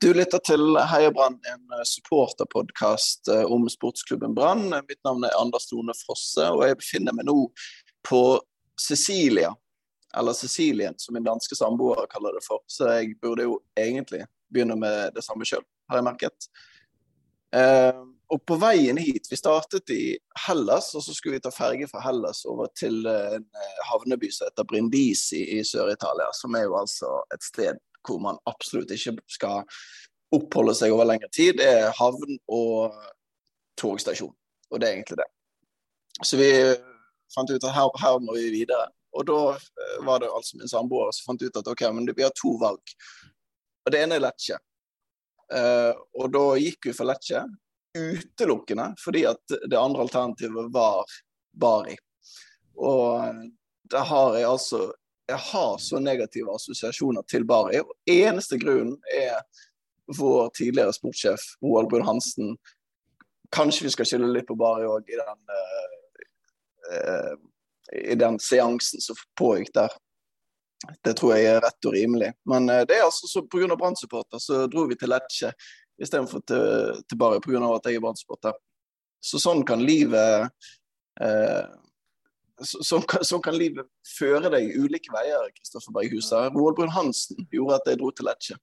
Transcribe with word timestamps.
Du 0.00 0.14
lytter 0.14 0.38
til 0.38 0.76
Heia 0.78 1.10
Brann, 1.10 1.40
en 1.50 1.72
eh, 1.74 1.84
supporterpodkast 1.84 3.28
eh, 3.34 3.44
om 3.44 3.64
sportsklubben 3.70 4.34
Brann. 4.34 4.68
Mitt 4.70 5.00
navn 5.04 5.24
er 5.26 5.34
Anders 5.40 5.66
Tone 5.66 5.94
Frosse, 5.96 6.44
og 6.54 6.62
jeg 6.68 6.78
befinner 6.78 7.16
meg 7.16 7.26
nå 7.26 7.48
på 8.06 8.20
Cecilia. 8.78 9.50
Eller 10.16 10.36
Cecilien, 10.38 10.94
som 11.02 11.18
min 11.18 11.26
danske 11.26 11.58
samboer 11.58 12.06
kaller 12.12 12.38
det 12.38 12.44
for. 12.46 12.62
Så 12.70 12.86
jeg 12.92 13.16
burde 13.22 13.48
jo 13.48 13.58
egentlig 13.78 14.22
begynne 14.54 14.78
med 14.78 15.16
det 15.18 15.26
samme 15.26 15.48
sjøl, 15.48 15.66
har 15.90 15.98
jeg 15.98 16.06
merket. 16.06 16.48
Eh, 17.58 17.98
og 18.28 18.42
på 18.44 18.58
veien 18.60 18.98
hit 19.00 19.24
Vi 19.30 19.38
startet 19.40 19.90
i 19.90 20.02
Hellas, 20.46 20.92
og 20.94 21.02
så 21.02 21.14
skulle 21.16 21.40
vi 21.40 21.42
ta 21.42 21.50
ferge 21.50 21.90
fra 21.90 22.04
Hellas 22.04 22.44
over 22.46 22.70
til 22.78 23.02
en 23.08 23.46
havneby 23.88 24.30
som 24.30 24.46
heter 24.46 24.68
Brindisi 24.68 25.42
i 25.56 25.62
Sør-Italia, 25.64 26.28
som 26.36 26.54
er 26.54 26.68
jo 26.68 26.76
altså 26.78 27.16
et 27.34 27.42
sted 27.42 27.80
hvor 28.08 28.20
man 28.22 28.40
absolutt 28.48 28.92
ikke 28.94 29.16
skal 29.30 29.64
oppholde 30.34 30.74
seg 30.76 30.92
over 30.92 31.08
lengre 31.08 31.30
tid, 31.32 31.56
det 31.60 31.68
er 31.68 31.96
havn 31.96 32.36
og 32.52 32.96
togstasjon. 33.80 34.34
Og 34.72 34.80
det 34.80 34.88
er 34.88 34.98
egentlig 34.98 35.20
det. 35.20 35.28
Så 36.26 36.36
vi 36.40 36.50
fant 37.34 37.50
ut 37.50 37.64
at 37.64 37.74
her, 37.76 37.90
her 38.02 38.18
må 38.20 38.36
vi 38.36 38.50
videre. 38.52 38.88
Og 39.16 39.24
da 39.28 39.38
eh, 39.54 39.98
var 40.06 40.20
det 40.22 40.30
altså 40.32 40.58
min 40.58 40.70
samboer 40.70 41.12
som 41.16 41.30
fant 41.30 41.44
ut 41.44 41.60
at 41.60 41.70
ok, 41.72 41.86
men 41.94 42.10
vi 42.10 42.26
har 42.26 42.34
to 42.36 42.54
valg. 42.60 42.96
Og 43.86 43.94
det 43.94 44.02
ene 44.04 44.18
er 44.18 44.24
Lecce. 44.26 44.58
Uh, 45.48 45.96
og 46.20 46.28
da 46.34 46.42
gikk 46.60 46.90
vi 46.90 46.92
for 46.92 47.08
Lecce 47.08 47.40
utelukkende 47.96 48.90
fordi 49.00 49.22
at 49.30 49.54
det 49.64 49.78
andre 49.80 50.04
alternativet 50.04 50.68
var 50.74 51.08
Bari. 51.56 51.96
Og 52.76 53.38
der 53.90 54.04
har 54.10 54.36
jeg 54.36 54.48
altså 54.48 54.82
jeg 55.28 55.36
har 55.36 55.78
så 55.78 55.98
negative 56.00 56.54
assosiasjoner 56.54 57.22
til 57.28 57.44
Bari. 57.44 57.80
Og 57.80 57.92
eneste 58.08 58.58
grunnen 58.58 58.96
er 59.12 59.42
vår 60.16 60.48
tidligere 60.56 60.92
sportssjef 60.96 61.40
Roald 61.62 61.90
Brun 61.90 62.06
Hansen. 62.06 62.56
Kanskje 63.52 63.84
vi 63.84 63.90
skal 63.92 64.06
skylde 64.08 64.32
litt 64.32 64.48
på 64.48 64.56
Bari 64.56 64.86
òg 64.88 65.10
i 65.12 65.18
uh, 65.20 67.34
i 67.92 68.14
den 68.20 68.38
seansen 68.40 69.00
som 69.00 69.16
pågikk 69.38 69.74
der. 69.74 69.92
Det 71.04 71.16
tror 71.18 71.34
jeg 71.34 71.50
er 71.50 71.60
rett 71.64 71.88
og 71.88 71.94
rimelig. 71.96 72.32
Men 72.48 72.70
uh, 72.72 72.84
det 72.88 72.96
er 72.96 73.04
altså 73.04 73.28
så 73.28 73.44
pga. 73.44 73.76
Brann-supporter 73.76 74.40
så 74.40 74.64
dro 74.66 74.86
vi 74.88 74.96
til 74.96 75.12
Lecce 75.12 75.52
istedenfor 76.00 76.40
til, 76.46 77.04
til 77.04 77.20
Bari 77.20 77.40
pga. 77.44 77.60
at 77.74 77.90
jeg 77.90 78.00
er 78.00 78.06
Brann-supporter. 78.06 78.56
Så 79.20 79.42
sånn 79.42 79.60
kan 79.68 79.84
livet 79.84 80.48
uh, 81.20 81.68
så, 82.64 83.00
så, 83.22 83.38
kan 83.42 83.56
livet 83.56 83.86
føre 84.06 84.50
deg 84.52 84.72
ulike 84.78 85.12
veier, 85.14 85.50
Kristoffer 85.56 85.94
Berghus. 85.94 86.32
Roald 86.54 86.78
Brun 86.78 86.94
Hansen 86.94 87.46
gjorde 87.52 87.78
at 87.78 87.90
jeg 87.92 88.00
dro 88.00 88.10
til 88.14 88.28
Lecce. 88.28 88.58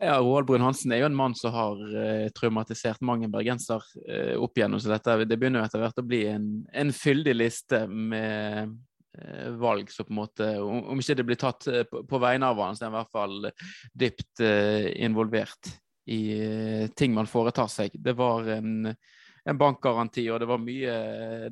Ja, 0.00 0.16
Roald 0.18 0.46
Brun 0.48 0.62
Hansen 0.64 0.92
er 0.94 1.02
jo 1.02 1.10
en 1.10 1.16
mann 1.16 1.34
som 1.36 1.52
har 1.52 1.80
uh, 1.92 2.28
traumatisert 2.32 3.02
mange 3.04 3.28
bergenser 3.28 3.84
uh, 3.84 4.36
opp 4.40 4.56
igjennom. 4.56 4.80
Så 4.80 4.88
dette, 4.88 5.18
det 5.28 5.36
begynner 5.36 5.60
jo 5.60 5.66
etter 5.68 5.82
hvert 5.82 6.00
å 6.00 6.06
bli 6.06 6.22
en, 6.30 6.46
en 6.72 6.92
fyldig 6.96 7.34
liste 7.36 7.82
med 7.84 8.72
uh, 9.20 9.50
valg 9.60 9.92
som 9.92 10.08
på 10.08 10.14
en 10.14 10.20
måte 10.22 10.48
Om, 10.64 10.86
om 10.94 11.04
ikke 11.04 11.18
det 11.20 11.28
blir 11.28 11.40
tatt 11.40 11.68
på, 11.90 12.02
på, 12.08 12.22
vegne 12.22 12.48
av 12.48 12.64
han, 12.64 12.78
så 12.78 12.86
er 12.86 12.88
han 12.88 12.96
i 12.96 13.00
hvert 13.02 13.14
fall 13.18 13.50
dypt 13.92 14.44
involvert 15.04 15.74
i 16.10 16.22
ting 16.96 17.12
man 17.14 17.28
foretar 17.28 17.68
seg. 17.70 17.92
Det 17.92 18.16
var 18.16 18.48
en 18.56 18.88
en 19.48 19.58
bankgaranti, 19.58 20.26
og 20.30 20.40
det 20.42 20.48
var 20.50 20.60
mye, 20.60 20.94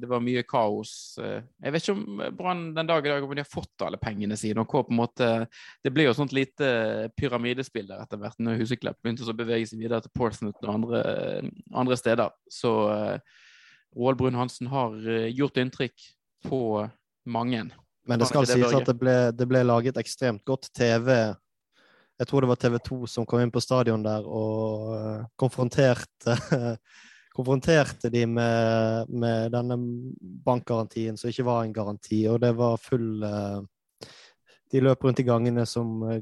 det 0.00 0.08
var 0.08 0.20
mye 0.24 0.42
kaos. 0.48 0.92
Jeg 1.18 1.72
vet 1.72 1.84
ikke 1.84 1.94
om 1.96 2.22
Brann 2.36 2.62
den 2.76 2.90
dag 2.90 3.06
i 3.06 3.12
dag 3.12 3.24
om 3.24 3.32
de 3.32 3.44
har 3.44 3.48
fått 3.48 3.84
alle 3.86 4.00
pengene 4.00 4.36
sine. 4.36 4.60
og 4.60 4.68
på 4.68 4.84
en 4.90 5.00
måte, 5.00 5.48
Det 5.82 5.92
blir 5.92 6.08
jo 6.10 6.14
sånt 6.14 6.32
lite 6.32 7.10
pyramidespill 7.16 7.88
der 7.88 8.04
etter 8.04 8.20
hvert, 8.20 8.38
når 8.38 8.60
Huseklepp 8.60 9.00
begynte 9.02 9.24
å 9.24 9.36
bevege 9.36 9.66
seg 9.66 9.80
videre 9.80 10.02
til 10.04 10.12
Portsmouth 10.14 10.60
og 10.62 10.74
andre, 10.74 11.02
andre 11.72 11.96
steder. 11.96 12.30
Så 12.50 12.72
Roald 13.96 14.20
Brun-Hansen 14.20 14.68
har 14.68 14.92
uh, 14.92 15.28
gjort 15.32 15.56
inntrykk 15.56 16.08
på 16.44 16.62
mange. 17.24 17.64
Men 18.08 18.20
det 18.20 18.28
skal 18.28 18.44
det 18.44 18.56
sies 18.56 18.74
at 18.74 18.88
det 18.88 18.98
ble, 19.00 19.18
det 19.32 19.48
ble 19.48 19.64
laget 19.64 20.00
ekstremt 20.00 20.44
godt 20.44 20.68
TV 20.76 21.34
jeg 22.18 22.26
tror 22.26 22.42
det 22.42 22.50
var 22.50 22.58
TV 22.58 22.78
2 22.82 22.96
som 23.06 23.26
kom 23.26 23.42
inn 23.42 23.52
på 23.54 23.62
stadion 23.62 24.02
der 24.02 24.24
og 24.26 25.28
konfronterte 25.38 26.34
konfronterte 27.38 28.10
de 28.10 28.24
med, 28.26 29.08
med, 29.08 29.52
denne 29.54 29.76
bankgarantien 30.44 31.16
som 31.16 31.30
ikke 31.30 31.46
var 31.46 31.62
en 31.62 31.74
garanti, 31.76 32.24
og 32.30 32.40
det 32.42 32.50
var 32.58 32.80
full 32.82 33.22
uh, 33.22 33.60
De 34.68 34.82
løp 34.82 35.04
rundt 35.04 35.22
i 35.22 35.26
gangene 35.28 35.64
som 35.66 36.02
uh, 36.02 36.18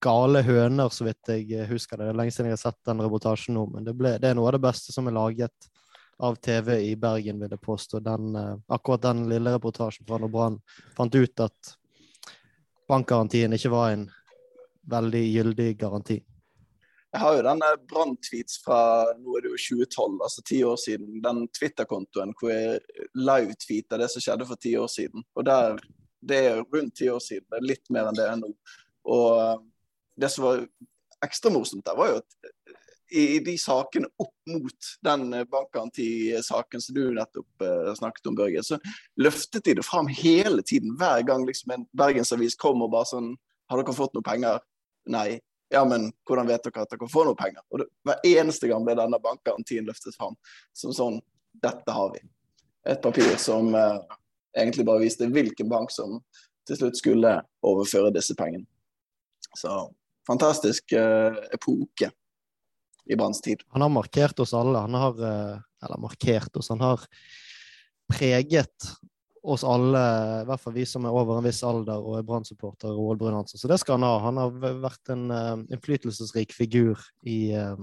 gale 0.00 0.44
høner, 0.46 0.88
så 0.94 1.04
vidt 1.08 1.32
jeg 1.34 1.66
husker 1.68 1.98
det. 1.98 2.06
Det 2.06 2.14
er 2.14 2.20
lenge 2.22 2.32
siden 2.36 2.48
jeg 2.48 2.56
har 2.56 2.62
sett 2.62 2.78
den 2.88 3.02
reportasjen 3.02 3.58
nå, 3.58 3.66
men 3.74 3.88
det, 3.88 3.96
ble, 3.98 4.14
det, 4.22 4.30
er 4.30 4.38
noe 4.38 4.48
av 4.48 4.56
det 4.56 4.62
beste 4.64 4.94
som 4.94 5.10
er 5.10 5.18
laget 5.18 5.68
av 6.22 6.38
TV 6.40 6.72
i 6.86 6.94
Bergen, 7.00 7.42
vil 7.42 7.52
jeg 7.52 7.64
påstå. 7.66 8.00
Den, 8.04 8.32
akkurat 8.68 9.04
den 9.10 9.26
lille 9.28 9.52
reportasjen 9.56 10.06
fra 10.08 10.20
når 10.20 10.32
Brann 10.32 10.56
fant 10.96 11.16
ut 11.16 11.44
at 11.44 11.74
bankgarantien 12.88 13.52
ikke 13.56 13.72
var 13.72 13.92
en 13.92 14.08
veldig 14.90 15.24
gyldig 15.34 15.70
garanti. 15.80 16.20
Jeg 17.10 17.20
har 17.24 17.36
jo 17.36 17.42
den 17.42 17.62
brann-tweets 17.90 18.60
fra 18.62 18.80
nå 19.18 19.32
er 19.34 19.42
det 19.42 19.50
jo 19.50 19.62
2012, 19.82 20.20
altså 20.22 20.44
ti 20.46 20.60
år 20.62 20.76
siden. 20.78 21.16
Den 21.24 21.40
Twitter-kontoen 21.56 22.34
hvor 22.38 22.52
jeg 22.52 22.78
live-tweeta 23.18 23.98
det 23.98 24.06
som 24.12 24.22
skjedde 24.22 24.46
for 24.46 24.62
ti 24.62 24.76
år 24.78 24.86
siden. 24.90 25.24
Og 25.34 25.46
der, 25.46 25.80
Det 26.22 26.36
er 26.36 26.62
rundt 26.62 26.96
ti 26.96 27.08
år 27.08 27.18
siden. 27.18 27.46
Det 27.50 27.56
er 27.58 27.66
litt 27.66 27.90
mer 27.90 28.10
enn 28.10 28.18
det 28.18 28.26
er 28.28 28.36
nå. 28.36 28.52
Og 29.08 29.40
eh, 29.40 29.62
det 30.20 30.30
som 30.30 30.44
var 30.44 30.62
ekstra 31.24 31.50
morsomt 31.50 31.86
der, 31.86 31.96
var 31.96 32.12
jo 32.12 32.20
at 32.20 32.50
i, 33.10 33.40
de 33.42 33.56
sakene 33.58 34.06
opp 34.20 34.36
mot 34.46 34.90
den 35.02 35.32
bankgarantisaken 35.50 36.84
som 36.84 36.94
du 36.94 37.08
nettopp 37.16 37.64
snakket 37.98 38.28
om, 38.30 38.36
Børge, 38.38 38.62
så 38.62 38.78
løftet 39.18 39.64
de 39.64 39.74
det 39.80 39.86
fram 39.86 40.06
hele 40.06 40.62
tiden. 40.62 40.94
Hver 41.00 41.24
gang 41.26 41.46
liksom 41.48 41.74
en 41.74 41.88
bergensavis 41.96 42.54
kom 42.60 42.84
og 42.84 42.92
bare 42.94 43.10
sånn 43.10 43.32
Har 43.70 43.80
dere 43.80 43.96
fått 43.96 44.14
noe 44.14 44.26
penger? 44.26 44.60
Nei 45.10 45.40
ja, 45.70 45.84
men 45.86 46.08
hvordan 46.26 46.48
vet 46.48 46.64
dere 46.66 46.84
at 46.84 46.92
dere 46.92 47.08
får 47.10 47.28
noe 47.28 47.38
penger? 47.38 47.62
Og 47.70 47.82
det, 47.82 47.86
Hver 48.06 48.24
eneste 48.26 48.70
gang 48.70 48.84
ble 48.86 48.96
denne 48.98 49.20
bankgarantien 49.22 49.86
løftet 49.86 50.16
fram 50.18 50.36
som 50.76 50.94
sånn 50.96 51.20
Dette 51.60 51.92
har 51.92 52.12
vi. 52.14 52.20
Et 52.86 53.00
papir 53.02 53.32
som 53.42 53.74
eh, 53.74 53.96
egentlig 54.56 54.84
bare 54.86 55.02
viste 55.02 55.26
hvilken 55.28 55.68
bank 55.68 55.90
som 55.90 56.20
til 56.68 56.78
slutt 56.78 57.00
skulle 57.00 57.32
overføre 57.66 58.12
disse 58.14 58.36
pengene. 58.38 58.68
Så 59.58 59.90
fantastisk 60.26 60.94
eh, 60.94 61.40
epoke 61.52 62.12
i 63.10 63.18
Branns 63.18 63.42
tid. 63.42 63.64
Han 63.74 63.82
har 63.82 63.90
markert 63.90 64.40
oss 64.40 64.54
alle. 64.54 64.78
Han 64.86 64.94
har 64.94 65.24
eh, 65.26 65.58
Eller 65.84 65.98
markert 65.98 66.56
oss. 66.56 66.68
Han 66.68 66.80
har 66.84 67.02
preget 68.12 68.90
oss 69.42 69.64
alle, 69.64 70.02
i 70.42 70.46
hvert 70.48 70.60
fall 70.60 70.74
vi 70.76 70.84
som 70.88 71.06
er 71.08 71.16
over 71.16 71.38
en 71.38 71.46
viss 71.46 71.62
alder 71.64 72.02
og 72.02 72.18
er 72.18 72.26
Brann-supporter, 72.28 72.92
Roald 72.92 73.20
Brun 73.20 73.38
Hansen. 73.38 73.60
Så 73.60 73.70
det 73.70 73.80
skal 73.80 73.98
han 73.98 74.06
ha. 74.08 74.20
Han 74.26 74.40
har 74.40 74.78
vært 74.82 75.12
en 75.14 75.26
uh, 75.32 75.56
innflytelsesrik 75.72 76.52
figur 76.56 77.00
i 77.28 77.56
uh, 77.56 77.80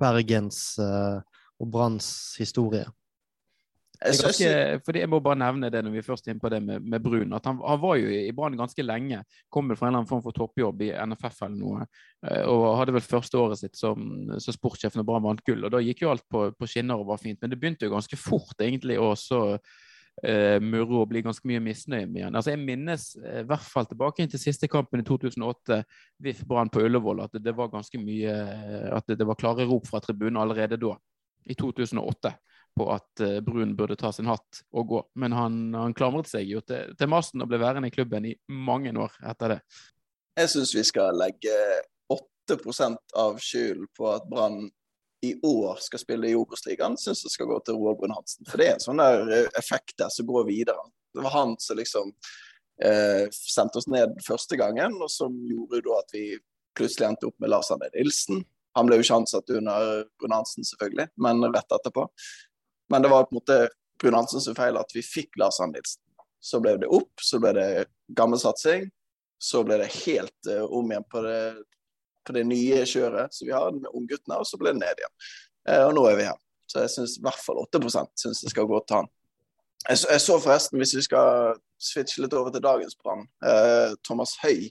Bergens 0.00 0.78
uh, 0.80 1.20
og 1.60 1.70
Branns 1.72 2.10
historie. 2.40 2.86
Jeg, 4.00 4.16
ikke, 4.16 4.52
fordi 4.86 5.02
jeg 5.02 5.10
må 5.12 5.18
bare 5.20 5.36
nevne 5.36 5.68
det 5.68 5.82
når 5.84 5.92
vi 5.92 6.02
først 6.04 6.24
er 6.24 6.32
inne 6.32 6.40
på 6.40 6.48
det 6.52 6.62
med, 6.64 6.84
med 6.88 7.02
Brun. 7.04 7.34
at 7.36 7.44
han, 7.44 7.58
han, 7.60 7.80
var 7.82 7.98
jo 8.00 8.08
i 8.08 8.32
Brann 8.32 8.56
ganske 8.56 8.84
lenge. 8.84 9.20
Kom 9.52 9.68
vel 9.68 9.76
fra 9.76 9.88
en 9.88 9.92
eller 9.92 10.00
annen 10.00 10.08
form 10.08 10.22
for 10.24 10.36
toppjobb 10.36 10.86
i 10.86 10.94
NFF 11.04 11.42
eller 11.44 11.58
noe. 11.60 11.84
Og 12.48 12.64
hadde 12.80 12.94
vel 12.96 13.04
første 13.04 13.36
året 13.36 13.60
sitt 13.60 13.76
som, 13.76 14.08
som 14.40 14.56
sportssjef 14.56 14.96
når 14.96 15.04
Brann 15.04 15.26
vant 15.26 15.44
gull. 15.44 15.68
og 15.68 15.74
Da 15.76 15.82
gikk 15.84 16.00
jo 16.06 16.14
alt 16.14 16.24
på, 16.32 16.46
på 16.56 16.70
skinner 16.70 16.96
og 16.96 17.12
var 17.12 17.20
fint. 17.20 17.42
Men 17.44 17.52
det 17.52 17.60
begynte 17.60 17.90
jo 17.90 17.92
ganske 17.92 18.16
fort 18.16 18.64
egentlig 18.64 18.96
å 18.96 19.12
uh, 20.26 20.80
og 20.84 21.08
bli 21.10 21.22
ganske 21.24 21.48
mye 21.48 21.62
misnøye 21.64 22.08
med 22.08 22.26
han. 22.26 22.36
Altså, 22.36 22.52
jeg 22.54 22.62
minnes 22.62 23.06
uh, 23.20 23.40
i 23.42 23.46
hvert 23.48 23.66
fall 23.66 23.88
tilbake 23.88 24.26
til 24.30 24.42
siste 24.42 24.68
kampen 24.70 25.02
i 25.02 25.06
2008, 25.06 25.82
VIF 26.22 26.44
Brann 26.48 26.72
på 26.72 26.82
Ullevål, 26.84 27.24
at 27.26 27.38
det, 27.38 27.54
var 27.56 27.72
ganske 27.72 28.00
mye 28.00 28.34
uh, 28.34 28.96
At 28.96 29.08
det, 29.08 29.20
det, 29.20 29.28
var 29.28 29.38
klare 29.40 29.68
rop 29.68 29.88
fra 29.88 30.00
tribunen 30.04 30.40
allerede 30.40 30.80
da, 30.80 30.94
i 31.46 31.56
2008, 31.58 32.34
på 32.76 32.88
at 32.94 33.24
uh, 33.24 33.38
Brun 33.44 33.76
burde 33.76 33.98
ta 34.00 34.12
sin 34.12 34.30
hatt 34.30 34.64
og 34.72 34.90
gå. 34.94 35.04
Men 35.20 35.36
han, 35.36 35.62
han 35.74 35.96
klamret 35.96 36.30
seg 36.30 36.48
jo 36.48 36.64
til, 36.64 36.92
til 36.98 37.10
masten 37.10 37.42
og 37.42 37.50
ble 37.50 37.62
værende 37.62 37.90
i 37.90 37.94
klubben 37.94 38.28
i 38.28 38.36
mange 38.48 38.92
år 38.96 39.16
etter 39.32 39.56
det. 39.56 39.62
Jeg 40.38 40.52
syns 40.52 40.74
vi 40.76 40.84
skal 40.86 41.16
legge 41.18 41.54
8% 42.50 43.18
av 43.18 43.40
skylden 43.42 43.88
på 43.96 44.06
at 44.12 44.28
Brann 44.30 44.68
i 45.20 45.34
år 45.46 45.76
skal 45.80 46.00
spille 46.00 46.28
i 46.30 46.36
Obos-ligaen, 46.36 46.96
syns 46.98 47.24
jeg 47.24 47.34
skal 47.34 47.48
gå 47.50 47.58
til 47.64 47.76
Roar 47.76 47.96
Brun 47.98 48.14
Hansen. 48.14 48.46
For 48.48 48.60
det 48.60 48.68
er 48.68 48.78
en 48.78 48.84
sånn 48.84 49.02
der 49.02 49.26
eh, 49.28 49.48
effekt 49.60 49.98
der 50.00 50.12
som 50.12 50.28
går 50.28 50.46
videre. 50.48 50.86
Det 51.14 51.24
var 51.26 51.34
han 51.34 51.56
som 51.60 51.76
liksom 51.80 52.12
eh, 52.84 53.26
sendte 53.34 53.82
oss 53.82 53.90
ned 53.92 54.16
første 54.24 54.56
gangen, 54.60 54.96
og 55.02 55.12
som 55.12 55.36
gjorde 55.48 55.82
da 55.84 55.98
at 56.00 56.14
vi 56.16 56.24
plutselig 56.78 57.10
endte 57.10 57.28
opp 57.28 57.36
med 57.42 57.52
Lars 57.52 57.70
Arne 57.74 57.90
Nilsen. 57.94 58.44
Han 58.78 58.88
ble 58.88 59.00
jo 59.00 59.04
ikke 59.04 59.18
ansatt 59.20 59.52
under 59.52 60.04
Brun 60.20 60.36
Hansen, 60.38 60.64
selvfølgelig, 60.64 61.10
men 61.20 61.44
rett 61.50 61.76
etterpå. 61.76 62.06
Men 62.90 63.04
det 63.04 63.10
var 63.12 63.26
på 63.26 63.34
en 63.34 63.40
måte 63.42 63.58
Brun 64.00 64.16
Hansens 64.16 64.48
feil 64.56 64.78
at 64.80 64.94
vi 64.96 65.04
fikk 65.04 65.36
Lars 65.40 65.60
Arne 65.60 65.76
Nilsen. 65.76 66.02
Så 66.40 66.62
ble 66.64 66.78
det 66.80 66.88
opp, 66.88 67.12
så 67.20 67.42
ble 67.42 67.52
det 67.58 67.68
gammel 68.16 68.40
satsing. 68.40 68.88
Så 69.40 69.62
ble 69.64 69.76
det 69.80 69.90
helt 70.04 70.48
uh, 70.48 70.64
om 70.68 70.88
igjen 70.92 71.04
på 71.08 71.20
det 71.24 71.40
på 72.26 72.36
det 72.36 72.44
nye 72.48 72.82
kjøret 72.88 73.34
som 73.34 73.48
vi 73.48 73.54
har 73.56 73.72
med 73.74 73.90
ungguttene, 73.92 74.38
og 74.38 74.48
så 74.48 74.58
ble 74.60 74.74
det 74.74 74.82
ned 74.82 75.02
igjen. 75.02 75.14
Eh, 75.68 75.84
og 75.86 75.94
nå 75.96 76.04
er 76.10 76.18
vi 76.20 76.28
her. 76.28 76.38
Så 76.70 76.84
jeg 76.84 76.92
syns 76.94 77.16
i 77.18 77.24
hvert 77.24 77.42
fall 77.42 77.62
8% 77.64 78.22
synes 78.22 78.44
det 78.44 78.52
skal 78.52 78.68
gå 78.70 78.78
til 78.86 79.00
han. 79.00 79.10
Jeg, 79.88 80.02
jeg, 80.04 80.20
så 80.22 80.36
forresten, 80.38 80.78
hvis 80.78 80.94
vi 80.98 81.04
skal 81.06 81.54
switche 81.80 82.22
litt 82.22 82.36
over 82.36 82.52
til 82.52 82.62
dagens 82.64 82.98
Brann 83.00 83.24
eh, 83.46 83.94
Thomas 84.06 84.36
Høy 84.42 84.68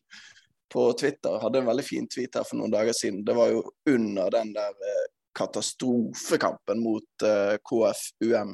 på 0.69 0.83
Twitter 0.93 1.39
hadde 1.41 1.63
en 1.63 1.69
veldig 1.69 1.85
fin 1.85 2.05
tweet 2.07 2.37
her 2.37 2.45
for 2.45 2.59
noen 2.59 2.73
dager 2.73 2.93
siden. 2.93 3.23
Det 3.25 3.33
var 3.35 3.49
jo 3.49 3.63
under 3.89 4.29
den 4.33 4.53
der 4.53 4.69
eh, 4.91 5.07
katastrofekampen 5.37 6.83
mot 6.83 7.25
eh, 7.25 7.55
KFUM, 7.65 8.53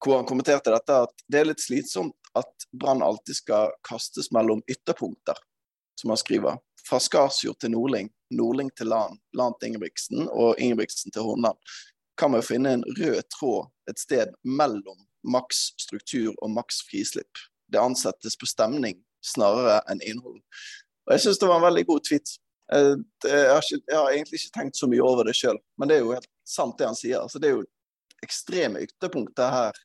hvor 0.00 0.16
han 0.16 0.28
kommenterte 0.28 0.72
dette 0.72 0.96
at 1.04 1.24
det 1.28 1.42
er 1.42 1.50
litt 1.50 1.62
slitsomt 1.62 2.16
at 2.38 2.66
Brann 2.72 3.02
alltid 3.04 3.36
skal 3.40 3.74
kastes 3.86 4.30
mellom 4.32 4.62
ytterpunkter, 4.70 5.38
som 6.00 6.14
han 6.14 6.20
skriver. 6.20 6.60
Fra 6.90 6.98
Skarsjord 6.98 7.60
til 7.62 7.70
Nordling, 7.70 8.08
Nordling 8.34 8.70
til 8.74 8.88
Lan, 8.90 9.14
Lan 9.38 9.54
til 9.60 9.70
Ingebrigtsen 9.70 10.26
og 10.26 10.58
Ingebrigtsen 10.58 11.12
til 11.14 11.22
Hornland. 11.22 11.58
Kan 12.18 12.32
man 12.34 12.42
finne 12.42 12.72
en 12.74 12.82
rød 12.98 13.22
tråd 13.30 13.68
et 13.90 14.00
sted 14.02 14.32
mellom 14.42 14.98
maks 15.22 15.70
struktur 15.78 16.34
og 16.42 16.50
maks 16.50 16.80
frislipp. 16.88 17.30
Det 17.70 17.78
ansettes 17.78 18.34
på 18.36 18.48
stemning 18.50 18.98
snarere 19.22 19.78
enn 19.92 20.02
innhold. 20.02 20.40
Og 21.06 21.14
Jeg 21.14 21.22
syns 21.26 21.38
det 21.38 21.50
var 21.50 21.60
en 21.60 21.68
veldig 21.68 21.86
god 21.86 22.02
tweet. 22.08 22.34
Eh, 22.74 22.96
jeg 23.26 23.52
har, 23.52 23.62
ikke, 23.62 23.84
jeg 23.86 23.98
har, 23.98 24.10
egentlig 24.10 24.40
ikke 24.40 24.56
tenkt 24.58 24.80
så 24.80 24.90
mye 24.90 25.06
over 25.06 25.30
det 25.30 25.36
sjøl, 25.38 25.58
men 25.78 25.90
det 25.90 25.96
er 25.96 26.04
jo 26.04 26.16
helt 26.16 26.28
sant 26.46 26.78
det 26.78 26.90
han 26.90 26.98
sier. 26.98 27.20
Altså, 27.20 27.38
det 27.38 27.50
er 27.50 27.56
jo 27.60 27.68
ekstreme 28.26 28.82
ytterpunkter 28.82 29.54
her 29.54 29.80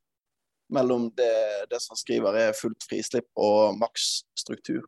mellom 0.73 1.11
det, 1.17 1.31
det 1.69 1.81
som 1.83 1.97
skriver 1.97 2.37
er 2.47 2.57
fullt 2.57 2.89
frislipp 2.89 3.29
og 3.37 3.77
maks 3.77 4.23
struktur. 4.37 4.81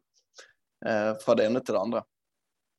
Eh, 0.85 1.13
fra 1.23 1.35
det 1.35 1.47
ene 1.47 1.61
til 1.63 1.73
det 1.73 1.81
andre. 1.81 2.03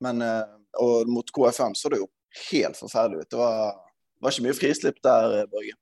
Men, 0.04 0.22
eh, 0.22 0.46
og 0.78 1.10
mot 1.10 1.30
KFM 1.34 1.74
så 1.74 1.90
det 1.90 2.02
jo 2.02 2.08
helt 2.50 2.78
forferdelig 2.78 3.24
ut. 3.24 3.30
Det 3.30 3.38
var, 3.40 3.78
var 4.22 4.34
ikke 4.34 4.46
mye 4.46 4.58
frislipp 4.58 5.00
der, 5.02 5.46
Børge. 5.50 5.74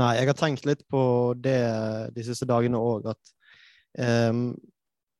Nei, 0.00 0.12
jeg 0.16 0.28
har 0.28 0.36
tenkt 0.36 0.66
litt 0.68 0.84
på 0.88 1.02
det 1.36 1.60
de 2.16 2.24
siste 2.24 2.48
dagene 2.48 2.80
òg, 2.80 3.10
at 3.12 3.32
um, 4.32 4.46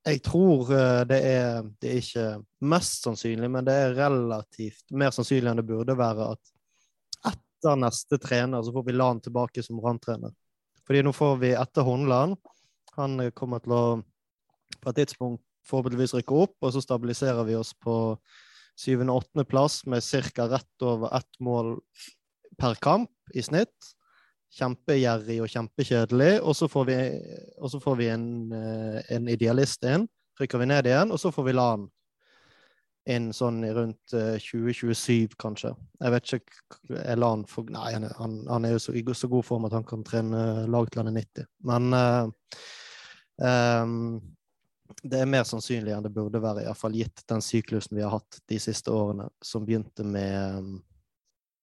jeg 0.09 0.23
tror 0.25 0.71
eh, 0.73 1.03
det 1.09 1.19
er, 1.29 1.67
det 1.81 1.91
er 1.91 2.01
ikke 2.01 2.27
mest 2.73 3.05
sannsynlig, 3.05 3.51
men 3.53 3.69
det 3.69 3.75
er 3.77 3.97
relativt 3.99 4.97
mer 4.97 5.13
sannsynlig 5.15 5.53
enn 5.53 5.61
det 5.61 5.69
burde 5.69 5.97
være 5.99 6.31
at 6.35 6.53
etter 7.33 7.79
neste 7.79 8.19
trener 8.19 8.65
så 8.65 8.73
får 8.75 8.89
vi 8.89 8.97
Lan 8.97 9.21
tilbake 9.23 9.63
som 9.63 9.81
ranntrener. 9.85 10.33
Fordi 10.89 11.05
nå 11.05 11.13
får 11.15 11.37
vi 11.39 11.53
etter 11.55 11.87
Håndland 11.87 12.35
Han 12.97 13.21
kommer 13.39 13.63
til 13.63 13.75
å 13.77 13.85
på 14.83 14.91
et 14.91 14.97
tidspunkt 14.99 15.45
forhåpentligvis 15.69 16.15
rykker 16.19 16.45
opp, 16.47 16.57
og 16.61 16.75
så 16.75 16.83
stabiliserer 16.85 17.47
vi 17.49 17.57
oss 17.59 17.73
på 17.75 17.97
syvende-åttendeplass 18.81 19.83
med 19.93 20.03
ca. 20.03 20.49
rett 20.49 20.87
over 20.87 21.13
ett 21.17 21.41
mål 21.41 21.77
per 22.59 22.75
kamp 22.81 23.11
i 23.35 23.43
snitt 23.45 23.93
kjempegjerrig 24.53 25.39
og 25.43 25.51
kjempekjedelig. 25.51 26.33
Og 26.43 26.57
så 26.57 26.69
får 26.71 26.87
vi, 26.89 26.99
får 27.83 27.99
vi 28.01 28.11
en, 28.13 28.29
eh, 28.53 29.01
en, 29.17 29.29
idealist 29.29 29.85
inn. 29.89 30.07
Rykker 30.41 30.63
vi 30.63 30.69
ned 30.69 30.89
igjen, 30.89 31.13
og 31.13 31.21
så 31.21 31.33
får 31.33 31.49
vi 31.49 31.57
la 31.57 31.69
han 31.75 31.89
inn 33.11 33.33
sånn 33.35 33.65
rundt 33.75 34.13
2027, 34.13 35.15
eh, 35.25 35.39
kanskje. 35.41 35.73
Jeg 36.01 36.15
vet 36.15 36.35
ikke 36.37 37.01
er 37.03 37.19
LAN 37.19 37.43
for, 37.51 37.67
Nei, 37.73 37.91
han, 37.99 38.37
han 38.47 38.65
er 38.65 38.77
jo 38.77 38.85
så, 38.85 38.95
i 38.95 39.03
så 39.17 39.29
god 39.29 39.45
form 39.49 39.67
at 39.67 39.75
han 39.75 39.87
kan 39.89 40.05
trene 40.07 40.69
lag 40.71 40.91
til 40.91 41.03
han 41.03 41.11
er 41.11 41.19
90. 41.19 41.49
Men 41.67 41.97
uh, 41.97 42.31
um, 43.43 44.21
det 45.03 45.19
er 45.19 45.29
mer 45.31 45.45
sannsynlig 45.47 45.95
enn 45.95 46.05
det 46.05 46.13
burde 46.15 46.41
være, 46.43 46.63
iallfall 46.67 46.95
gitt 46.95 47.25
den 47.31 47.43
syklusen 47.43 47.97
vi 47.99 48.05
har 48.05 48.15
hatt 48.15 48.39
de 48.51 48.59
siste 48.63 48.93
årene, 48.95 49.27
som 49.43 49.67
begynte 49.67 50.07
med 50.07 50.59
um, 50.59 50.77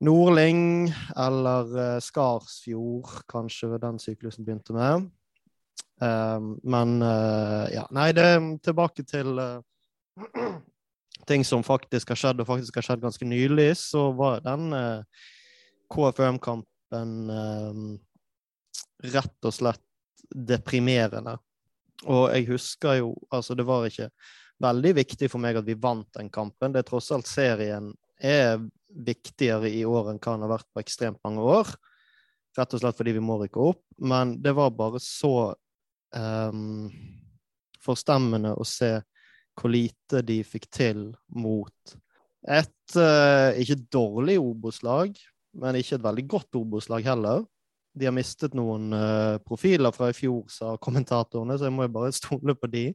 Nordling 0.03 0.91
eller 1.19 1.71
uh, 1.75 1.99
Skarsfjord, 2.03 3.23
kanskje 3.31 3.79
den 3.79 3.99
syklusen 3.99 4.47
begynte 4.47 4.75
med. 4.75 5.07
Um, 5.99 6.53
men 6.63 6.99
uh, 7.03 7.67
ja, 7.71 7.85
nei, 7.95 8.11
det 8.15 8.27
er 8.27 8.39
tilbake 8.63 9.03
til 9.07 9.39
uh, 9.39 9.59
ting 11.29 11.43
som 11.47 11.63
faktisk 11.63 12.11
har 12.11 12.19
skjedd, 12.19 12.43
og 12.43 12.51
faktisk 12.51 12.79
har 12.79 12.89
skjedd 12.89 13.03
ganske 13.03 13.27
nylig. 13.27 13.71
Så 13.79 14.09
var 14.17 14.43
den 14.43 14.71
KFUM-kampen 15.93 17.13
rett 19.13 19.47
og 19.47 19.53
slett 19.53 19.85
deprimerende. 20.29 21.37
Og 22.07 22.29
jeg 22.31 22.47
husker 22.47 23.01
jo 23.01 23.13
Altså, 23.35 23.55
det 23.57 23.65
var 23.67 23.87
ikke 23.87 24.09
veldig 24.63 24.93
viktig 24.97 25.29
for 25.31 25.41
meg 25.43 25.59
at 25.59 25.67
vi 25.67 25.77
vant 25.79 26.07
den 26.15 26.29
kampen. 26.31 26.73
Det 26.73 26.83
er 26.83 26.87
tross 26.87 27.11
alt 27.15 27.27
serien 27.29 27.93
er 28.19 28.59
viktigere 28.89 29.69
i 29.71 29.85
år 29.87 30.11
enn 30.11 30.19
hva 30.19 30.33
den 30.33 30.43
har 30.43 30.57
vært 30.57 30.67
på 30.73 30.81
ekstremt 30.83 31.21
mange 31.23 31.43
år. 31.45 31.69
Rett 32.57 32.73
og 32.75 32.81
slett 32.81 32.97
fordi 32.97 33.13
vi 33.15 33.23
må 33.23 33.37
rykke 33.39 33.61
opp. 33.71 33.83
Men 34.03 34.35
det 34.43 34.55
var 34.57 34.75
bare 34.75 34.99
så 35.03 35.53
um, 36.15 36.89
forstemmende 37.83 38.55
å 38.57 38.67
se 38.67 38.97
hvor 39.59 39.71
lite 39.71 40.23
de 40.23 40.41
fikk 40.47 40.69
til 40.71 41.09
mot 41.35 41.95
et 42.47 42.95
uh, 42.95 43.51
ikke 43.59 43.75
dårlig 43.91 44.37
Obos-lag, 44.39 45.15
men 45.59 45.75
ikke 45.75 45.97
et 45.97 46.05
veldig 46.05 46.25
godt 46.31 46.59
Obos-lag 46.59 47.03
heller. 47.03 47.43
De 47.99 48.07
har 48.07 48.15
mistet 48.15 48.55
noen 48.55 48.93
uh, 48.95 49.37
profiler 49.43 49.91
fra 49.95 50.09
i 50.11 50.15
fjor, 50.15 50.45
sa 50.51 50.75
kommentatorene, 50.81 51.57
så 51.57 51.67
jeg 51.67 51.75
må 51.75 51.87
jo 51.87 51.95
bare 51.97 52.15
stole 52.21 52.55
på 52.55 52.69
de. 52.71 52.85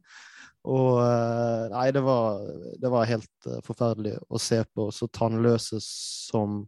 Og 0.64 1.00
uh, 1.02 1.66
Nei, 1.74 1.88
det 1.92 2.00
var, 2.06 2.44
det 2.80 2.92
var 2.92 3.10
helt 3.10 3.48
uh, 3.50 3.60
forferdelig 3.66 4.16
å 4.32 4.40
se 4.40 4.62
på 4.72 4.88
så 4.94 5.08
tannløse 5.12 5.80
som, 5.84 6.62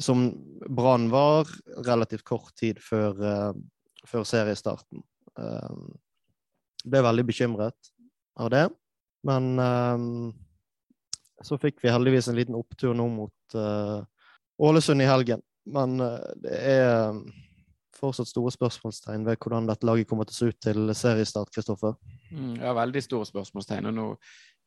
som 0.00 0.30
Brann 0.68 1.10
var 1.12 1.50
relativt 1.86 2.24
kort 2.28 2.54
tid 2.56 2.80
før, 2.80 3.52
før 4.08 4.24
seriestarten. 4.28 5.02
Ble 6.80 7.02
veldig 7.04 7.24
bekymret 7.28 7.90
av 8.40 8.48
det. 8.52 8.62
Men 9.28 9.52
så 11.44 11.58
fikk 11.60 11.82
vi 11.84 11.92
heldigvis 11.92 12.30
en 12.30 12.38
liten 12.38 12.56
opptur 12.56 12.96
nå 12.96 13.04
mot 13.12 13.56
Ålesund 14.60 15.04
i 15.04 15.08
helgen. 15.08 15.44
Men 15.68 16.00
det 16.40 16.56
er 16.56 17.12
fortsatt 18.00 18.28
store 18.30 18.52
spørsmålstegn 18.54 19.26
ved 19.26 19.38
hvordan 19.40 19.68
dette 19.68 19.86
laget 19.88 20.08
kommer 20.08 20.28
til 20.28 20.34
å 20.34 20.38
se 20.38 20.48
ut 20.50 20.60
til 20.64 20.94
seriestart, 20.96 21.52
Kristoffer. 21.54 21.96
Mm, 22.30 22.56
ja, 22.62 22.72
veldig 22.76 23.02
store 23.04 23.28
spørsmålstegn. 23.28 23.90
og 23.90 23.96
nå 23.96 24.06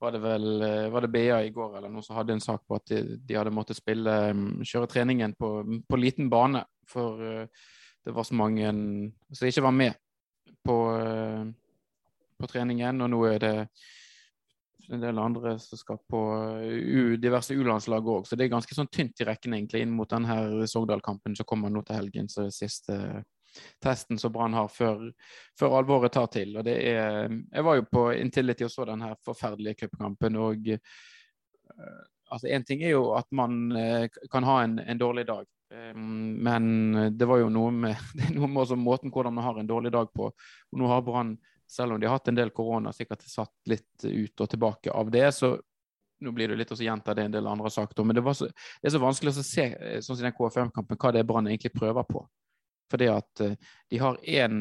var 0.04 0.12
det 0.12 0.22
vel 0.24 0.48
eh, 0.66 0.90
var 0.92 1.06
det 1.06 1.12
BA 1.14 1.40
i 1.48 1.52
går 1.56 1.78
eller 1.78 1.92
noe 1.92 2.04
som 2.04 2.18
hadde 2.18 2.36
en 2.36 2.44
sak 2.44 2.66
på 2.68 2.76
at 2.76 2.92
de, 2.92 3.18
de 3.24 3.38
hadde 3.40 3.54
måttet 3.56 3.80
spille, 3.80 4.16
mm, 4.36 4.64
kjøre 4.68 4.90
treningen 4.92 5.36
på, 5.40 5.52
på, 5.88 6.00
liten 6.00 6.30
bane. 6.32 6.64
For 6.90 7.22
uh, 7.24 7.68
det 8.04 8.12
var 8.12 8.26
så 8.28 8.36
mange 8.36 8.68
som 9.32 9.48
ikke 9.48 9.64
var 9.64 9.76
med 9.78 9.94
på, 10.68 10.78
uh, 10.92 11.46
på 12.40 12.50
treningen. 12.52 13.00
Og 13.06 13.14
nå 13.14 13.22
er 13.30 13.40
det 13.40 13.56
en 14.90 15.02
del 15.02 15.20
andre 15.20 15.56
som 15.60 15.78
skal 15.78 16.00
på 16.10 16.22
U, 16.62 17.16
diverse 17.22 17.56
U-landslag 17.56 18.08
òg. 18.08 18.28
Så 18.28 18.36
det 18.36 18.48
er 18.48 18.56
ganske 18.56 18.76
sånn 18.76 18.92
tynt 18.92 19.22
i 19.22 19.28
rekken 19.28 19.56
egentlig 19.56 19.84
inn 19.84 19.94
mot 19.96 20.10
denne 20.10 20.68
Sogndal-kampen 20.70 21.38
som 21.40 21.48
kommer 21.48 21.72
nå 21.72 21.84
til 21.88 22.00
helgen. 22.02 22.30
Så 22.32 22.50
siste 22.54 22.98
testen 23.84 24.20
som 24.20 24.34
Brann 24.34 24.56
har 24.58 24.68
før, 24.68 25.06
før, 25.60 25.78
alvoret 25.80 26.14
tar 26.14 26.28
til. 26.34 26.56
Og 26.58 26.66
det 26.68 26.78
er 26.90 27.30
Jeg 27.30 27.66
var 27.66 27.80
jo 27.80 27.90
på 27.92 28.08
Intility 28.18 28.66
og 28.66 28.74
så 28.74 28.88
den 28.90 29.06
her 29.06 29.16
forferdelige 29.26 29.86
cupkampen, 29.86 30.36
og 30.36 30.70
uh, 30.74 32.02
altså 32.32 32.48
Én 32.48 32.66
ting 32.66 32.84
er 32.84 32.96
jo 32.96 33.14
at 33.18 33.30
man 33.32 33.72
uh, 33.72 34.08
kan 34.32 34.44
ha 34.44 34.64
en, 34.64 34.80
en 34.80 34.98
dårlig 34.98 35.28
dag. 35.28 35.46
Men 35.74 37.16
det 37.18 37.26
var 37.26 37.40
jo 37.42 37.48
noe 37.50 37.72
med, 37.74 37.98
det 38.14 38.28
er 38.28 38.36
noe 38.36 38.46
med 38.46 38.78
måten 38.78 39.10
hvordan 39.10 39.34
man 39.34 39.44
har 39.48 39.58
en 39.58 39.70
dårlig 39.70 39.92
dag 39.94 40.12
på. 40.14 40.28
Og 40.30 40.78
nå 40.78 40.86
har 40.92 41.02
Brann 41.02 41.32
selv 41.70 41.96
om 41.96 42.00
de 42.00 42.08
har 42.08 42.18
hatt 42.18 42.28
en 42.32 42.38
del 42.38 42.52
korona, 42.56 42.94
sikkert 42.94 43.26
satt 43.28 43.54
litt 43.70 44.06
ut 44.06 44.44
og 44.44 44.50
tilbake 44.50 44.92
av 44.92 45.12
det, 45.12 45.30
så 45.36 45.56
nå 46.24 46.32
blir 46.32 46.52
det 46.52 46.60
litt 46.60 46.72
å 46.72 46.80
gjenta 46.80 47.16
det 47.16 47.28
en 47.28 47.36
del 47.36 47.50
andre 47.50 47.68
har 47.68 47.76
sagt, 47.76 48.00
men 48.00 48.16
det, 48.16 48.24
så, 48.38 48.48
det 48.48 48.90
er 48.90 48.96
så 48.96 49.02
vanskelig 49.02 49.34
å 49.34 49.44
se 49.44 49.66
eh, 49.74 50.00
sånn 50.00 50.18
som 50.18 50.24
den 50.26 50.36
KFM-kampen, 50.38 51.00
hva 51.00 51.12
det 51.12 51.24
er 51.24 51.28
Brann 51.28 51.50
egentlig 51.50 51.74
prøver 51.76 52.08
på. 52.08 52.24
Fordi 52.92 53.10
at 53.10 53.44
uh, 53.44 53.54
de 53.90 54.00
har 54.00 54.20
én 54.22 54.58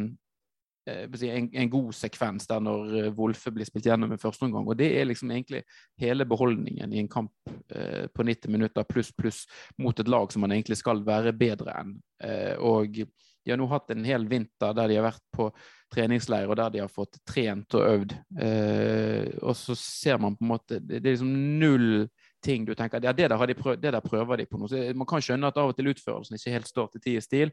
eh, 0.88 1.04
en, 1.04 1.48
en, 1.52 1.70
god 1.70 1.90
sekvens 1.94 2.48
der 2.48 2.62
når 2.64 3.10
Wolfe 3.18 3.52
blir 3.54 3.68
spilt 3.68 3.86
gjennom 3.90 4.14
i 4.14 4.20
første 4.20 4.46
omgang. 4.46 4.66
Og 4.66 4.78
det 4.78 4.88
er 4.96 5.06
liksom 5.10 5.30
egentlig 5.34 5.62
hele 6.00 6.26
beholdningen 6.28 6.94
i 6.94 7.02
en 7.02 7.10
kamp 7.12 7.52
eh, 7.74 8.08
på 8.08 8.26
90 8.26 8.54
minutter 8.54 8.88
pluss 8.88 9.12
pluss 9.12 9.44
mot 9.78 10.00
et 10.00 10.10
lag 10.10 10.32
som 10.32 10.46
man 10.46 10.54
egentlig 10.56 10.80
skal 10.80 11.04
være 11.06 11.34
bedre 11.36 11.76
enn. 11.82 11.98
Eh, 12.24 12.56
og 12.56 13.02
de 13.44 13.52
har 13.52 13.58
nå 13.60 13.68
hatt 13.70 13.90
en 13.92 14.04
hel 14.06 14.26
vinter 14.30 14.74
der 14.76 14.90
de 14.90 14.98
har 14.98 15.06
vært 15.06 15.24
på 15.34 15.48
treningsleir 15.92 16.48
og 16.48 16.56
der 16.58 16.72
de 16.72 16.82
har 16.82 16.90
fått 16.92 17.18
trent 17.28 17.76
og 17.78 17.86
øvd. 17.88 18.14
Eh, 18.40 19.32
og 19.42 19.56
så 19.58 19.76
ser 19.78 20.20
man 20.22 20.36
på 20.38 20.46
en 20.46 20.52
måte 20.54 20.78
Det, 20.80 21.00
er 21.00 21.10
liksom 21.10 21.32
null 21.60 22.06
ting 22.42 22.64
du 22.66 22.74
tenker 22.74 23.02
ja, 23.02 23.12
det 23.14 23.28
der, 23.30 23.46
de 23.46 23.54
prøv, 23.54 23.76
det 23.78 23.92
der 23.94 24.04
prøver 24.04 24.40
de 24.40 24.46
på 24.46 24.58
noe. 24.58 24.70
Så 24.70 24.80
man 24.98 25.08
kan 25.08 25.22
skjønne 25.22 25.50
at 25.50 25.58
av 25.60 25.72
og 25.72 25.76
til 25.78 25.92
utførelsen 25.92 26.38
ikke 26.38 26.54
helt 26.56 26.70
står 26.70 26.92
til 26.92 27.04
ti 27.04 27.16
i 27.18 27.24
stil, 27.24 27.52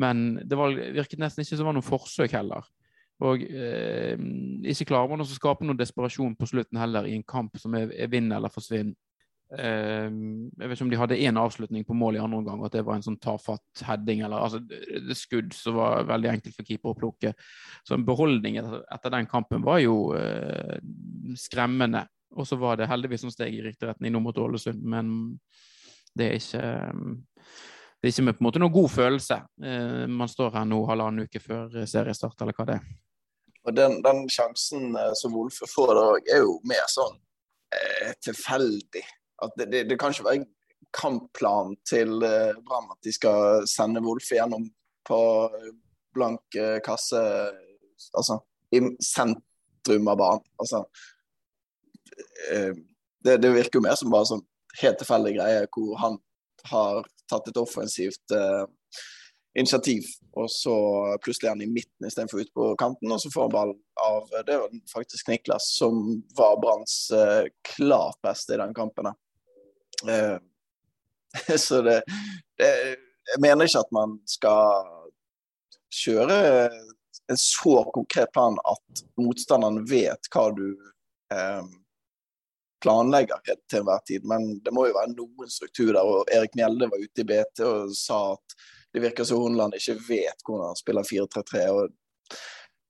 men 0.00 0.40
det 0.44 0.58
var, 0.58 0.72
virket 0.72 1.20
nesten 1.20 1.44
ikke 1.44 1.56
som 1.56 1.64
det 1.64 1.70
var 1.70 1.78
noe 1.80 1.88
forsøk 1.88 2.36
heller. 2.36 2.68
Og 3.20 3.44
eh, 3.44 4.16
ikke 4.72 4.88
klarer 4.88 5.12
man 5.12 5.20
å 5.20 5.28
skape 5.28 5.66
noen 5.66 5.78
desperasjon 5.80 6.38
på 6.38 6.48
slutten 6.48 6.80
heller 6.80 7.08
i 7.08 7.18
en 7.18 7.26
kamp 7.26 7.58
som 7.60 7.74
er, 7.76 7.92
er 7.92 8.08
vinn 8.12 8.32
eller 8.32 8.52
forsvinn. 8.52 8.94
Jeg 9.50 10.62
vet 10.62 10.76
ikke 10.76 10.84
om 10.84 10.90
de 10.92 10.98
hadde 11.00 11.18
én 11.26 11.38
avslutning 11.40 11.82
på 11.86 11.94
mål 11.98 12.16
i 12.16 12.20
andre 12.22 12.38
omgang, 12.38 12.60
at 12.62 12.76
det 12.76 12.84
var 12.86 12.98
en 12.98 13.02
sånn 13.02 13.18
tafatt 13.18 13.82
heading 13.82 14.22
eller 14.22 14.44
altså, 14.44 14.60
skudd 15.18 15.50
som 15.56 15.74
var 15.80 16.06
veldig 16.06 16.30
enkelt 16.36 16.54
for 16.54 16.68
keeper 16.68 16.92
å 16.92 16.98
plukke. 17.00 17.32
Så 17.82 17.96
en 17.96 18.06
beholdning 18.06 18.60
etter 18.60 19.14
den 19.16 19.26
kampen 19.30 19.66
var 19.66 19.82
jo 19.82 20.12
eh, 20.14 20.78
skremmende. 21.34 22.04
Og 22.38 22.46
så 22.46 22.60
var 22.60 22.78
det 22.78 22.86
heldigvis 22.92 23.26
som 23.26 23.34
steg 23.34 23.56
i 23.56 23.64
riktig 23.64 23.90
retning 23.90 24.14
nå 24.14 24.22
mot 24.22 24.38
Ålesund, 24.38 24.86
men 24.86 25.12
det 26.14 26.28
er 26.28 26.38
ikke 26.38 26.64
det 28.00 28.08
er 28.08 28.14
ikke 28.14 28.24
med 28.24 28.36
på 28.38 28.40
en 28.40 28.46
måte 28.46 28.60
noen 28.62 28.72
god 28.72 28.90
følelse. 28.94 29.42
Eh, 29.66 30.04
man 30.08 30.30
står 30.30 30.54
her 30.54 30.70
nå 30.70 30.78
halvannen 30.88 31.26
uke 31.26 31.42
før 31.42 31.82
seriestart, 31.90 32.38
eller 32.40 32.56
hva 32.56 32.70
det 32.70 32.78
er. 32.78 32.86
Og 33.68 33.76
den, 33.76 33.98
den 34.04 34.24
sjansen 34.32 34.94
uh, 34.96 35.10
som 35.18 35.34
Wolfe 35.36 35.68
får 35.68 35.92
da, 35.98 36.04
er 36.32 36.44
jo 36.46 36.54
mer 36.68 36.86
sånn 36.88 37.18
eh, 37.76 38.14
tilfeldig. 38.24 39.04
At 39.44 39.54
det, 39.58 39.70
det, 39.72 39.84
det, 39.90 39.98
kan 40.00 40.14
ikke 40.14 40.26
være 40.26 40.48
kampplan 40.96 41.76
til 41.86 42.16
Brann 42.66 42.90
at 42.90 42.98
de 43.06 43.12
skal 43.14 43.66
sende 43.70 44.02
Wolfe 44.04 44.36
gjennom 44.36 44.66
på 45.06 45.20
blank 46.14 46.58
kasse, 46.84 47.20
altså 48.10 48.40
i 48.74 48.80
sentrum 49.04 50.10
av 50.10 50.18
banen. 50.18 50.44
Altså, 50.58 50.82
det, 53.24 53.36
det, 53.36 53.52
virker 53.54 53.78
jo 53.78 53.84
mer 53.86 53.96
som 53.98 54.10
bare 54.12 54.28
sånn 54.32 54.44
helt 54.80 55.00
tilfeldig 55.00 55.36
greie 55.38 55.64
hvor 55.74 55.96
han 56.00 56.18
har 56.70 57.06
tatt 57.30 57.48
et 57.48 57.60
offensivt 57.60 58.34
uh, 58.34 58.66
initiativ, 59.58 60.06
og 60.38 60.50
så 60.52 60.74
plutselig 61.22 61.48
er 61.48 61.56
han 61.56 61.64
i 61.64 61.70
midten 61.70 62.06
istedenfor 62.06 62.42
ute 62.42 62.54
på 62.54 62.68
kanten, 62.80 63.10
og 63.10 63.22
så 63.22 63.32
får 63.32 63.48
han 63.48 63.54
ball 63.54 63.72
av 64.04 64.28
Det 64.46 64.58
var 64.62 64.76
faktisk 64.92 65.30
Niklas 65.30 65.72
som 65.76 66.20
var 66.38 66.60
Branns 66.62 66.96
uh, 67.14 67.46
klart 67.74 68.20
beste 68.26 68.56
i 68.56 68.60
den 68.62 68.74
kampen. 68.76 69.10
Uh, 69.10 69.18
så 71.64 71.82
det, 71.86 72.02
det, 72.58 72.70
Jeg 73.30 73.42
mener 73.42 73.68
ikke 73.68 73.84
at 73.84 73.92
man 73.94 74.16
skal 74.28 74.88
kjøre 75.90 76.38
en 77.30 77.38
så 77.38 77.90
konkret 77.94 78.32
plan 78.32 78.56
at 78.64 79.02
motstanderen 79.20 79.84
vet 79.86 80.30
hva 80.34 80.48
du 80.54 80.66
um, 81.34 81.68
planlegger 82.82 83.42
til 83.44 83.80
enhver 83.80 84.02
tid. 84.06 84.26
Men 84.26 84.58
det 84.64 84.72
må 84.74 84.88
jo 84.88 84.96
være 84.96 85.14
noen 85.14 85.52
struktur 85.52 85.92
der. 85.92 86.02
og 86.02 86.30
Erik 86.34 86.56
Mjelde 86.58 86.90
var 86.90 87.02
ute 87.02 87.22
i 87.22 87.28
BT 87.28 87.64
og 87.66 87.94
sa 87.96 88.20
at 88.34 88.56
det 88.90 89.04
virker 89.04 89.26
som 89.26 89.38
Horneland 89.38 89.76
ikke 89.78 89.98
vet 90.08 90.46
hvordan 90.46 90.72
han 90.72 90.78
spiller 90.80 91.06
4-3-3. 91.06 91.66
og 91.70 91.84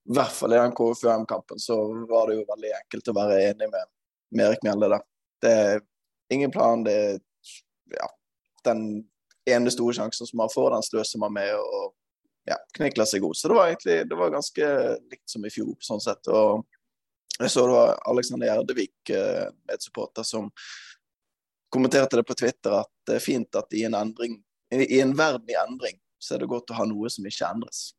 I 0.09 0.17
hvert 0.17 0.37
fall 0.37 0.55
i 0.55 0.61
den 0.61 0.77
KFUM-kampen 0.79 1.61
så 1.61 1.77
var 2.09 2.31
det 2.31 2.41
jo 2.41 2.49
veldig 2.49 2.75
enkelt 2.79 3.13
å 3.13 3.17
være 3.19 3.41
enig 3.51 3.69
med, 3.73 3.91
med 4.37 4.47
Erik 4.47 4.65
Mjelde. 4.65 5.03
Det 5.45 5.57
ingen 6.31 6.53
plan. 6.55 6.85
det 6.85 6.97
er 6.97 7.21
ja, 7.97 8.11
Den 8.65 9.05
ene 9.49 9.71
store 9.73 9.95
sjansen 9.97 10.29
som 10.29 10.39
man 10.43 10.53
får, 10.53 10.71
den 10.75 10.87
sløser 10.87 11.23
man 11.23 11.35
med. 11.35 11.55
og 11.55 11.95
ja, 12.49 12.57
knikler 12.75 13.07
seg 13.07 13.23
god. 13.23 13.37
Så 13.37 13.49
det 13.49 13.57
var 13.57 13.71
egentlig 13.71 13.97
det 14.11 14.19
var 14.19 14.33
ganske 14.35 14.69
likt 15.11 15.31
som 15.31 15.45
i 15.45 15.53
fjor, 15.53 15.75
sånn 15.85 16.03
sett. 16.03 16.29
og 16.29 16.67
jeg 17.41 17.51
så 17.51 17.65
det 17.65 17.73
var 17.73 17.99
Alexander 18.11 18.51
Gjerdevik, 18.51 19.11
eh, 19.17 19.47
medsupporter, 19.69 20.23
som 20.29 20.51
kommenterte 21.73 22.19
det 22.19 22.27
på 22.29 22.37
Twitter 22.37 22.75
at 22.83 22.91
det 23.09 23.17
er 23.17 23.25
fint 23.25 23.57
at 23.57 23.73
i 23.73 23.85
en, 23.89 23.97
endring, 23.97 24.41
i 24.75 25.01
en 25.01 25.15
verden 25.17 25.49
i 25.49 25.57
endring, 25.57 25.97
så 26.21 26.35
er 26.35 26.43
det 26.43 26.51
godt 26.51 26.73
å 26.75 26.77
ha 26.77 26.87
noe 26.91 27.09
som 27.13 27.25
ikke 27.25 27.49
endres. 27.49 27.95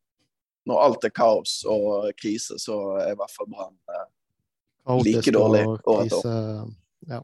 Når 0.69 0.83
alt 0.83 1.07
er 1.07 1.13
kaos 1.15 1.55
og 1.65 2.11
krise, 2.21 2.59
så 2.61 2.77
er 3.01 3.15
i 3.15 3.17
hvert 3.17 3.33
fall 3.33 3.50
Brann 3.50 3.79
eh, 3.89 5.01
like 5.07 5.33
dårlig 5.33 5.63
året 5.89 6.13
etter. 6.13 6.69
Ja. 7.09 7.23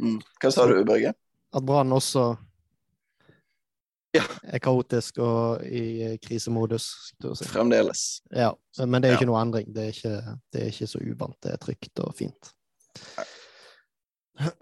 Mm. 0.00 0.18
Hva 0.40 0.50
sa 0.52 0.66
du, 0.66 0.78
Børge? 0.86 1.12
At 1.52 1.66
Brann 1.68 1.92
også 1.92 2.30
ja. 4.16 4.24
er 4.42 4.62
kaotisk 4.62 5.20
og 5.24 5.64
i 5.66 6.16
krisemodus. 6.22 6.88
Si. 7.20 7.48
Fremdeles. 7.48 8.22
Ja, 8.30 8.52
men 8.84 9.02
det 9.02 9.10
er 9.10 9.18
ikke 9.18 9.28
ja. 9.28 9.32
noe 9.32 9.42
endring. 9.44 9.70
Det 9.74 9.84
er 9.84 9.94
ikke, 9.94 10.14
det 10.52 10.62
er 10.62 10.72
ikke, 10.72 10.90
så 10.90 11.02
uvant. 11.02 11.38
Det 11.44 11.54
er 11.54 11.62
trygt 11.62 12.04
og 12.04 12.14
fint. 12.16 12.52
Nei, 13.16 13.28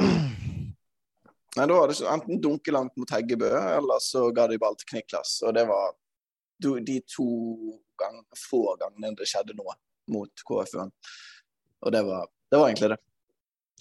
Nei 1.59 1.67
da 1.67 1.77
var 1.77 1.91
det 1.91 1.99
enten 2.07 2.43
dunke 2.43 2.75
langt 2.75 2.97
mot 2.99 3.11
Heggebø, 3.11 3.51
eller 3.51 4.03
så 4.03 4.29
ga 4.35 4.47
de 4.51 4.59
ball 4.63 4.79
til 4.79 4.93
Kniklas. 4.95 5.41
Og 5.47 5.55
det 5.57 5.67
var 5.71 5.95
de 6.61 7.01
to 7.09 7.31
gang, 8.01 8.21
få 8.39 8.77
gangene 8.81 9.15
det 9.19 9.29
skjedde 9.29 9.57
noe 9.59 9.75
mot 10.11 10.45
KFU-en. 10.47 10.93
Og 11.81 11.93
det 11.95 12.03
var, 12.07 12.29
det 12.51 12.59
var 12.59 12.69
egentlig 12.69 12.91
det 12.93 13.01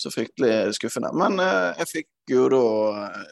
så 0.01 0.11
fryktelig 0.13 0.75
skuffende. 0.77 1.11
Men 1.17 1.39
eh, 1.43 1.81
jeg 1.81 1.89
fikk 1.93 2.33
jo 2.33 2.45
da 2.51 2.63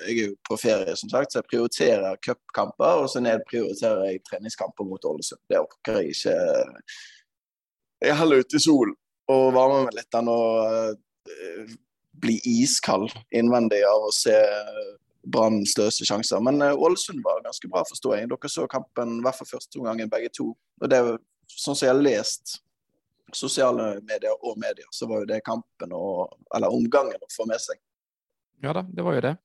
Jeg 0.08 0.14
er 0.14 0.30
jo 0.32 0.36
på 0.48 0.58
ferie, 0.60 0.96
som 1.00 1.10
sagt, 1.12 1.32
så 1.32 1.42
jeg 1.42 1.50
prioriterer 1.52 2.20
cupkamper, 2.26 3.04
og 3.04 3.10
så 3.12 3.22
nedprioriterer 3.24 4.12
jeg 4.12 4.24
treningskamper 4.28 4.88
mot 4.88 5.06
Ålesund. 5.06 5.42
Det 5.50 5.60
orker 5.62 6.00
jeg 6.02 6.16
ikke. 6.16 6.38
Jeg 8.02 8.14
er 8.14 8.20
heller 8.22 8.44
ute 8.46 8.58
i 8.58 8.64
sol 8.64 8.94
og 9.28 9.50
varmer 9.56 9.88
meg 9.88 9.98
litt 9.98 10.16
enn 10.16 10.30
å 10.32 10.42
uh, 10.64 11.72
bli 12.24 12.38
iskald 12.48 13.12
innvendig 13.36 13.82
av 13.84 14.06
å 14.08 14.14
se 14.16 14.36
Brann 15.28 15.66
sløse 15.68 16.06
sjanser. 16.08 16.40
Men 16.40 16.62
Ålesund 16.64 17.20
var 17.26 17.44
ganske 17.44 17.68
bra, 17.68 17.84
forstår 17.90 18.16
jeg. 18.16 18.30
Dere 18.32 18.52
så 18.54 18.70
kampen 18.72 19.18
i 19.18 19.26
hvert 19.26 19.42
første 19.50 19.82
omgangen, 19.82 20.10
begge 20.10 20.32
to. 20.32 20.54
Og 20.80 20.90
det 20.90 21.02
er 21.02 21.18
sånn 21.52 21.76
som 21.76 21.86
jeg 21.86 21.94
har 21.94 22.00
lest 22.00 22.62
sosiale 23.36 23.98
medier 24.08 24.36
og 24.40 24.58
medier, 24.60 24.88
så 24.92 25.08
var 25.10 25.24
jo 25.24 25.30
det 25.30 25.44
kampen 25.46 25.94
og 25.96 26.38
Eller 26.56 26.74
omgangen 26.74 27.20
å 27.20 27.34
få 27.34 27.48
med 27.50 27.60
seg. 27.62 27.80
Ja 28.64 28.74
da, 28.74 28.86
det 28.88 29.06
var 29.06 29.18
jo 29.18 29.26
det. 29.28 29.36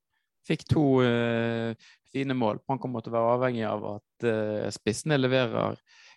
Fikk 0.47 0.65
to 0.71 0.85
uh, 1.05 1.75
fine 2.13 2.35
mål. 2.35 2.63
Man 2.69 2.81
kommer 2.83 3.03
til 3.03 3.13
å 3.13 3.19
være 3.19 3.35
avhengig 3.37 3.67
av 3.69 3.85
at 3.97 4.27
uh, 4.27 4.71
spissene 4.75 5.21
leverer 5.21 5.77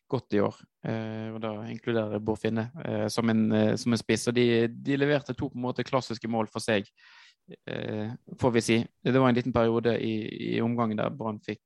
godt 0.10 0.38
i 0.38 0.42
år. 0.46 0.56
Uh, 0.86 1.36
og 1.36 1.42
Da 1.44 1.52
inkluderer 1.70 2.24
Bård 2.24 2.42
Finne 2.42 2.70
som 3.12 3.30
en, 3.34 3.46
som, 3.78 3.94
en, 3.94 4.02
spiss. 4.02 4.30
Og 4.32 4.38
de, 4.38 4.48
de, 4.70 4.98
leverte 5.02 5.36
to 5.36 5.50
på 5.50 5.60
en 5.60 5.68
måte 5.68 5.86
klassiske 5.86 6.30
mål 6.32 6.50
for 6.54 6.64
seg, 6.64 6.90
får 8.42 8.54
vi 8.56 8.62
si. 8.66 8.76
Det 9.06 9.14
var 9.14 9.30
en 9.30 9.38
liten 9.38 9.54
periode 9.54 9.92
i, 10.02 10.16
i 10.56 10.62
omgangen 10.66 10.98
der 10.98 11.14
Brann 11.14 11.38
fikk 11.46 11.62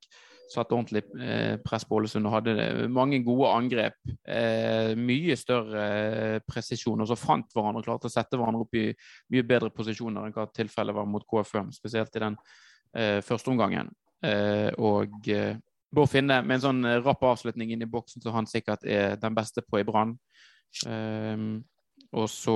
satt 0.49 0.71
ordentlig 0.73 1.03
eh, 1.21 1.57
press 1.61 1.85
på 1.85 1.99
Ålesund 1.99 2.27
og 2.27 2.33
hadde 2.33 2.55
eh, 2.63 2.81
mange 2.91 3.21
gode 3.25 3.51
angrep. 3.53 3.99
Eh, 4.25 4.95
mye 4.97 5.37
større 5.37 6.41
presisjon. 6.49 7.03
Og 7.03 7.09
så 7.09 7.17
fant 7.19 7.53
hverandre 7.53 7.83
og 7.83 7.87
klarte 7.87 8.09
å 8.09 8.13
sette 8.13 8.39
hverandre 8.39 8.65
opp 8.65 8.77
i 8.79 8.87
mye 9.33 9.45
bedre 9.47 9.71
posisjoner 9.75 10.25
enn 10.25 10.35
hva 10.35 10.47
tilfellet 10.53 10.97
var 10.97 11.09
mot 11.09 11.25
KFM, 11.29 11.73
spesielt 11.75 12.17
i 12.17 12.25
den 12.25 12.39
første 13.21 13.51
omgangen. 13.51 13.91
Og 14.81 15.27
Bård 15.93 16.09
Finne 16.09 16.39
med 16.41 16.55
en 16.55 16.63
sånn 16.63 16.87
rapp 17.05 17.21
avslutning 17.29 17.75
inn 17.75 17.83
i 17.85 17.89
boksen 17.89 18.23
som 18.23 18.33
han 18.33 18.49
sikkert 18.49 18.81
er 18.89 19.13
den 19.21 19.35
beste 19.37 19.61
på 19.61 19.77
i 19.77 19.85
Brann. 19.85 20.15
og 22.09 22.25
så 22.33 22.55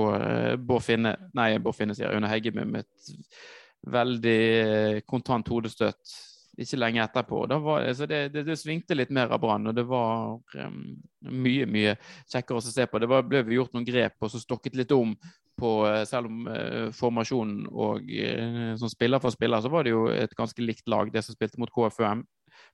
Bård 0.58 0.82
Finne 0.82 1.14
Nei, 1.38 1.52
Bård 1.62 1.78
Finne 1.78 1.94
sier 1.94 2.10
Aune 2.10 2.32
Hegge 2.32 2.50
med 2.56 2.82
et 2.82 3.14
veldig 3.94 5.04
kontant 5.06 5.54
hodestøt 5.54 6.16
ikke 6.60 6.78
lenge 6.78 7.02
etterpå. 7.02 7.44
Var, 7.50 7.86
altså 7.90 8.06
det, 8.10 8.20
det, 8.34 8.44
det, 8.46 8.56
svingte 8.58 8.96
litt 8.96 9.12
mer 9.14 9.32
av 9.34 9.40
Brann, 9.42 9.66
og 9.70 9.74
det 9.76 9.84
var 9.88 10.36
um, 10.60 10.76
mye 11.30 11.66
mye 11.70 11.96
kjekkere 12.30 12.60
å 12.60 12.64
se 12.64 12.86
på. 12.90 13.00
Det 13.02 13.08
var, 13.10 13.26
ble 13.26 13.42
gjort 13.56 13.74
noen 13.74 13.86
grep 13.88 14.22
og 14.22 14.32
så 14.32 14.42
stokket 14.42 14.78
litt 14.78 14.94
om 14.94 15.16
på 15.54 15.68
eh, 15.86 16.00
Selv 16.10 16.26
om 16.26 16.48
uh, 16.50 16.88
formasjonen 16.90 17.68
og 17.70 18.08
uh, 18.10 18.72
som 18.80 18.90
spiller 18.90 19.22
for 19.22 19.30
spiller, 19.34 19.62
så 19.62 19.70
var 19.70 19.86
det 19.86 19.92
jo 19.92 20.08
et 20.10 20.34
ganske 20.34 20.64
likt 20.64 20.88
lag, 20.90 21.12
det 21.14 21.22
som 21.22 21.36
spilte 21.36 21.60
mot 21.62 21.70
KFUM. 21.70 22.24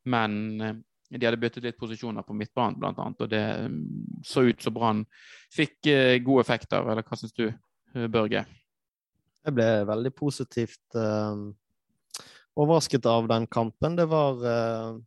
Men 0.09 0.39
uh, 0.65 0.73
de 1.11 1.27
hadde 1.27 1.41
byttet 1.43 1.67
litt 1.67 1.77
posisjoner 1.77 2.25
på 2.25 2.37
midtbanen, 2.39 2.81
annet, 2.89 3.21
og 3.21 3.29
det 3.29 3.43
um, 3.67 3.83
så 4.25 4.47
ut 4.49 4.65
som 4.65 4.73
Brann 4.77 5.05
fikk 5.53 5.91
gode 6.25 6.47
effekter. 6.47 6.89
Eller 6.89 7.05
hva 7.05 7.21
syns 7.21 7.37
du, 7.37 7.51
Børge? 8.09 8.47
Det 9.41 9.53
ble 9.57 9.69
veldig 9.89 10.13
positivt 10.15 10.97
overrasket 12.55 13.07
av 13.07 13.29
den 13.29 13.47
kampen. 13.47 13.97
Det 13.97 14.07
var 14.07 14.47
eh, 14.47 14.99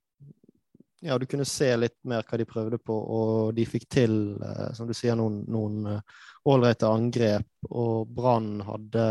Ja, 0.99 1.17
du 1.17 1.25
kunne 1.25 1.45
se 1.45 1.67
litt 1.75 1.97
mer 2.07 2.23
hva 2.23 2.37
de 2.39 2.47
prøvde 2.47 2.77
på, 2.79 2.95
og 2.95 3.55
de 3.57 3.65
fikk 3.67 3.89
til, 3.91 4.13
eh, 4.39 4.69
som 4.73 4.87
du 4.87 4.93
sier, 4.95 5.17
noen 5.19 5.87
eh, 5.91 6.21
ålreite 6.47 6.87
angrep. 6.87 7.49
Og 7.69 8.07
Brann 8.07 8.61
hadde 8.63 9.07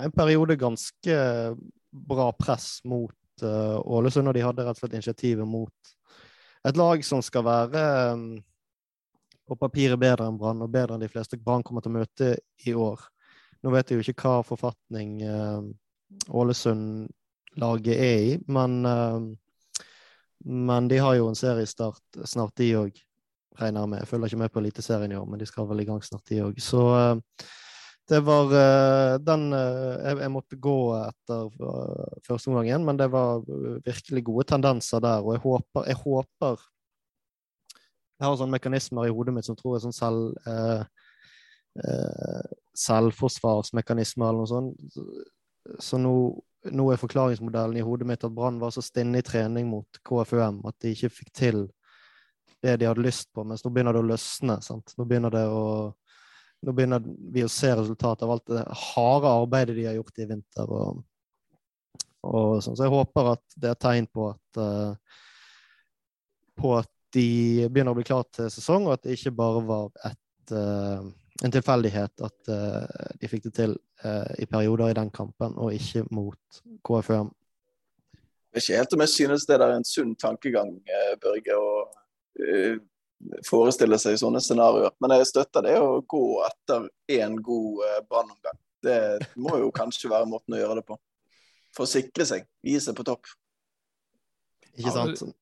en 0.00 0.14
periode 0.14 0.58
ganske 0.58 1.18
bra 1.90 2.32
press 2.34 2.80
mot 2.84 3.14
Ålesund, 3.42 4.30
og 4.30 4.34
de 4.36 4.42
hadde 4.42 4.62
rett 4.62 4.76
og 4.76 4.82
slett 4.84 4.92
initiativet 4.94 5.46
mot 5.46 5.94
et 6.66 6.76
lag 6.78 7.00
som 7.02 7.18
skal 7.22 7.42
være 7.42 7.80
på 9.44 9.56
papiret 9.58 9.98
bedre 9.98 10.28
enn 10.30 10.38
Brann, 10.38 10.62
og 10.62 10.70
bedre 10.70 10.94
enn 10.94 11.02
de 11.02 11.10
fleste 11.10 11.38
Brann 11.42 11.64
kommer 11.66 11.82
til 11.82 11.90
å 11.90 11.96
møte 11.96 12.28
i 12.66 12.74
år. 12.78 13.02
Nå 13.62 13.72
vet 13.74 13.90
jeg 13.90 13.98
jo 13.98 14.06
ikke 14.06 14.22
hva 14.22 14.46
forfatning 14.46 15.18
Ålesund 16.30 17.10
laget 17.60 17.96
er 17.96 18.22
i. 18.28 18.38
Men, 18.46 18.86
uh, 18.86 19.80
men 20.44 20.88
de 20.88 21.00
har 21.02 21.16
jo 21.18 21.28
en 21.30 21.38
seriestart 21.38 22.24
snart, 22.28 22.54
de 22.60 22.70
òg, 22.78 23.02
regner 23.60 23.84
jeg 23.84 23.90
med. 23.92 24.02
Jeg 24.02 24.10
følger 24.10 24.32
ikke 24.32 24.42
med 24.42 24.54
på 24.54 24.62
Eliteserien 24.62 25.12
i 25.12 25.18
år, 25.18 25.28
men 25.30 25.40
de 25.40 25.46
skal 25.48 25.68
vel 25.70 25.84
i 25.84 25.88
gang 25.88 26.02
snart, 26.04 26.26
de 26.30 26.42
òg. 26.44 26.58
Så 26.62 26.82
uh, 26.92 27.46
Det 28.04 28.20
var 28.20 28.50
uh, 28.52 29.14
den 29.16 29.46
jeg, 29.54 30.30
måtte 30.30 30.58
gå 30.60 30.92
etter 30.98 31.46
første 32.26 32.50
omgang 32.50 32.66
igjen, 32.68 32.84
men 32.84 32.98
det 33.00 33.06
var 33.12 33.40
virkelig 33.86 34.24
gode 34.24 34.44
tendenser 34.44 35.00
der. 35.00 35.24
Og 35.24 35.32
jeg 35.32 35.40
håper 35.40 35.86
Jeg, 35.88 35.96
håper, 36.02 36.66
jeg 38.20 38.26
har 38.26 38.36
sånne 38.36 38.58
mekanismer 38.58 39.08
i 39.08 39.14
hodet 39.14 39.34
mitt 39.34 39.48
som 39.48 39.56
tror 39.56 39.78
er 39.78 39.86
sånn 39.86 39.96
selv 39.96 40.36
selvforsvarsmekanismer 42.78 44.28
eller 44.28 44.44
noe 44.44 44.50
sånt. 44.50 44.98
Så 45.82 45.98
nå, 45.98 46.14
nå, 46.72 46.86
er 46.92 47.00
forklaringsmodellen 47.00 47.76
i 47.76 47.84
hodet 47.84 48.08
mitt 48.08 48.24
at 48.24 48.32
Brann 48.34 48.60
var 48.62 48.72
så 48.74 48.82
stinne 48.84 49.20
i 49.20 49.26
trening 49.26 49.68
mot 49.68 50.00
KFUM 50.06 50.62
at 50.68 50.78
de 50.82 50.94
ikke 50.94 51.12
fikk 51.12 51.32
til 51.36 51.66
det 52.64 52.78
de 52.80 52.88
hadde 52.88 53.04
lyst 53.04 53.28
på, 53.36 53.44
mens 53.44 53.64
nå 53.64 53.72
begynner 53.74 53.92
det 53.92 54.00
å 54.00 54.08
løsne. 54.08 54.56
Sant? 54.64 54.94
Nå 54.96 55.04
begynner 55.08 55.34
det 55.34 55.44
å 55.52 55.92
nå 56.64 56.72
begynner 56.72 57.02
vi 57.04 57.44
å 57.44 57.50
se 57.52 57.68
resultatet 57.76 58.24
av 58.24 58.30
alt 58.34 58.46
det 58.48 58.62
harde 58.94 59.32
arbeidet 59.42 59.76
de 59.76 59.84
har 59.84 59.98
gjort 59.98 60.22
i 60.22 60.28
vinter. 60.30 60.70
Og, 60.70 61.02
og 62.24 62.62
sånn. 62.64 62.78
Så 62.78 62.86
jeg 62.86 62.94
håper 62.94 63.34
at 63.34 63.58
det 63.60 63.72
er 63.72 63.80
tegn 63.84 64.08
på 64.08 64.30
at, 64.30 64.60
uh, 64.60 65.20
på 66.60 66.72
at 66.78 66.90
de 67.14 67.68
begynner 67.68 67.92
å 67.92 67.98
bli 67.98 68.06
klare 68.08 68.26
til 68.32 68.48
sesong, 68.52 68.88
og 68.88 68.96
at 68.96 69.04
det 69.04 69.18
ikke 69.18 69.34
bare 69.36 69.60
var 69.68 69.92
et, 70.08 70.54
uh, 70.56 71.04
en 71.42 71.54
tilfeldighet 71.54 72.22
at 72.22 72.50
uh, 72.52 73.08
de 73.18 73.30
fikk 73.30 73.48
det 73.48 73.54
til 73.62 73.78
i 74.36 74.44
perioder 74.44 74.90
i 74.92 74.96
den 74.98 75.08
kampen, 75.08 75.54
og 75.56 75.72
ikke 75.72 76.02
mot 76.12 76.58
KFUM. 76.84 77.30
Det 78.12 78.60
er 78.60 78.60
ikke 78.60 78.80
helt 78.82 78.92
om 78.92 79.02
jeg 79.06 79.12
synes 79.14 79.46
det 79.48 79.56
er 79.56 79.72
en 79.72 79.86
sunn 79.88 80.10
tankegang, 80.20 80.74
Børge. 81.22 81.56
å 81.56 81.86
forestille 83.48 83.98
seg 84.00 84.18
sånne 84.20 84.42
scenarioer. 84.44 84.94
Men 85.02 85.16
jeg 85.16 85.30
støtter 85.30 85.64
det 85.66 85.78
å 85.80 86.02
gå 86.08 86.24
etter 86.46 86.88
én 87.16 87.38
god 87.44 87.80
uh, 87.84 87.98
brannomgang. 88.08 88.60
Det 88.84 88.98
må 89.40 89.56
jo 89.62 89.72
kanskje 89.74 90.12
være 90.12 90.28
måten 90.28 90.56
å 90.56 90.60
gjøre 90.60 90.80
det 90.80 90.86
på. 90.88 90.98
For 91.74 91.86
å 91.86 91.90
sikre 91.90 92.26
seg, 92.28 92.46
gi 92.62 92.76
seg 92.82 92.96
på 92.98 93.06
topp. 93.06 93.30
Ikke 94.74 94.92
sant? 94.94 95.22
Ja, 95.24 95.32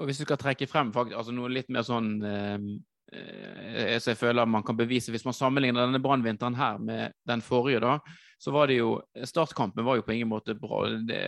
og 0.00 0.08
hvis 0.08 0.20
du 0.20 0.26
skal 0.26 0.40
trekke 0.40 0.68
frem 0.68 0.92
faktisk, 0.94 1.18
altså 1.18 1.34
noe 1.36 1.50
litt 1.52 1.70
mer 1.72 1.84
sånn 1.86 2.10
eh, 2.24 2.56
Eh, 2.60 2.95
jeg 3.12 4.18
føler 4.18 4.48
man 4.50 4.64
kan 4.66 4.76
bevise 4.76 5.12
Hvis 5.14 5.24
man 5.24 5.34
sammenligner 5.36 5.86
denne 5.86 6.00
brannvinteren 6.02 6.56
her 6.58 6.78
med 6.82 7.14
den 7.28 7.42
forrige, 7.44 7.80
da, 7.80 7.98
så 8.38 8.50
var 8.50 8.66
det 8.68 8.78
jo 8.80 8.96
Startkampen 9.24 9.84
var 9.84 9.96
jo 9.96 10.04
på 10.04 10.12
ingen 10.12 10.28
måte 10.28 10.56
bra. 10.58 10.82
Det, 11.08 11.20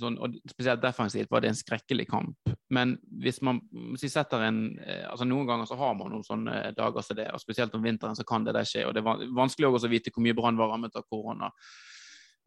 sånn, 0.00 0.18
og 0.18 0.38
Spesielt 0.50 0.82
defensivt 0.82 1.30
var 1.30 1.44
det 1.44 1.52
en 1.52 1.58
skrekkelig 1.58 2.08
kamp. 2.10 2.54
Men 2.74 2.96
hvis 3.22 3.42
man 3.46 3.60
hvis 3.92 4.08
setter 4.12 4.46
en 4.48 4.62
eh, 4.82 5.04
altså 5.10 5.28
Noen 5.28 5.46
ganger 5.48 5.68
så 5.70 5.78
har 5.78 5.94
man 5.98 6.10
noen 6.14 6.26
sånne 6.26 6.72
dager 6.78 7.04
som 7.04 7.18
det, 7.18 7.28
og 7.32 7.42
spesielt 7.42 7.76
om 7.78 7.84
vinteren 7.84 8.18
så 8.18 8.26
kan 8.26 8.46
det 8.46 8.56
der 8.56 8.66
skje. 8.68 8.86
og 8.88 8.96
Det 8.96 9.04
er 9.04 9.28
vanskelig 9.36 9.70
også 9.70 9.90
å 9.90 9.94
vite 9.94 10.14
hvor 10.14 10.24
mye 10.26 10.36
Brann 10.38 10.58
var 10.58 10.72
rammet 10.72 10.98
av 10.98 11.06
korona 11.10 11.52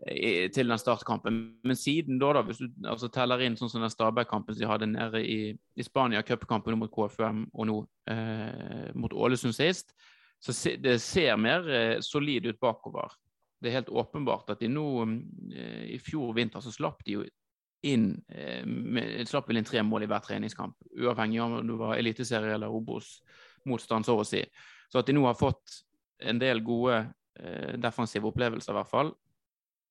til 0.02 0.72
den 0.72 0.80
startkampen. 0.82 1.36
Men 1.68 1.78
siden 1.78 2.20
da, 2.22 2.32
da 2.34 2.42
hvis 2.46 2.62
du 2.62 2.68
altså, 2.90 3.10
teller 3.14 3.44
inn 3.46 3.58
sånn 3.60 3.70
som 3.70 3.84
den 3.84 3.94
Stabæk-kampen 3.94 4.56
som 4.56 4.64
de 4.64 4.70
hadde 4.70 4.90
nede 4.90 5.22
i, 5.22 5.52
i 5.54 5.86
Spania, 5.86 6.24
cupkampen 6.26 6.80
mot 6.80 6.92
KFUM 6.94 7.44
og 7.54 7.68
nå 7.70 7.76
eh, 8.10 8.90
mot 8.98 9.14
Ålesund 9.14 9.56
sist, 9.58 9.94
så 10.42 10.56
se, 10.58 10.76
det 10.82 10.98
ser 11.04 11.38
mer 11.38 11.70
eh, 11.70 12.00
solid 12.02 12.50
ut 12.50 12.60
bakover. 12.62 13.14
Det 13.62 13.70
er 13.70 13.78
helt 13.78 13.94
åpenbart 13.94 14.50
at 14.56 14.64
de 14.64 14.72
nå 14.72 14.88
eh, 15.06 15.94
I 15.94 16.02
fjor 16.02 16.34
vinter 16.34 16.66
så 16.66 16.74
slapp 16.74 17.06
de 17.06 17.20
jo 17.20 17.28
inn 17.86 18.12
eh, 18.34 18.66
med, 18.66 19.22
slapp 19.30 19.50
vel 19.50 19.62
inn 19.62 19.70
tre 19.70 19.84
mål 19.86 20.06
i 20.06 20.10
hver 20.10 20.26
treningskamp, 20.26 20.78
uavhengig 20.98 21.42
av 21.42 21.60
om 21.60 21.70
det 21.70 21.80
var 21.80 21.98
eliteserie 21.98 22.58
eller 22.58 22.74
Obos-motstand, 22.74 24.06
så 24.06 24.18
å 24.18 24.26
si. 24.28 24.42
Så 24.90 25.02
at 25.02 25.10
de 25.10 25.16
nå 25.18 25.26
har 25.30 25.38
fått 25.38 25.82
en 26.22 26.42
del 26.42 26.62
gode 26.66 27.04
eh, 27.38 27.78
defensive 27.82 28.30
opplevelser, 28.30 28.74
i 28.74 28.80
hvert 28.80 28.92
fall, 28.92 29.14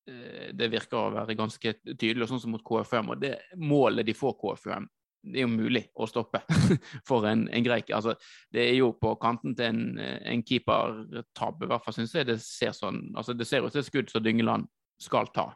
det 0.07 0.67
virker 0.73 0.97
å 0.99 1.13
være 1.15 1.37
ganske 1.39 1.73
tydelig, 1.85 2.27
sånn 2.27 2.41
som 2.43 2.55
mot 2.55 2.65
KFM. 2.67 3.13
Og 3.13 3.21
det 3.21 3.35
målet 3.61 4.09
de 4.09 4.15
får 4.17 4.33
KFM, 4.41 4.89
det 5.23 5.43
er 5.43 5.45
jo 5.45 5.53
mulig 5.53 5.83
å 6.01 6.07
stoppe 6.09 6.41
for 7.09 7.27
en, 7.29 7.45
en 7.53 7.65
greik. 7.65 7.91
Altså, 7.95 8.15
det 8.53 8.65
er 8.65 8.77
jo 8.79 8.93
på 8.97 9.13
kanten 9.21 9.55
til 9.57 9.69
en, 9.69 9.83
en 10.01 10.45
keepertabbe, 10.47 11.67
i 11.67 11.71
hvert 11.71 11.85
fall 11.85 11.97
syns 11.97 12.15
jeg 12.17 12.29
det 12.31 12.39
ser 12.45 12.73
sånn. 12.77 13.03
Altså, 13.19 13.37
det 13.37 13.49
ser 13.49 13.67
ut 13.67 13.75
som 13.75 13.83
et 13.83 13.89
skudd 13.89 14.13
som 14.13 14.25
Dyngeland 14.25 14.69
skal 15.01 15.31
ta. 15.35 15.51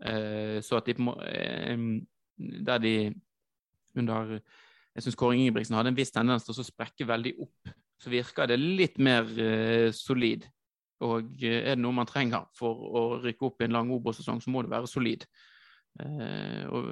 Uh, 0.00 0.58
så 0.64 0.78
at 0.80 0.86
de 0.88 0.94
på 0.96 1.12
uh, 1.12 1.80
Der 2.64 2.78
de 2.80 2.92
under 4.00 4.38
Jeg 4.94 5.02
syns 5.04 5.18
Kåre 5.18 5.36
Ingebrigtsen 5.36 5.76
hadde 5.76 5.90
en 5.92 5.98
viss 5.98 6.14
tendens 6.14 6.46
til 6.46 6.56
å 6.56 6.64
sprekke 6.64 7.04
veldig 7.04 7.34
opp. 7.44 7.72
Så 8.00 8.08
virker 8.08 8.48
det 8.48 8.56
litt 8.58 8.96
mer 8.98 9.28
uh, 9.28 9.90
solid. 9.94 10.46
Og 11.06 11.42
eh, 11.42 11.60
er 11.62 11.74
det 11.74 11.82
noe 11.82 11.96
man 11.96 12.08
trenger 12.08 12.48
for 12.56 12.86
å 12.90 13.02
rykke 13.22 13.48
opp 13.48 13.62
i 13.62 13.68
en 13.68 13.76
lang 13.78 13.92
Obos-sesong, 13.94 14.40
så 14.42 14.52
må 14.52 14.64
det 14.64 14.72
være 14.72 14.90
solid. 14.90 15.26
Eh, 16.00 16.64
og, 16.68 16.90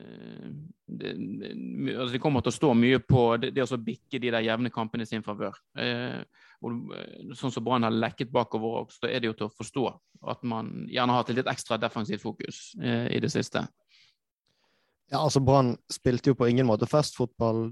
eh, 0.00 0.48
det, 0.86 1.14
altså 1.94 2.12
det, 2.14 2.22
kommer 2.22 2.44
til 2.44 2.52
å 2.52 2.58
stå 2.58 2.74
mye 2.78 3.00
på 3.04 3.24
det, 3.42 3.52
det 3.56 3.64
å 3.64 3.80
bikke 3.82 4.20
de 4.22 4.32
der 4.34 4.46
jevne 4.46 4.72
kampene 4.74 5.06
i 5.06 5.10
sin 5.10 5.24
favør. 5.26 5.58
Eh, 5.78 6.20
og 6.66 7.34
sånn 7.38 7.54
som 7.54 7.64
Brann 7.64 7.86
har 7.86 7.94
lekket 7.94 8.32
bakover, 8.34 8.88
så 8.90 9.06
er 9.06 9.22
det 9.22 9.30
jo 9.30 9.36
til 9.38 9.46
å 9.46 9.54
forstå 9.54 9.84
at 10.32 10.40
man 10.50 10.88
gjerne 10.90 11.14
har 11.14 11.22
hatt 11.22 11.30
et 11.30 11.38
litt 11.38 11.50
ekstra 11.50 11.78
defensivt 11.78 12.24
fokus 12.24 12.72
eh, 12.82 13.06
i 13.14 13.20
det 13.22 13.30
siste. 13.30 13.62
Ja, 15.08 15.22
altså 15.22 15.40
Brann 15.40 15.76
spilte 15.92 16.32
jo 16.32 16.38
på 16.38 16.48
ingen 16.50 16.66
måte 16.68 16.88
festfotball 16.90 17.68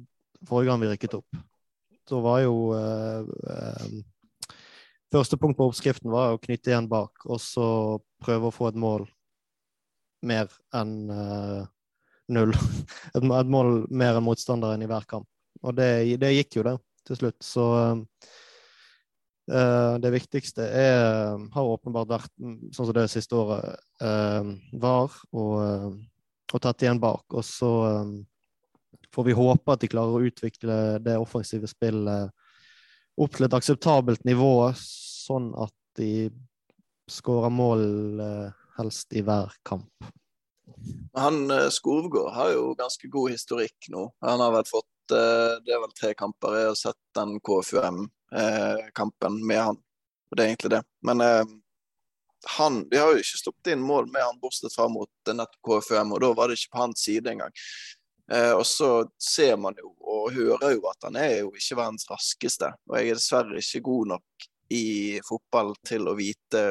forrige 0.47 0.71
gang 0.71 0.81
vi 0.81 0.93
rykket 0.93 1.19
opp. 1.19 1.41
Så 2.07 2.21
var 2.23 2.45
jo 2.45 2.71
eh, 2.77 3.97
Første 5.15 5.39
punkt 5.39 5.59
på 5.59 5.69
oppskriften 5.69 6.11
var 6.11 6.35
å 6.35 6.41
knytte 6.43 6.73
igjen 6.73 6.89
bak, 6.91 7.13
og 7.31 7.39
så 7.43 7.67
prøve 8.23 8.49
å 8.49 8.55
få 8.55 8.73
et 8.73 8.81
mål 8.81 9.07
mer 10.27 10.51
enn 10.75 11.11
uh, 11.13 11.63
null. 12.33 12.55
Et, 13.15 13.23
et, 13.23 13.53
mål 13.53 13.87
mer 13.89 14.19
enn 14.19 14.27
motstanderen 14.27 14.83
i 14.83 14.89
hver 14.91 15.07
kamp. 15.09 15.29
Og 15.63 15.77
det, 15.79 16.19
det 16.21 16.35
gikk 16.35 16.59
jo, 16.59 16.67
det, 16.67 16.75
til 17.07 17.21
slutt. 17.21 17.39
Så 17.45 17.67
uh, 17.87 19.95
det 20.03 20.11
viktigste 20.17 20.67
er, 20.67 21.37
har 21.55 21.75
åpenbart 21.77 22.11
vært, 22.11 22.33
sånn 22.75 22.89
som 22.89 22.97
det 22.97 23.07
siste 23.13 23.39
året 23.39 23.79
uh, 24.03 24.43
var, 24.75 25.15
og, 25.31 25.95
og 26.51 26.65
tatt 26.67 26.83
igjen 26.83 27.03
bak. 27.03 27.25
Og 27.31 27.47
så 27.47 27.71
um, 28.03 28.19
får 29.15 29.31
vi 29.31 29.39
håpe 29.39 29.73
at 29.73 29.85
de 29.85 29.93
klarer 29.95 30.19
å 30.19 30.27
utvikle 30.27 30.99
det 31.07 31.15
offensive 31.23 31.71
spillet 31.71 32.35
opp 33.17 33.37
til 33.37 33.47
et 33.47 33.57
akseptabelt 33.57 34.25
nivå, 34.29 34.73
sånn 34.77 35.53
at 35.59 35.75
de 35.97 36.29
skårer 37.11 37.53
mål 37.55 38.21
eh, 38.21 38.63
helst 38.79 39.15
i 39.17 39.23
hver 39.25 39.53
kamp. 39.67 40.09
Han 41.17 41.51
eh, 41.51 41.69
Skovgård 41.73 42.33
har 42.35 42.53
jo 42.57 42.75
ganske 42.79 43.09
god 43.09 43.33
historikk 43.33 43.91
nå. 43.93 44.09
Han 44.27 44.43
har 44.43 44.55
vel 44.59 44.67
fått 44.69 45.15
eh, 45.15 45.59
Det 45.65 45.75
er 45.75 45.83
vel 45.85 45.95
tre 45.97 46.13
kamper. 46.19 46.59
Jeg 46.59 46.73
har 46.73 46.81
sett 46.81 47.03
den 47.17 47.39
KFUM-kampen 47.41 49.39
med 49.47 49.63
han. 49.71 49.79
Og 50.31 50.37
det 50.37 50.43
er 50.43 50.51
egentlig 50.51 50.75
det. 50.75 50.83
Men 51.07 51.23
han 52.59 52.81
Vi 52.91 52.99
har 52.99 53.13
jo 53.15 53.23
ikke 53.23 53.39
sluppet 53.41 53.73
inn 53.73 53.85
mål 53.87 54.11
med 54.11 54.23
han 54.23 54.41
bortsett 54.43 54.75
fra 54.75 54.89
mot 54.91 55.31
nettopp 55.31 55.63
KFUM, 55.67 56.13
og 56.13 56.21
da 56.23 56.33
var 56.35 56.51
det 56.51 56.59
ikke 56.59 56.75
på 56.75 56.83
hans 56.83 57.07
side 57.07 57.31
engang. 57.31 57.55
Eh, 58.33 58.53
og 58.53 58.65
så 58.67 59.07
ser 59.23 59.57
man 59.61 59.77
jo 59.79 59.93
og 60.07 60.33
hører 60.35 60.75
jo 60.75 60.87
at 60.91 61.07
han 61.07 61.19
er 61.21 61.33
jo 61.45 61.53
ikke 61.55 61.79
verdens 61.79 62.09
raskeste. 62.11 62.73
Og 62.91 62.99
jeg 62.99 63.13
er 63.13 63.19
dessverre 63.21 63.63
ikke 63.63 63.85
god 63.87 64.13
nok 64.17 64.47
i 64.75 64.85
fotball 65.27 65.75
til 65.87 66.09
å 66.11 66.17
vite 66.19 66.67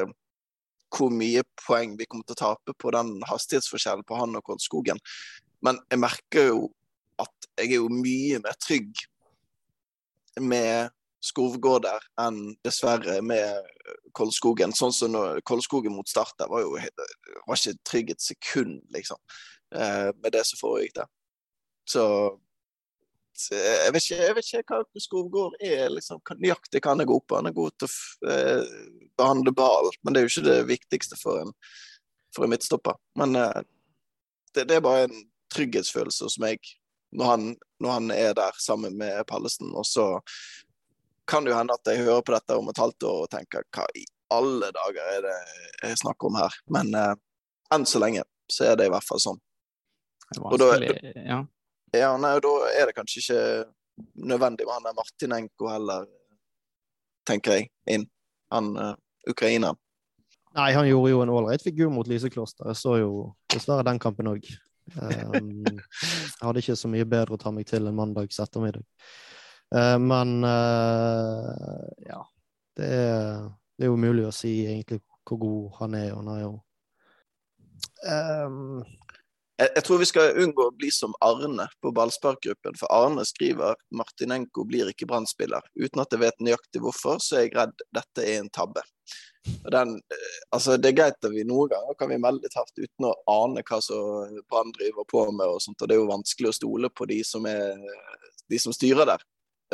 hvor 0.92 1.10
mye 1.12 1.42
poeng 1.60 1.96
vi 1.98 2.06
kommer 2.08 2.26
til 2.28 2.36
å 2.36 2.42
tape 2.42 2.74
på 2.78 2.92
den 2.94 3.16
hastighetsforskjellen 3.28 4.04
på 4.06 4.18
han 4.20 4.38
og 4.38 4.44
Koldskogen. 4.46 5.00
Men 5.64 5.80
jeg 5.90 6.00
merker 6.00 6.50
jo 6.52 6.60
at 7.20 7.48
jeg 7.56 7.72
er 7.72 7.80
jo 7.80 7.90
mye 7.92 8.40
mer 8.44 8.56
trygg 8.60 8.92
med 10.40 10.92
Skovgårder 11.24 12.04
enn 12.22 12.54
dessverre 12.64 13.18
med 13.24 13.66
Koldskogen. 14.16 14.74
Sånn 14.76 14.94
som 14.94 15.14
når 15.16 15.40
Koldskogen 15.48 15.96
mot 15.96 16.08
start 16.08 16.36
der 16.38 16.50
var 16.52 16.62
jo 16.62 16.76
var 16.76 17.56
ikke 17.56 17.78
trygg 17.88 18.12
et 18.14 18.22
sekund, 18.22 18.82
liksom, 18.94 19.18
eh, 19.74 20.12
med 20.22 20.32
det 20.36 20.44
som 20.46 20.60
foregikk 20.60 21.00
der. 21.00 21.08
Så 21.86 22.04
jeg 23.36 23.92
vet 23.92 24.00
ikke, 24.00 24.16
jeg 24.16 24.36
vet 24.36 24.48
ikke 24.48 24.78
hva 24.78 25.02
Skovgård 25.02 25.56
er. 25.60 25.90
liksom, 25.92 26.22
Nøyaktig 26.40 26.80
kan 26.84 27.00
jeg 27.00 27.08
gå 27.10 27.18
opp 27.18 27.26
på. 27.28 27.38
Han 27.40 27.50
er 27.50 27.56
god 27.56 27.74
til 27.76 27.88
å 27.90 28.32
eh, 28.32 28.76
behandle 29.18 29.52
ball, 29.56 29.90
men 30.02 30.14
det 30.14 30.20
er 30.20 30.26
jo 30.26 30.32
ikke 30.32 30.48
det 30.48 30.68
viktigste 30.70 31.18
for 31.20 31.42
en, 31.44 31.52
for 32.34 32.46
en 32.46 32.54
midtstopper. 32.54 32.96
Men 33.20 33.36
eh, 33.36 33.62
det, 34.54 34.64
det, 34.64 34.78
er 34.78 34.84
bare 34.84 35.06
en 35.08 35.24
trygghetsfølelse 35.52 36.28
hos 36.28 36.38
meg 36.42 36.64
når 37.16 37.32
han, 37.32 37.48
når 37.84 37.92
han, 37.92 38.10
er 38.14 38.36
der 38.36 38.56
sammen 38.60 38.96
med 38.98 39.20
Pallesen. 39.28 39.68
Og 39.76 39.84
så 39.86 40.08
kan 41.28 41.44
det 41.44 41.52
jo 41.52 41.58
hende 41.58 41.76
at 41.76 41.92
jeg 41.92 42.06
hører 42.06 42.24
på 42.24 42.34
dette 42.34 42.56
om 42.56 42.70
et 42.72 42.80
halvt 42.80 43.08
år 43.08 43.24
og 43.26 43.32
tenker 43.34 43.66
hva 43.76 43.86
i 43.98 44.06
alle 44.34 44.72
dager 44.74 45.10
er 45.12 45.26
det 45.26 45.36
jeg 45.84 46.00
snakker 46.02 46.30
om 46.30 46.40
her? 46.40 46.56
Men 46.72 46.94
eh, 46.96 47.12
enn 47.74 47.84
så 47.88 48.00
lenge 48.02 48.24
så 48.50 48.70
er 48.70 48.80
det 48.80 48.88
i 48.88 48.94
hvert 48.94 49.04
fall 49.04 49.20
sånn. 49.20 49.42
Det 50.26 50.40
er 50.40 50.46
vanskelig, 50.46 50.96
da, 50.96 51.26
ja. 51.26 51.42
Ja, 51.94 52.12
nei, 52.18 52.34
og 52.36 52.42
da 52.44 52.52
er 52.74 52.88
det 52.88 52.96
kanskje 52.96 53.22
ikke 53.22 53.40
nødvendig 54.26 54.66
med 54.66 54.74
han 54.74 54.86
der 54.88 54.96
Martinenko 54.96 55.70
heller, 55.70 56.06
tenker 57.28 57.58
jeg, 57.58 57.70
inn. 57.90 58.06
Han 58.54 58.72
uh, 58.78 58.94
ukraineren. 59.28 59.78
Nei, 60.56 60.70
han 60.72 60.88
gjorde 60.88 61.12
jo 61.12 61.22
en 61.22 61.32
ålreit 61.34 61.64
figur 61.64 61.90
mot 61.92 62.08
Lysekloster. 62.08 62.68
Jeg 62.70 62.80
så 62.80 62.96
jo 63.00 63.10
dessverre 63.52 63.84
den 63.86 64.00
kampen 64.00 64.30
òg. 64.30 64.46
Um, 64.96 65.66
jeg 65.66 66.44
hadde 66.44 66.62
ikke 66.62 66.78
så 66.78 66.88
mye 66.90 67.08
bedre 67.08 67.36
å 67.36 67.40
ta 67.40 67.52
meg 67.52 67.66
til 67.68 67.88
en 67.88 67.96
mandags 67.98 68.38
ettermiddag. 68.40 68.86
Uh, 69.74 69.96
men 70.00 70.38
uh, 70.46 71.84
ja. 72.06 72.22
Det 72.76 72.86
er, 72.92 73.46
det 73.76 73.86
er 73.86 73.88
jo 73.88 74.00
mulig 74.00 74.26
å 74.28 74.34
si 74.36 74.50
egentlig 74.66 75.00
hvor 75.26 75.38
god 75.40 75.76
han 75.78 75.94
er, 75.96 76.10
han 76.12 76.26
er 76.28 76.40
jo 76.42 76.50
um, 78.04 78.82
jeg, 79.56 79.82
tror 79.84 80.00
vi 80.00 80.08
skal 80.08 80.38
unngå 80.42 80.66
å 80.68 80.74
bli 80.76 80.90
som 80.92 81.14
Arne 81.24 81.64
på 81.80 81.92
ballsparkgruppen, 81.96 82.76
for 82.76 82.92
Arne 82.92 83.24
skriver 83.24 83.78
Martinenko 83.96 84.66
blir 84.68 84.90
ikke 84.92 85.08
brann 85.08 85.26
Uten 85.26 86.02
at 86.02 86.12
jeg 86.12 86.20
vet 86.20 86.44
nøyaktig 86.44 86.82
hvorfor, 86.84 87.18
så 87.24 87.38
er 87.38 87.46
jeg 87.46 87.56
redd 87.56 87.86
dette 87.94 88.24
er 88.24 88.42
en 88.42 88.50
tabbe. 88.52 88.82
Den, 89.72 89.96
eh, 89.96 90.38
altså 90.50 90.76
det 90.76 90.90
er 90.90 90.98
greit 90.98 91.24
at 91.24 91.32
vi 91.32 91.44
noen 91.46 91.70
ganger 91.70 91.96
kan 91.98 92.10
vi 92.10 92.18
melde 92.18 92.44
litt 92.44 92.56
hardt 92.58 92.76
uten 92.76 93.08
å 93.08 93.14
ane 93.30 93.62
hva 93.64 93.80
som 93.80 94.36
Brann 94.50 94.74
driver 94.76 95.06
på 95.08 95.24
med. 95.30 95.46
og 95.46 95.62
sånt, 95.62 95.80
og 95.80 95.88
Det 95.88 95.94
er 95.94 96.02
jo 96.02 96.10
vanskelig 96.10 96.50
å 96.50 96.58
stole 96.60 96.90
på 96.90 97.06
de 97.06 97.22
som, 97.24 97.46
er, 97.46 97.78
de 98.50 98.58
som 98.58 98.74
styrer 98.74 99.06
der 99.06 99.22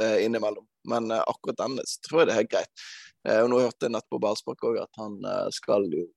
eh, 0.01 0.25
innimellom. 0.27 0.67
Men 0.87 1.11
eh, 1.11 1.25
akkurat 1.27 1.59
denne 1.59 1.83
så 1.89 1.99
tror 2.07 2.21
jeg 2.21 2.29
det 2.29 2.35
er 2.35 2.43
helt 2.43 2.55
greit. 2.55 2.87
Og 3.23 3.49
nå 3.53 3.61
hørte 3.63 3.87
jeg 3.87 3.93
nett 3.95 4.07
på 4.11 4.19
Ballspark 4.19 4.65
òg 4.67 4.81
at 4.83 4.99
han 4.99 5.13
skal 5.55 5.85
jo 5.95 6.09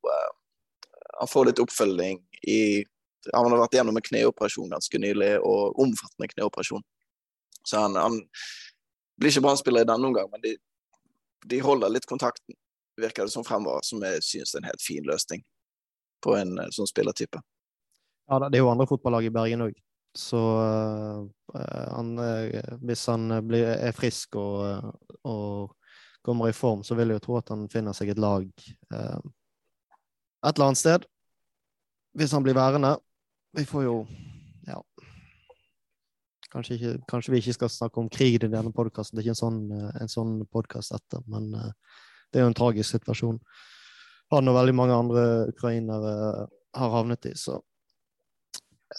Han 1.19 1.29
får 1.29 1.45
litt 1.45 1.59
oppfølging 1.61 2.17
i 2.49 2.81
Han 3.33 3.51
har 3.51 3.61
vært 3.63 3.77
gjennom 3.77 3.97
en 3.97 4.05
kneoperasjon 4.05 4.73
ganske 4.73 5.01
nylig, 5.01 5.31
og 5.41 5.79
omfattende 5.81 6.29
kneoperasjon. 6.33 6.83
Så 7.65 7.81
han, 7.81 7.97
han 7.97 8.19
blir 9.19 9.33
ikke 9.33 9.45
Brann-spiller 9.45 9.85
i 9.85 9.89
denne 9.89 10.11
omgang, 10.11 10.29
men 10.31 10.43
de, 10.43 10.55
de 11.49 11.61
holder 11.65 11.93
litt 11.93 12.07
kontakten 12.09 12.57
virker 13.01 13.27
det 13.27 13.33
som 13.33 13.43
fremover, 13.43 13.83
som 13.83 14.03
jeg 14.05 14.21
synes 14.23 14.53
er 14.53 14.61
en 14.61 14.69
helt 14.69 14.83
fin 14.83 15.07
løsning 15.07 15.41
på 16.23 16.35
en 16.39 16.53
uh, 16.61 16.69
sånn 16.71 16.87
spillertype. 16.87 17.41
Ja, 18.29 18.39
det 18.47 18.57
er 18.57 18.63
jo 18.63 18.71
andre 18.71 18.87
fotballag 18.89 19.27
i 19.27 19.33
Bergen 19.33 19.65
òg. 19.67 19.75
Så 20.15 20.39
uh, 20.39 21.25
han, 21.91 22.13
hvis 22.87 23.03
han 23.11 23.27
blir, 23.47 23.67
er 23.75 23.95
frisk 23.95 24.37
og, 24.39 24.93
og, 25.27 25.73
kommer 26.25 26.49
i 26.49 26.55
form, 26.57 26.81
så 26.81 26.95
vil 26.97 27.11
jeg 27.11 27.19
jo 27.19 27.25
tro 27.27 27.35
at 27.37 27.51
han 27.53 27.67
finner 27.69 27.93
seg 27.93 28.09
et 28.09 28.17
lag 28.17 28.47
et 30.45 30.57
eller 30.57 30.69
annet 30.69 30.79
sted. 30.79 31.05
Hvis 32.17 32.33
han 32.33 32.45
blir 32.45 32.57
værende. 32.57 32.95
Vi 33.55 33.65
får 33.65 33.83
jo 33.87 33.99
Ja. 34.67 34.81
Kanskje, 36.51 36.75
ikke, 36.75 37.05
kanskje 37.09 37.31
vi 37.33 37.39
ikke 37.43 37.53
skal 37.53 37.69
snakke 37.69 37.99
om 37.99 38.09
krig 38.09 38.37
i 38.37 38.47
denne 38.47 38.71
podkasten. 38.71 39.17
Det 39.17 39.25
er 39.25 39.27
ikke 39.27 39.35
en 39.35 39.43
sånn, 39.43 39.61
en 40.01 40.11
sånn 40.11 40.35
podkast 40.47 40.93
etter, 40.95 41.19
men 41.27 41.49
det 41.51 42.39
er 42.39 42.45
jo 42.45 42.51
en 42.51 42.57
tragisk 42.57 42.95
situasjon 42.95 43.41
han 44.33 44.49
og 44.49 44.57
veldig 44.57 44.75
mange 44.75 44.97
andre 44.97 45.23
ukrainere 45.51 46.13
har 46.75 46.93
havnet 46.95 47.29
i, 47.29 47.33
så 47.37 47.59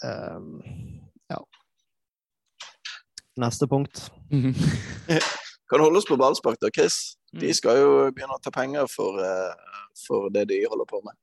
um, 0.03 0.61
ja. 1.27 1.41
Neste 3.37 3.67
punkt. 3.69 4.07
kan 5.69 5.83
holde 5.83 5.99
oss 5.99 6.07
på 6.09 6.17
ballspark, 6.17 6.57
da, 6.63 6.71
Chris. 6.73 7.17
De 7.35 7.51
mm. 7.51 7.57
skal 7.59 7.81
jo 7.81 7.89
begynne 8.15 8.37
å 8.37 8.41
ta 8.41 8.53
penger 8.55 8.87
for, 8.89 9.19
for 10.07 10.31
det 10.33 10.47
de 10.49 10.63
holder 10.65 10.87
på 10.89 11.03
med. 11.05 11.17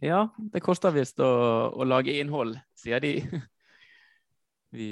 Ja, 0.00 0.28
det 0.38 0.62
koster 0.62 0.94
visst 0.94 1.18
å, 1.20 1.28
å 1.74 1.86
lage 1.86 2.14
innhold, 2.20 2.58
sier 2.78 3.02
de. 3.02 3.16
Vi 4.76 4.90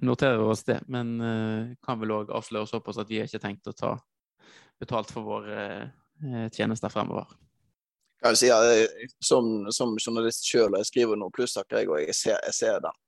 noterer 0.00 0.40
oss 0.40 0.64
det, 0.64 0.80
men 0.88 1.20
uh, 1.20 1.72
kan 1.84 2.00
vel 2.00 2.14
òg 2.14 2.32
avsløre 2.32 2.70
såpass 2.70 3.00
at 3.02 3.10
vi 3.10 3.18
har 3.20 3.28
ikke 3.28 3.42
tenkt 3.42 3.68
å 3.68 3.74
ta 3.76 3.96
betalt 4.80 5.10
for 5.14 5.22
våre 5.22 5.56
eh, 5.78 6.46
tjenester 6.50 6.90
fremover. 6.90 7.28
Si, 8.34 8.48
som, 9.22 9.50
som 9.70 9.92
journalist 9.98 10.46
sjøl, 10.46 10.72
og 10.72 10.80
jeg 10.80 10.88
skriver 10.88 11.18
noen 11.18 11.34
plussaker, 11.34 11.82
jeg, 11.82 11.90
òg. 11.90 12.00
jeg 12.06 12.16
ser, 12.18 12.38
jeg 12.48 12.56
ser 12.56 12.80
den. 12.82 12.98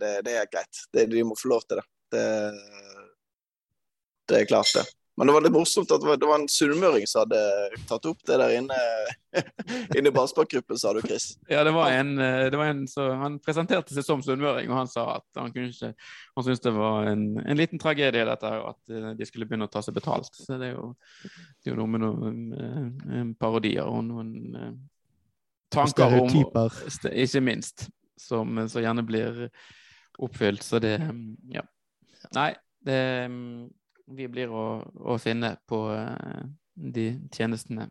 Det, 0.00 0.10
det, 0.26 0.34
er 0.36 0.50
greit. 0.52 0.82
Det, 0.92 1.06
de 1.12 1.24
må 1.24 1.36
få 1.40 1.54
lov 1.54 1.64
til 1.68 1.80
det. 1.80 1.86
det. 2.12 2.26
Det 4.28 4.42
er 4.42 4.50
klart, 4.50 4.74
det. 4.76 4.84
Men 5.22 5.28
det 5.28 5.34
var 5.36 5.44
litt 5.44 5.54
morsomt 5.54 5.92
at 5.94 6.02
det 6.02 6.06
var, 6.08 6.16
det 6.18 6.26
var 6.26 6.40
en 6.40 6.48
sunnmøring 6.50 7.04
som 7.06 7.20
hadde 7.22 7.82
tatt 7.86 8.06
opp 8.10 8.24
det 8.26 8.40
der 8.40 8.54
inne, 8.56 8.78
inne 9.94 10.10
i 10.10 10.14
Ballsparkgruppen, 10.16 10.78
sa 10.80 10.90
du, 10.96 10.98
Chris? 11.04 11.28
Ja, 11.46 11.60
det 11.62 11.70
var 11.76 11.92
en, 11.94 12.16
eh, 12.18 12.48
det 12.50 12.58
var 12.58 12.72
en 12.72 12.80
så, 12.90 13.04
Han 13.20 13.36
presenterte 13.38 13.94
seg 13.94 14.02
som 14.02 14.24
sunnmøring, 14.26 14.66
og 14.72 14.80
han 14.80 14.88
sa 14.90 15.04
at 15.20 15.38
han 15.38 15.52
kunne 15.54 15.70
ikke 15.70 15.92
Han 15.94 16.46
syntes 16.48 16.64
det 16.64 16.72
var 16.74 17.06
en, 17.12 17.22
en, 17.38 17.60
liten 17.60 17.78
tragedie 17.78 18.24
dette 18.26 18.50
at 18.50 18.90
eh, 18.90 19.12
de 19.20 19.28
skulle 19.28 19.46
begynne 19.46 19.68
å 19.68 19.70
ta 19.70 19.84
seg 19.86 19.94
betalt. 19.94 20.32
Så 20.34 20.58
det 20.58 20.72
er 20.72 20.74
jo, 20.74 20.88
det 21.22 21.70
er 21.70 21.76
jo 21.76 21.78
noe 21.78 21.92
med 21.92 22.02
noen 22.02 22.42
uh, 22.58 23.22
parodier 23.38 23.86
og 23.86 24.02
noen 24.08 24.32
uh, 24.58 24.72
tanker 25.70 26.16
om 26.18 26.34
Ikke 27.12 27.44
minst. 27.46 27.86
Som, 28.18 28.58
så 28.66 28.82
gjerne 28.82 29.06
blir 29.06 29.46
oppfylt. 30.18 30.66
Så 30.66 30.82
det 30.82 30.96
Ja. 31.54 31.62
Nei, 32.34 32.50
det 32.82 32.98
vi 34.06 34.28
blir 34.30 34.52
å, 34.52 34.82
å 34.82 35.18
finne 35.20 35.54
på 35.68 35.84
uh, 35.92 36.42
de 36.74 37.12
tjenestene 37.34 37.88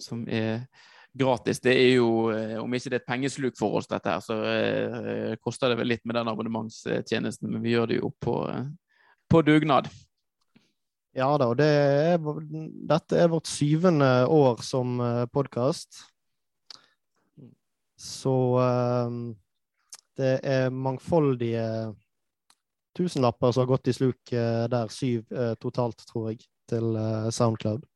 som 0.00 0.24
er 0.28 0.66
gratis. 1.12 1.60
Det 1.62 1.74
er 1.74 1.96
jo, 1.98 2.30
uh, 2.32 2.58
om 2.62 2.74
ikke 2.74 2.92
det 2.92 2.98
er 2.98 3.02
et 3.02 3.10
pengesluk 3.10 3.58
for 3.58 3.78
oss, 3.80 3.90
dette 3.90 4.14
her, 4.14 4.22
så 4.24 4.38
uh, 4.42 5.34
koster 5.42 5.72
det 5.72 5.80
vel 5.82 5.92
litt 5.94 6.04
med 6.08 6.18
den 6.18 6.32
abonnementstjenesten, 6.32 7.50
men 7.50 7.64
vi 7.64 7.74
gjør 7.76 7.92
det 7.92 8.00
jo 8.00 8.12
på, 8.22 8.38
på 9.30 9.44
dugnad. 9.46 9.90
Ja 11.12 11.28
da, 11.36 11.50
og 11.52 11.58
det 11.60 11.68
dette 12.88 13.18
er 13.20 13.28
vårt 13.28 13.50
syvende 13.50 14.24
år 14.32 14.62
som 14.64 14.96
podkast. 15.28 16.06
Så 18.00 18.32
det 20.16 20.32
er 20.40 20.72
mangfoldige 20.72 21.66
tusenlapper 22.98 23.52
som 23.52 23.64
har 23.64 23.70
gått 23.72 23.88
i 23.88 23.94
sluk 23.96 24.32
eh, 24.32 24.64
der. 24.72 24.90
Syv 24.92 25.32
eh, 25.32 25.54
totalt, 25.60 26.04
tror 26.08 26.32
jeg, 26.32 26.42
til 26.70 26.96
eh, 26.98 27.30
Soundcloud. 27.34 27.86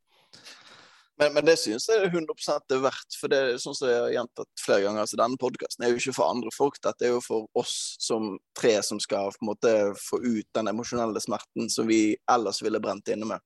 Men, 1.17 1.33
men, 1.33 1.45
det 1.49 1.57
synes 1.57 1.87
jeg 1.89 2.11
100 2.11 2.35
er 2.75 2.83
verdt. 2.85 3.17
For 3.17 3.33
det 3.33 3.39
er 3.41 3.61
sånn 3.61 3.77
som 3.77 3.89
jeg 3.89 4.01
har 4.03 4.15
gjentatt 4.19 4.51
flere 4.61 4.85
ganger, 4.85 5.07
altså 5.07 5.19
denne 5.21 5.41
podkasten 5.41 5.87
er 5.87 5.93
jo 5.93 6.01
ikke 6.01 6.17
for 6.19 6.29
andre 6.29 6.53
folk. 6.53 6.77
Dette 6.85 7.09
er 7.09 7.15
jo 7.15 7.23
for 7.25 7.49
oss 7.57 7.97
som 8.03 8.35
tre 8.59 8.75
som 8.85 9.01
skal 9.01 9.33
på 9.33 9.47
en 9.47 9.53
måte 9.55 9.75
få 10.01 10.21
ut 10.25 10.49
den 10.59 10.73
emosjonelle 10.73 11.23
smerten 11.25 11.73
som 11.73 11.89
vi 11.89 12.19
ellers 12.33 12.61
ville 12.65 12.83
brent 12.85 13.09
inne 13.13 13.29
med. 13.33 13.45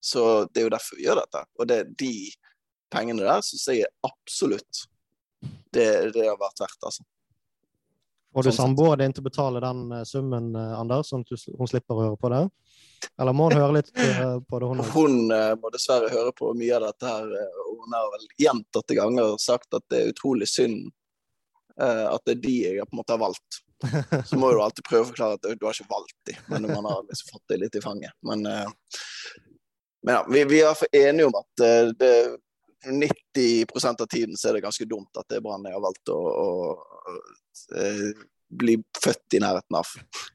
Så 0.00 0.46
det 0.48 0.62
er 0.62 0.70
jo 0.70 0.72
derfor 0.72 0.96
vi 0.96 1.04
gjør 1.04 1.20
dette. 1.20 1.44
Og 1.60 1.68
det, 1.68 1.82
de 2.00 2.14
pengene 2.90 3.26
der 3.26 3.44
syns 3.44 3.68
jeg 3.68 3.84
er 3.84 4.08
absolutt 4.08 4.86
det, 5.74 5.86
det 6.16 6.24
har 6.24 6.40
vært 6.40 6.64
verdt, 6.64 6.80
altså. 6.88 7.04
Får 8.32 8.46
du 8.46 8.50
sånn 8.52 8.58
samboeren 8.70 9.02
din 9.02 9.14
til 9.14 9.24
å 9.24 9.26
betale 9.26 9.62
den 9.62 9.80
eh, 9.92 10.04
summen, 10.06 10.52
eh, 10.54 10.74
Anders, 10.78 11.08
sånn 11.10 11.24
at 11.26 11.46
hun 11.58 11.70
slipper 11.70 11.96
å 11.96 12.04
høre 12.04 12.18
på 12.20 12.30
det? 12.30 12.44
Eller 13.18 13.34
må 13.34 13.48
hun 13.48 13.58
høre 13.58 13.78
litt 13.80 13.90
eh, 13.98 14.36
på 14.46 14.60
det? 14.62 14.68
Hun, 14.70 14.82
hun 14.94 15.16
må 15.58 15.72
dessverre 15.74 16.12
høre 16.12 16.34
på 16.36 16.52
mye 16.58 16.76
av 16.76 16.86
dette 16.86 17.10
her. 17.10 17.32
og 17.64 17.80
Hun 17.80 17.96
har 17.96 18.12
vel 18.12 18.28
gjentatte 18.44 18.98
ganger 18.98 19.34
sagt 19.42 19.74
at 19.74 19.86
det 19.90 20.02
er 20.02 20.14
utrolig 20.14 20.50
synd 20.50 20.90
at 21.80 22.20
det 22.28 22.34
er 22.34 22.40
de 22.42 22.54
jeg 22.60 22.84
på 22.84 22.92
en 22.92 22.98
måte 22.98 23.14
har 23.14 23.20
valgt. 23.22 23.62
Så 24.28 24.36
må 24.36 24.50
du 24.52 24.58
alltid 24.60 24.84
prøve 24.84 25.06
å 25.06 25.08
forklare 25.08 25.38
at 25.38 25.46
du 25.56 25.62
har 25.64 25.72
ikke 25.72 25.88
valgt 25.88 26.16
de, 26.28 26.34
men 26.50 26.66
man 26.68 26.84
har 26.84 27.06
liksom 27.06 27.30
fått 27.32 27.46
det 27.48 27.56
litt 27.62 27.78
i 27.78 27.80
fanget. 27.80 28.12
Men, 28.28 28.44
men 28.44 30.12
ja, 30.12 30.18
vi, 30.28 30.42
vi, 30.50 30.58
er 30.58 30.66
iallfall 30.66 30.98
enige 31.00 31.30
om 31.30 31.38
at 31.40 31.64
det, 32.02 32.10
90% 32.84 34.04
av 34.04 34.10
tiden 34.12 34.36
så 34.36 34.50
er 34.50 34.58
det 34.58 34.66
ganske 34.66 34.84
dumt 34.90 35.16
at 35.16 35.30
det 35.32 35.38
er 35.38 35.46
Brann 35.46 35.64
jeg 35.64 35.78
har 35.78 35.86
valgt 35.86 36.12
å, 36.12 36.18
å 36.20 36.50
eh, 37.76 38.10
bli 38.50 38.76
født 39.04 39.38
i 39.38 39.42
nærheten 39.42 39.78
av. 39.78 39.86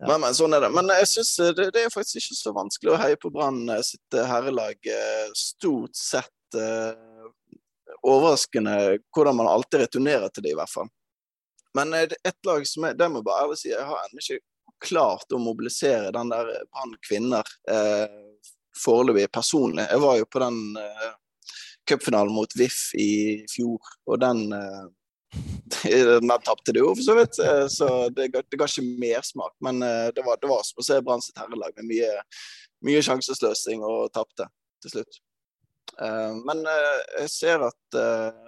ja. 0.00 0.06
men, 0.06 0.20
men, 0.20 0.34
sånn 0.36 0.56
er 0.56 0.66
det. 0.66 0.72
Men 0.76 0.92
jeg 1.00 1.10
synes 1.14 1.32
eh, 1.40 1.54
det, 1.56 1.70
det, 1.76 1.86
er 1.86 1.94
faktisk 1.94 2.20
ikke 2.22 2.38
så 2.40 2.54
vanskelig 2.56 2.94
å 2.94 3.00
heie 3.00 3.20
på 3.20 3.32
Brann 3.34 3.62
eh, 3.68 3.82
sitt 3.86 4.20
herrelag. 4.32 4.92
Stort 5.38 5.98
sett 5.98 6.58
eh, 6.58 6.94
overraskende 8.00 8.98
hvordan 9.14 9.40
man 9.40 9.50
alltid 9.50 9.86
returnerer 9.86 10.32
til 10.32 10.46
det, 10.46 10.54
i 10.54 10.60
hvert 10.60 10.72
fall. 10.72 10.90
Men 11.76 11.94
et 11.94 12.46
lag 12.46 12.64
som 12.66 12.88
jeg, 12.88 12.96
det 12.98 13.06
må 13.10 13.20
jeg 13.20 13.28
bare 13.28 13.44
ærlig 13.46 13.60
si, 13.60 13.70
jeg 13.70 13.86
har 13.86 14.00
ennå 14.08 14.22
ikke 14.24 14.40
klart 14.80 15.32
å 15.32 15.40
mobilisere 15.40 16.10
den 16.14 16.32
der 16.32 16.50
Brann 16.72 16.96
kvinner. 17.06 17.46
Eh, 17.70 18.08
foreløpig 18.80 19.28
personlig. 19.32 19.84
Jeg 19.90 20.00
var 20.02 20.16
jo 20.20 20.26
på 20.30 20.40
den 20.40 20.58
uh, 20.78 21.08
cupfinalen 21.90 22.34
mot 22.34 22.56
VIF 22.56 22.90
i 22.98 23.10
fjor, 23.50 23.92
og 24.06 24.20
den 24.22 24.46
uh, 24.54 24.88
den 26.20 26.32
tapte 26.46 26.74
du 26.74 26.80
jo, 26.82 26.92
for 26.96 27.06
så 27.06 27.16
vidt, 27.18 27.38
uh, 27.44 27.66
så 27.70 27.88
det 28.14 28.30
ga, 28.34 28.42
det 28.42 28.58
ga 28.60 28.68
ikke 28.68 28.86
mersmak. 29.02 29.54
Men 29.64 29.82
uh, 29.84 30.08
det, 30.14 30.24
var, 30.26 30.40
det 30.42 30.50
var 30.50 30.62
som 30.66 30.82
å 30.82 30.86
se 30.86 31.00
Brann 31.06 31.24
sitt 31.24 31.38
herrelag 31.40 31.74
med 31.78 31.90
mye, 31.92 32.12
mye 32.86 33.02
sjansesløsing 33.06 33.84
og 33.86 34.12
tapte 34.16 34.48
til 34.84 34.96
slutt. 34.98 35.20
Men 36.00 36.62
jeg 36.64 37.28
ser 37.28 37.60
at 37.66 37.96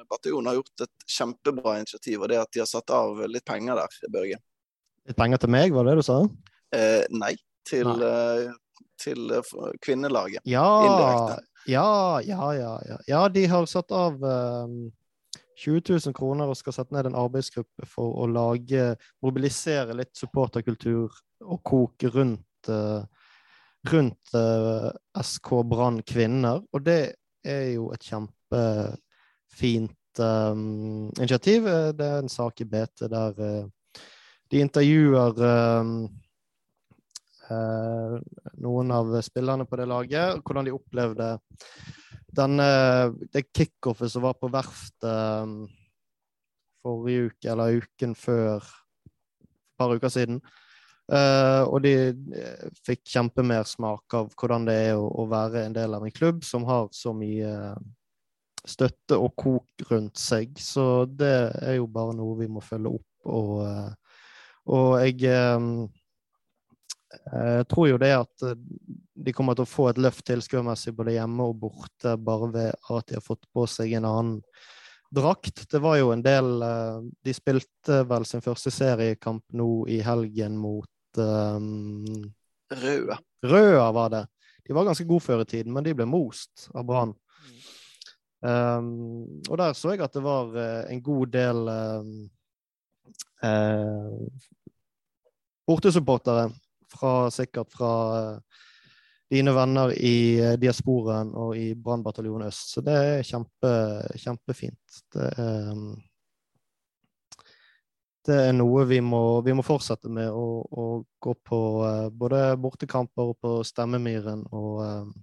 Bataljonen 0.09 0.46
har 0.48 0.55
gjort 0.57 0.85
et 0.87 1.05
kjempebra 1.11 1.74
initiativ, 1.81 2.22
og 2.22 2.31
det 2.31 2.38
at 2.38 2.52
de 2.55 2.62
har 2.62 2.68
satt 2.70 2.92
av 2.94 3.18
litt 3.28 3.44
penger 3.44 3.76
der, 3.76 3.96
Børge. 4.14 4.38
Litt 5.11 5.18
penger 5.18 5.42
til 5.42 5.52
meg, 5.52 5.74
var 5.74 5.90
det 5.90 5.96
du 5.98 6.05
sa? 6.07 6.20
nei, 7.12 7.33
til, 7.68 7.90
nei. 7.98 8.55
til 9.02 9.35
kvinnelaget. 9.85 10.46
Ja, 10.48 10.62
ja, 11.66 12.20
ja, 12.20 12.55
ja, 12.55 12.83
ja. 12.88 12.98
Ja, 13.07 13.29
de 13.29 13.46
har 13.46 13.66
satt 13.66 13.92
av 13.92 14.22
um, 14.25 14.92
20 15.59 15.83
000 16.07 16.14
kroner 16.16 16.51
og 16.51 16.57
skal 16.59 16.75
sette 16.77 16.94
ned 16.94 17.07
en 17.09 17.18
arbeidsgruppe 17.18 17.87
for 17.88 18.22
å 18.22 18.27
lage, 18.31 18.96
mobilisere 19.22 19.94
litt 19.96 20.14
supporterkultur 20.18 21.11
og 21.42 21.62
koke 21.66 22.11
rundt, 22.14 22.70
uh, 22.70 23.03
rundt 23.92 24.35
uh, 24.38 24.90
SK 25.22 25.48
Brann 25.70 26.03
kvinner. 26.07 26.62
Og 26.72 26.85
det 26.87 27.14
er 27.46 27.75
jo 27.77 27.90
et 27.94 28.05
kjempefint 28.07 29.92
um, 30.22 31.11
initiativ. 31.18 31.68
Det 31.98 32.09
er 32.09 32.18
en 32.22 32.33
sak 32.33 32.61
i 32.62 32.68
BT 32.68 33.07
der 33.12 33.33
uh, 33.38 33.64
de 34.53 34.61
intervjuer 34.61 35.38
noen 37.50 38.92
av 38.94 39.11
spillerne 39.24 39.66
på 39.68 39.76
det 39.81 39.88
laget, 39.90 40.40
hvordan 40.44 40.68
de 40.68 40.74
opplevde 40.76 41.28
denne, 42.33 42.66
det 43.33 43.48
kickoffet 43.52 44.12
som 44.12 44.24
var 44.24 44.37
på 44.40 44.50
verftet 44.52 45.09
um, 45.44 45.66
forrige 46.83 47.31
uke, 47.31 47.48
eller 47.52 47.78
uken 47.83 48.14
før, 48.18 48.64
et 49.05 49.78
par 49.78 49.94
uker 49.94 50.12
siden. 50.12 50.40
Uh, 51.12 51.66
og 51.66 51.83
de 51.85 51.94
fikk 52.87 53.02
kjempemersmak 53.11 54.14
av 54.16 54.31
hvordan 54.38 54.68
det 54.68 54.76
er 54.87 54.94
å, 54.96 55.09
å, 55.22 55.26
være 55.28 55.66
en 55.66 55.74
del 55.76 55.96
av 55.98 56.07
en 56.07 56.14
klubb 56.14 56.44
som 56.46 56.64
har 56.68 56.87
så 56.94 57.12
mye 57.12 57.74
støtte 58.62 59.18
og 59.18 59.35
kok 59.37 59.85
rundt 59.90 60.20
seg. 60.20 60.55
Så 60.57 61.05
det 61.11 61.35
er 61.61 61.76
jo 61.81 61.90
bare 61.90 62.14
noe 62.16 62.38
vi 62.40 62.48
må 62.48 62.62
følge 62.64 62.94
opp. 62.96 63.09
Og, 63.28 63.59
og 64.72 64.88
jeg 65.02 65.35
um, 65.59 65.85
jeg 67.12 67.61
eh, 67.61 67.62
tror 67.68 67.88
jo 67.90 67.98
det 68.01 68.12
at 68.16 68.44
eh, 68.46 68.59
de 69.27 69.33
kommer 69.37 69.57
til 69.57 69.66
å 69.66 69.70
få 69.70 69.88
et 69.90 70.01
løft 70.01 70.25
tilskuermessig 70.29 70.94
både 70.96 71.16
hjemme 71.16 71.48
og 71.51 71.59
borte, 71.61 72.16
bare 72.16 72.48
ved 72.53 72.70
at 72.72 73.09
de 73.09 73.18
har 73.18 73.25
fått 73.25 73.44
på 73.53 73.66
seg 73.70 73.94
en 73.98 74.09
annen 74.09 74.37
drakt. 75.12 75.66
Det 75.70 75.81
var 75.83 75.98
jo 76.01 76.12
en 76.14 76.25
del 76.25 76.64
eh, 76.64 77.01
De 77.25 77.35
spilte 77.37 78.03
vel 78.09 78.27
sin 78.29 78.44
første 78.44 78.72
seriekamp 78.72 79.44
nå 79.59 79.70
i 79.92 80.01
helgen 80.05 80.57
mot 80.61 81.20
um, 81.20 82.07
Røa. 82.72 83.18
Røa 83.44 83.90
var 83.92 84.14
det. 84.14 84.22
De 84.64 84.77
var 84.77 84.87
ganske 84.88 85.05
gode 85.05 85.27
før 85.27 85.42
i 85.44 85.51
tiden, 85.51 85.75
men 85.75 85.85
de 85.85 85.92
ble 85.98 86.07
most 86.09 86.70
av 86.72 86.87
Brann. 86.88 87.12
Um, 88.42 89.42
og 89.51 89.59
der 89.61 89.77
så 89.79 89.92
jeg 89.92 90.03
at 90.03 90.16
det 90.16 90.22
var 90.25 90.57
en 90.90 91.03
god 91.05 91.31
del 91.35 91.68
um, 91.68 92.14
uh, 93.44 94.48
bortesupportere 95.68 96.48
fra, 96.92 97.31
sikkert 97.33 97.72
fra 97.72 97.92
eh, 98.18 98.62
dine 99.33 99.55
venner 99.57 99.94
i 99.96 100.16
Diasporen 100.61 101.33
og 101.38 101.57
i 101.57 101.72
Brannbataljonen 101.74 102.50
øst. 102.50 102.74
Så 102.74 102.85
det 102.85 102.96
er 102.96 103.26
kjempe, 103.26 103.72
kjempefint. 104.20 104.98
Det 105.14 105.28
er, 105.40 105.70
mm, 105.72 105.94
det 108.28 108.38
er 108.48 108.52
noe 108.55 108.85
vi 108.87 109.00
må, 109.02 109.40
vi 109.42 109.57
må 109.57 109.64
fortsette 109.66 110.12
med 110.12 110.31
å, 110.31 111.02
gå 111.22 111.35
på 111.48 111.62
eh, 111.88 112.09
både 112.12 112.44
bortekamper 112.61 113.33
og 113.33 113.40
på 113.40 113.57
Stemmemyren 113.66 114.44
og, 114.52 115.14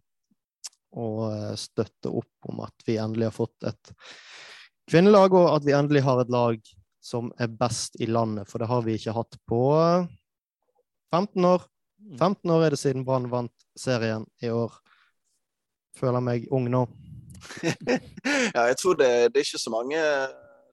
og 0.97 1.23
støtte 1.59 2.09
opp 2.09 2.51
om 2.51 2.65
at 2.65 2.87
vi 2.87 2.97
endelig 2.97 3.29
har 3.29 3.37
fått 3.37 3.69
et 3.69 3.93
kvinnelag, 4.89 5.33
og 5.37 5.51
at 5.53 5.65
vi 5.67 5.75
endelig 5.77 6.03
har 6.05 6.21
et 6.21 6.33
lag 6.33 6.59
som 7.03 7.31
er 7.39 7.51
best 7.51 7.97
i 8.01 8.07
landet. 8.09 8.49
For 8.49 8.61
det 8.61 8.69
har 8.69 8.83
vi 8.85 8.97
ikke 8.97 9.15
hatt 9.15 9.37
på 9.49 9.61
15 11.11 11.45
år. 11.45 11.63
15 12.19 12.39
mm. 12.43 12.55
år 12.55 12.65
er 12.65 12.75
det 12.75 12.79
siden 12.79 13.05
Brann 13.05 13.29
vant 13.31 13.53
serien 13.77 14.25
i 14.41 14.51
år. 14.53 14.73
Føler 15.99 16.23
meg 16.23 16.47
ung 16.53 16.69
nå. 16.71 16.85
ja, 18.55 18.67
jeg 18.67 18.77
tror 18.81 18.99
det, 18.99 19.09
det, 19.31 19.39
er 19.39 19.47
ikke 19.47 19.61
så 19.61 19.71
mange 19.73 20.03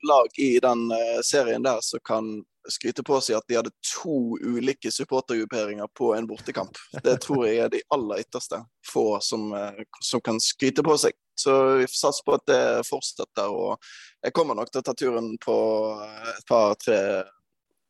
lag 0.07 0.39
i 0.43 0.57
den 0.63 0.87
uh, 0.93 1.19
serien 1.25 1.65
der 1.65 1.83
som 1.83 2.03
kan 2.05 2.31
skryte 2.71 3.05
på 3.07 3.21
seg 3.23 3.39
at 3.39 3.47
de 3.47 3.59
hadde 3.59 3.75
to 3.87 4.35
ulike 4.43 4.91
supportergrupperinger 4.91 5.87
på 5.95 6.13
en 6.17 6.27
bortekamp. 6.27 6.79
Det 7.05 7.21
tror 7.23 7.47
jeg 7.47 7.61
er 7.63 7.71
de 7.71 7.83
aller 7.95 8.25
ytterste 8.27 8.59
få 8.91 9.21
som, 9.23 9.53
uh, 9.55 9.79
som 10.03 10.23
kan 10.25 10.43
skryte 10.43 10.85
på 10.87 10.99
seg. 11.01 11.15
Så 11.37 11.77
vi 11.77 11.87
satser 11.87 12.25
på 12.25 12.35
at 12.35 12.47
det 12.49 12.63
fortsetter. 12.89 13.53
Og 13.53 13.77
jeg 14.25 14.35
kommer 14.35 14.57
nok 14.57 14.71
til 14.73 14.81
å 14.81 14.87
ta 14.87 14.95
turen 14.97 15.35
på 15.43 15.57
eh, 16.01 16.31
et 16.33 16.47
par-tre 16.49 17.01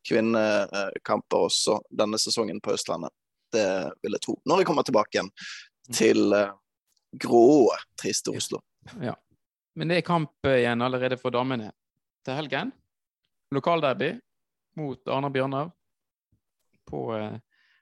kvinnekamper 0.06 1.48
også 1.48 1.80
denne 1.90 2.18
sesongen 2.20 2.60
på 2.62 2.74
Østlandet. 2.76 3.12
Det 3.52 3.66
vil 4.02 4.16
jeg 4.16 4.24
tro. 4.24 4.36
Når 4.44 4.60
vi 4.60 4.66
kommer 4.68 4.86
tilbake 4.86 5.16
igjen 5.16 5.30
til 5.94 6.34
uh, 6.34 6.54
grå, 7.12 7.70
triste 8.00 8.34
Oslo. 8.34 8.60
Ja. 9.02 9.14
Men 9.76 9.92
det 9.92 10.00
er 10.00 10.06
kamp 10.06 10.48
igjen 10.50 10.82
allerede 10.82 11.18
for 11.20 11.34
damene 11.34 11.70
til 12.26 12.38
helgen. 12.38 12.72
Lokalderby 13.54 14.14
mot 14.80 15.12
Arna 15.12 15.30
Bjørnar 15.32 15.70
på 16.90 17.06
uh, 17.14 17.36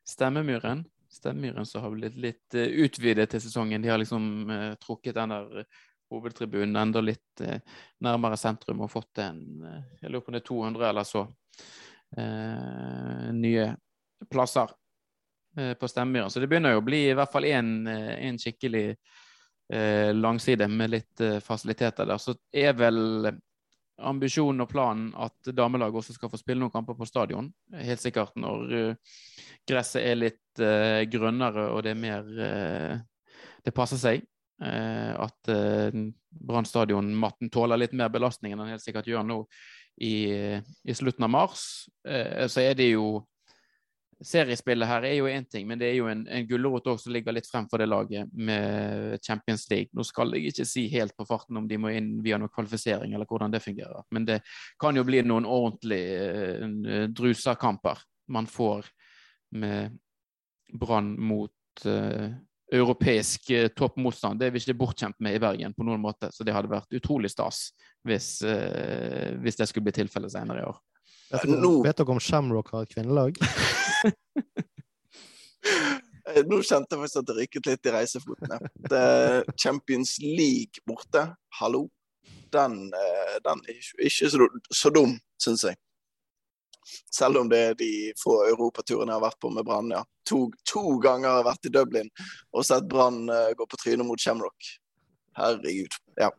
Stemmemyren. 0.09 0.85
Stemmemyren 1.15 1.67
som 1.67 1.85
har 1.85 1.95
blitt 1.95 2.17
litt 2.19 2.55
utvidet 2.55 3.31
til 3.31 3.43
sesongen. 3.45 3.83
De 3.83 3.89
har 3.89 4.01
liksom 4.03 4.51
trukket 4.83 5.15
den 5.15 5.31
der 5.31 5.63
hovedtribunen 6.11 6.77
enda 6.77 7.01
litt 7.01 7.43
nærmere 8.03 8.37
sentrum 8.39 8.83
og 8.83 8.91
fått 8.91 9.23
en 9.23 9.39
Jeg 10.03 10.11
lurer 10.11 10.25
på 10.25 10.33
om 10.33 10.35
det 10.35 10.43
er 10.43 10.49
200 10.49 10.89
eller 10.89 11.07
så 11.07 11.23
eh, 11.23 11.44
nye 12.17 13.65
plasser 14.31 14.69
eh, 15.59 15.75
på 15.75 15.89
Stemmyra. 15.89 16.31
Så 16.31 16.41
det 16.41 16.47
begynner 16.47 16.75
jo 16.75 16.83
å 16.83 16.87
bli 16.87 17.07
i 17.09 17.17
hvert 17.17 17.33
fall 17.33 17.47
én 17.49 17.87
eh, 17.91 18.37
skikkelig 18.41 18.87
eh, 18.91 20.11
langside 20.15 20.69
med 20.69 20.95
litt 20.95 21.25
eh, 21.25 21.41
fasiliteter 21.45 22.09
der. 22.09 22.21
Så 22.23 22.37
er 22.53 22.77
vel 22.79 23.31
ambisjonen 24.05 24.65
og 24.65 24.71
planen 24.73 25.11
at 25.23 25.55
damelaget 25.55 26.01
også 26.01 26.17
skal 26.17 26.33
få 26.33 26.41
spille 26.41 26.65
noen 26.65 26.75
kamper 26.75 26.97
på 26.99 27.07
stadion. 27.07 27.53
Helt 27.79 28.03
sikkert 28.03 28.35
når 28.35 28.97
gresset 29.69 30.03
er 30.03 30.19
litt 30.19 30.63
grønnere 31.13 31.69
og 31.71 31.85
det 31.87 31.93
er 31.93 32.01
mer 32.03 33.05
Det 33.65 33.73
passer 33.75 33.97
seg. 33.97 34.27
at 34.59 35.51
Brann 36.31 36.67
stadion-matten 36.67 37.51
tåler 37.51 37.79
litt 37.79 37.93
mer 37.93 38.11
belastning 38.11 38.53
enn 38.53 38.65
den 38.65 38.75
helt 38.75 38.83
sikkert 38.83 39.07
gjør 39.07 39.23
nå 39.23 39.39
i, 39.97 40.17
i 40.85 40.95
slutten 40.95 41.25
av 41.25 41.31
mars, 41.31 41.89
eh, 42.09 42.47
så 42.51 42.65
er 42.65 42.75
det 42.79 42.91
jo 42.95 43.23
Seriespillet 44.25 44.89
her 44.89 45.05
er 45.05 45.17
jo 45.19 45.27
én 45.29 45.45
ting, 45.51 45.67
men 45.69 45.77
det 45.77 45.89
er 45.91 45.97
jo 45.99 46.07
en, 46.09 46.23
en 46.31 46.47
gulrot 46.49 46.87
som 47.03 47.13
ligger 47.13 47.35
litt 47.35 47.49
fremfor 47.51 47.83
det 47.83 47.89
laget 47.91 48.31
med 48.33 49.19
Champions 49.21 49.67
League. 49.69 49.91
Nå 49.93 50.05
skal 50.07 50.33
jeg 50.33 50.53
ikke 50.53 50.67
si 50.71 50.85
helt 50.93 51.13
på 51.19 51.27
farten 51.29 51.59
om 51.59 51.67
de 51.69 51.77
må 51.83 51.91
inn 51.93 52.13
via 52.25 52.39
noe 52.41 52.53
kvalifisering, 52.55 53.13
eller 53.13 53.29
hvordan 53.29 53.53
det 53.53 53.61
fungerer. 53.61 54.07
Men 54.15 54.25
det 54.31 54.39
kan 54.81 54.97
jo 54.97 55.05
bli 55.05 55.21
noen 55.27 55.45
ordentlige 55.51 56.63
uh, 56.63 57.05
drusakamper 57.11 58.01
man 58.33 58.49
får 58.49 58.89
med 59.59 59.99
Brann 60.73 61.13
mot 61.21 61.85
uh, 61.85 62.31
europeisk 62.73 63.51
uh, 63.51 63.69
toppmotstand. 63.77 64.41
Det 64.41 64.49
er 64.49 64.55
vi 64.55 64.63
ikke 64.63 64.79
bortkjent 64.81 65.19
med 65.25 65.37
i 65.37 65.43
Bergen 65.43 65.75
på 65.77 65.87
noen 65.87 66.03
måte, 66.03 66.31
så 66.33 66.47
det 66.47 66.55
hadde 66.57 66.73
vært 66.73 66.97
utrolig 66.97 67.31
stas 67.33 67.69
hvis, 68.07 68.39
uh, 68.47 69.35
hvis 69.45 69.61
det 69.61 69.69
skulle 69.71 69.89
bli 69.89 69.99
tilfellet 70.01 70.33
senere 70.35 70.65
i 70.65 70.69
år. 70.69 70.79
Vet 71.35 71.47
dere, 71.49 71.61
Nå... 71.61 71.73
vet 71.85 71.99
dere 71.99 72.15
om 72.15 72.23
Shamrock 72.23 72.73
har 72.75 72.87
et 72.87 72.95
kvinnelag? 72.95 73.41
Nå 76.49 76.61
kjente 76.65 76.97
jeg 76.97 77.01
faktisk 77.01 77.21
at 77.21 77.29
det 77.29 77.37
rykket 77.39 77.69
litt 77.69 77.89
i 77.89 77.93
reisefotene. 77.95 78.59
Det 78.91 79.09
Champions 79.61 80.17
League 80.23 80.83
borte, 80.89 81.27
hallo. 81.61 81.87
Den, 82.55 82.93
eh, 82.97 83.35
den 83.45 83.61
er 83.69 83.81
ikke 84.07 84.31
så, 84.33 84.49
så 84.73 84.93
dum, 84.95 85.19
syns 85.43 85.67
jeg. 85.69 85.77
Selv 87.13 87.41
om 87.43 87.51
det 87.51 87.61
er 87.71 87.77
de 87.79 87.91
få 88.21 88.37
europaturene 88.51 89.13
jeg 89.13 89.19
har 89.19 89.27
vært 89.27 89.41
på 89.43 89.51
med 89.55 89.67
Brann. 89.67 89.93
Ja. 89.95 90.05
To, 90.29 90.47
to, 90.69 90.85
ganger 91.05 91.31
har 91.31 91.43
jeg 91.43 91.49
vært 91.51 91.69
i 91.69 91.75
Dublin 91.75 92.11
og 92.55 92.65
sett 92.67 92.89
Brann 92.89 93.25
uh, 93.29 93.53
gå 93.57 93.67
på 93.69 93.81
trynet 93.81 94.09
mot 94.09 94.21
Shamrock. 94.21 94.73
Herregud. 95.39 95.97
Ja. 96.21 96.31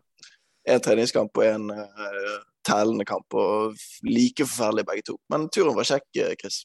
En 0.65 0.81
treningskamp 0.81 1.37
og 1.37 1.45
en 1.45 1.69
uh, 1.69 2.37
tellende 2.65 3.05
kamp, 3.05 3.35
og 3.37 3.75
like 4.07 4.45
forferdelig 4.47 4.87
begge 4.89 5.05
to. 5.11 5.19
Men 5.29 5.49
turen 5.53 5.75
var 5.77 5.87
kjekk, 5.87 6.07
eh, 6.23 6.33
Chris. 6.39 6.63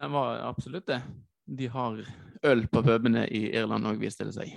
Den 0.00 0.14
var 0.14 0.40
absolutt 0.48 0.86
det. 0.88 1.02
De 1.44 1.68
har 1.68 2.00
øl 2.42 2.66
på 2.72 2.82
pubene 2.82 3.26
i 3.28 3.50
Irland 3.52 3.86
òg, 3.86 4.00
viste 4.00 4.24
det 4.24 4.34
seg. 4.36 4.54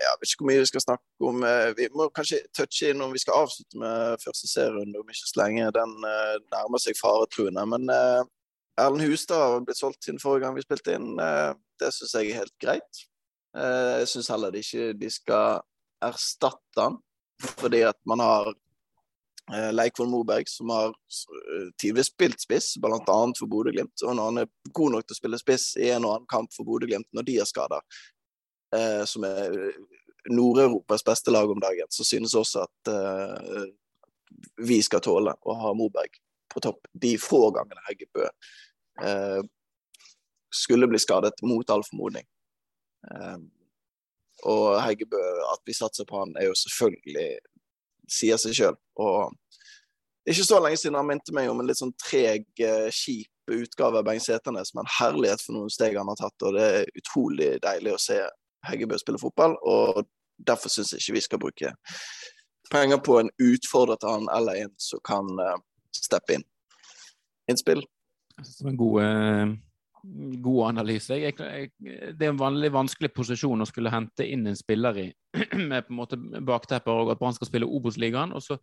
Jeg 0.00 0.20
vet 0.20 0.32
ikke 0.32 0.44
hvor 0.44 0.50
mye 0.50 0.62
vi 0.62 0.68
skal 0.70 0.84
snakke 0.84 1.28
om. 1.30 1.42
Eh, 1.44 1.70
vi 1.76 1.88
må 1.92 2.06
kanskje 2.16 2.40
touche 2.56 2.90
inn 2.92 3.02
om 3.04 3.12
vi 3.12 3.20
skal 3.20 3.42
avslutte 3.42 3.80
med 3.80 4.22
første 4.24 4.48
serierunde 4.48 5.00
om 5.00 5.12
ikke 5.12 5.28
så 5.28 5.40
lenge. 5.42 5.72
Den 5.76 5.92
uh, 6.06 6.36
nærmer 6.54 6.80
seg 6.80 6.96
faretruende. 6.98 7.66
Men 7.74 7.92
uh, 7.92 8.22
Erlend 8.80 9.04
Hustad 9.04 9.42
har 9.44 9.66
blitt 9.66 9.80
solgt 9.80 10.06
siden 10.06 10.22
forrige 10.22 10.46
gang 10.46 10.56
vi 10.56 10.64
spilte 10.64 10.96
inn. 10.96 11.12
Det 11.80 11.90
syns 11.92 12.14
jeg 12.16 12.30
er 12.30 12.40
helt 12.40 12.56
greit. 12.62 13.04
jeg 13.52 14.08
syns 14.08 14.30
heller 14.32 14.54
ikke 14.56 14.92
de 14.96 15.10
skal 15.12 15.60
erstatte 16.00 16.86
han, 16.86 16.96
fordi 17.60 17.82
at 17.84 17.98
man 18.08 18.22
har 18.24 18.48
Leikvoll 19.74 20.08
Moberg, 20.08 20.48
som 20.48 20.70
har 20.72 20.94
tidvis 21.82 22.08
spilt 22.12 22.40
spiss, 22.40 22.70
bl.a. 22.80 23.18
for 23.36 23.50
Bodø-Glimt. 23.52 24.06
Og 24.06 24.16
når 24.16 24.30
han 24.30 24.42
er 24.44 24.72
god 24.72 24.94
nok 24.94 25.04
til 25.04 25.18
å 25.18 25.20
spille 25.20 25.42
spiss 25.42 25.66
i 25.76 25.90
en 25.90 26.06
og 26.06 26.14
annen 26.14 26.30
kamp 26.30 26.54
for 26.56 26.68
Bodø-Glimt 26.70 27.10
når 27.12 27.28
de 27.28 27.36
har 27.42 27.50
skader, 27.50 27.84
eh, 28.76 29.04
som 29.08 29.24
er 29.28 29.54
Nord-Europas 30.30 31.04
beste 31.04 31.32
lag 31.32 31.50
om 31.50 31.60
dagen, 31.60 31.88
så 31.90 32.04
synes 32.04 32.34
også 32.36 32.66
at 32.66 32.90
eh, 32.92 33.70
vi 34.60 34.80
skal 34.84 35.02
tåle 35.04 35.34
å 35.42 35.56
ha 35.62 35.72
Moberg 35.76 36.20
på 36.50 36.62
topp 36.64 36.88
de 36.92 37.14
få 37.20 37.48
gangene 37.54 37.82
Heggebø 37.88 38.26
eh, 38.26 39.40
skulle 40.50 40.88
bli 40.90 40.98
skadet, 40.98 41.38
mot 41.46 41.70
all 41.70 41.84
formodning. 41.86 42.26
Eh, 43.10 43.38
og 44.50 44.80
Heggebø, 44.82 45.20
at 45.52 45.62
vi 45.68 45.76
satser 45.76 46.08
på 46.08 46.18
han, 46.22 46.34
er 46.38 46.48
jo 46.48 46.56
selvfølgelig 46.58 47.28
sier 48.10 48.40
seg 48.40 48.56
sjøl. 48.56 48.78
Og 49.00 49.36
ikke 50.28 50.46
så 50.46 50.58
lenge 50.62 50.80
siden 50.80 50.98
han 50.98 51.08
minte 51.08 51.34
meg 51.36 51.50
om 51.50 51.60
en 51.62 51.68
litt 51.68 51.80
sånn 51.80 51.94
treg, 52.00 52.48
eh, 52.60 52.88
kjip 52.92 53.30
utgave 53.50 53.98
av 53.98 54.06
Bengt 54.06 54.22
Seternes, 54.22 54.74
men 54.76 54.88
herlighet 55.00 55.42
for 55.42 55.56
noen 55.56 55.72
steg 55.72 55.96
han 55.98 56.10
har 56.10 56.18
tatt. 56.20 56.36
Og 56.46 56.56
det 56.56 56.66
er 56.66 56.92
utrolig 57.00 57.50
deilig 57.64 57.94
å 57.96 58.02
se 58.02 58.20
Heggebø 58.66 58.98
spille 59.00 59.20
fotball, 59.20 59.56
og 59.62 60.04
derfor 60.46 60.72
syns 60.72 60.92
jeg 60.92 61.02
ikke 61.02 61.16
vi 61.18 61.24
skal 61.24 61.42
bruke 61.42 61.72
penger 62.70 63.00
på 63.02 63.18
en 63.20 63.32
utfordrer 63.42 63.98
til 64.00 64.12
han 64.14 64.28
eller 64.36 64.64
en 64.64 64.74
som 64.80 65.02
kan 65.06 65.26
uh, 65.40 65.56
steppe 65.96 66.38
inn. 66.38 66.46
Innspill? 67.50 67.82
Som 68.46 68.70
en 68.70 68.78
god, 68.78 69.00
uh, 69.02 69.54
god 70.44 70.68
analyse. 70.68 71.18
Jeg, 71.18 71.34
jeg, 71.40 71.72
det 72.14 72.26
er 72.26 72.32
en 72.32 72.40
vanlig 72.40 72.72
vanskelig 72.72 73.12
posisjon 73.16 73.64
å 73.64 73.68
skulle 73.68 73.92
hente 73.92 74.26
inn 74.28 74.46
en 74.46 74.58
spiller 74.58 75.02
i, 75.02 75.08
med 75.70 75.88
på 75.88 75.94
en 75.94 75.98
måte 75.98 76.20
baktepper 76.46 77.04
og 77.04 77.12
at 77.14 77.20
Brann 77.20 77.36
skal 77.36 77.50
spille 77.50 77.68
Obos-ligaen. 77.68 78.32
og 78.36 78.44
så 78.44 78.60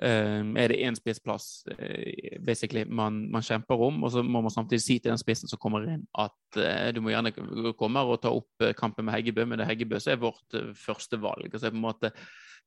er 0.00 0.72
det 0.72 0.78
én 0.86 0.96
spissplass 0.96 1.64
uh, 1.68 2.38
basically 2.40 2.84
man, 2.88 3.30
man, 3.30 3.44
kjemper 3.44 3.80
om, 3.88 4.02
og 4.04 4.12
så 4.14 4.22
må 4.24 4.40
man 4.40 4.54
samtidig 4.54 4.80
si 4.80 4.98
til 4.98 5.12
den 5.12 5.20
spissen 5.20 5.50
som 5.50 5.60
kommer 5.60 5.84
inn, 5.84 6.06
at 6.16 6.56
uh, 6.56 6.88
du 6.94 7.02
må 7.04 7.12
gjerne 7.12 7.34
komme 7.76 8.00
og 8.00 8.22
ta 8.22 8.32
opp 8.32 8.64
kampen 8.78 9.04
med 9.04 9.18
Heggebø, 9.18 9.44
men 9.44 9.60
det 9.60 9.66
er 9.66 9.72
Heggebø 9.74 10.00
som 10.00 10.14
er 10.14 10.22
vårt 10.22 10.56
første 10.80 11.20
valg. 11.20 11.50
Altså, 11.50 11.68
på 11.68 11.76
en 11.76 11.84
måte, 11.84 12.12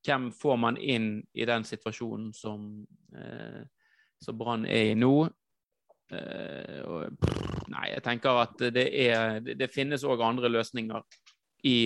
hvem 0.05 0.29
får 0.37 0.61
man 0.61 0.77
inn 0.77 1.09
i 1.33 1.47
den 1.49 1.65
situasjonen 1.65 2.29
som, 2.37 2.85
som 4.21 4.37
Brann 4.37 4.67
er 4.69 4.91
i 4.91 4.97
nå? 4.99 5.15
Nei, 6.13 7.85
jeg 7.89 8.03
tenker 8.05 8.43
at 8.43 8.67
det, 8.75 8.85
er, 8.85 9.39
det 9.41 9.71
finnes 9.73 10.05
òg 10.05 10.21
andre 10.21 10.51
løsninger 10.53 11.01
i 11.65 11.79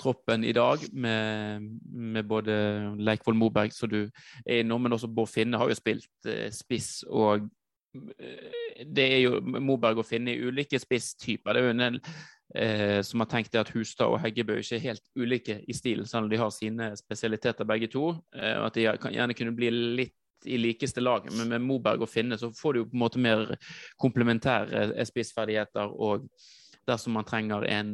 troppen 0.00 0.44
i 0.44 0.54
dag, 0.56 0.82
med, 0.92 1.68
med 1.90 2.28
både 2.28 2.56
Leikvoll 2.98 3.38
Moberg, 3.38 3.74
som 3.76 3.90
du 3.92 4.02
er 4.46 4.62
innom, 4.62 4.82
men 4.82 4.96
også 4.96 5.10
Bård 5.12 5.30
Finne 5.30 5.60
har 5.60 5.70
jo 5.70 5.78
spilt 5.78 6.28
eh, 6.28 6.48
spiss. 6.54 7.02
og 7.08 7.46
eh, 7.94 8.84
det 8.86 9.06
er 9.06 9.22
jo 9.24 9.40
Moberg 9.42 10.02
og 10.02 10.08
Finne 10.08 10.34
i 10.34 10.42
ulike 10.42 10.80
spisstyper. 10.80 11.52
Det 11.52 11.62
er 11.62 11.68
jo 11.68 11.74
en 11.74 11.84
del 11.84 12.00
eh, 12.54 13.00
som 13.06 13.22
har 13.24 13.30
tenkt 13.30 13.58
at 13.58 13.72
Hustad 13.74 14.10
og 14.10 14.20
Heggebø 14.22 14.60
ikke 14.60 14.78
er 14.78 14.86
helt 14.88 15.04
ulike 15.18 15.60
i 15.66 15.76
stil, 15.76 16.06
selv 16.08 16.26
om 16.26 16.32
de 16.32 16.40
har 16.40 16.54
sine 16.54 16.92
spesialiteter 16.98 17.68
begge 17.68 17.90
to. 17.92 18.14
Eh, 18.34 18.56
at 18.56 18.78
de 18.78 18.88
kan, 19.02 19.14
gjerne 19.14 19.36
kunne 19.38 19.56
bli 19.56 19.70
litt 20.00 20.16
i 20.48 20.56
likeste 20.56 21.02
lag, 21.04 21.26
men 21.36 21.50
med 21.50 21.66
Moberg 21.66 22.00
og 22.00 22.08
Finne 22.08 22.38
så 22.40 22.48
får 22.56 22.72
du 22.72 22.80
jo 22.80 22.88
på 22.88 22.96
en 22.96 23.02
måte 23.02 23.20
mer 23.20 23.42
komplementære 24.00 25.04
spissferdigheter. 25.04 25.92
Og 25.92 26.30
dersom 26.88 27.18
man 27.18 27.28
trenger 27.28 27.66
en 27.68 27.90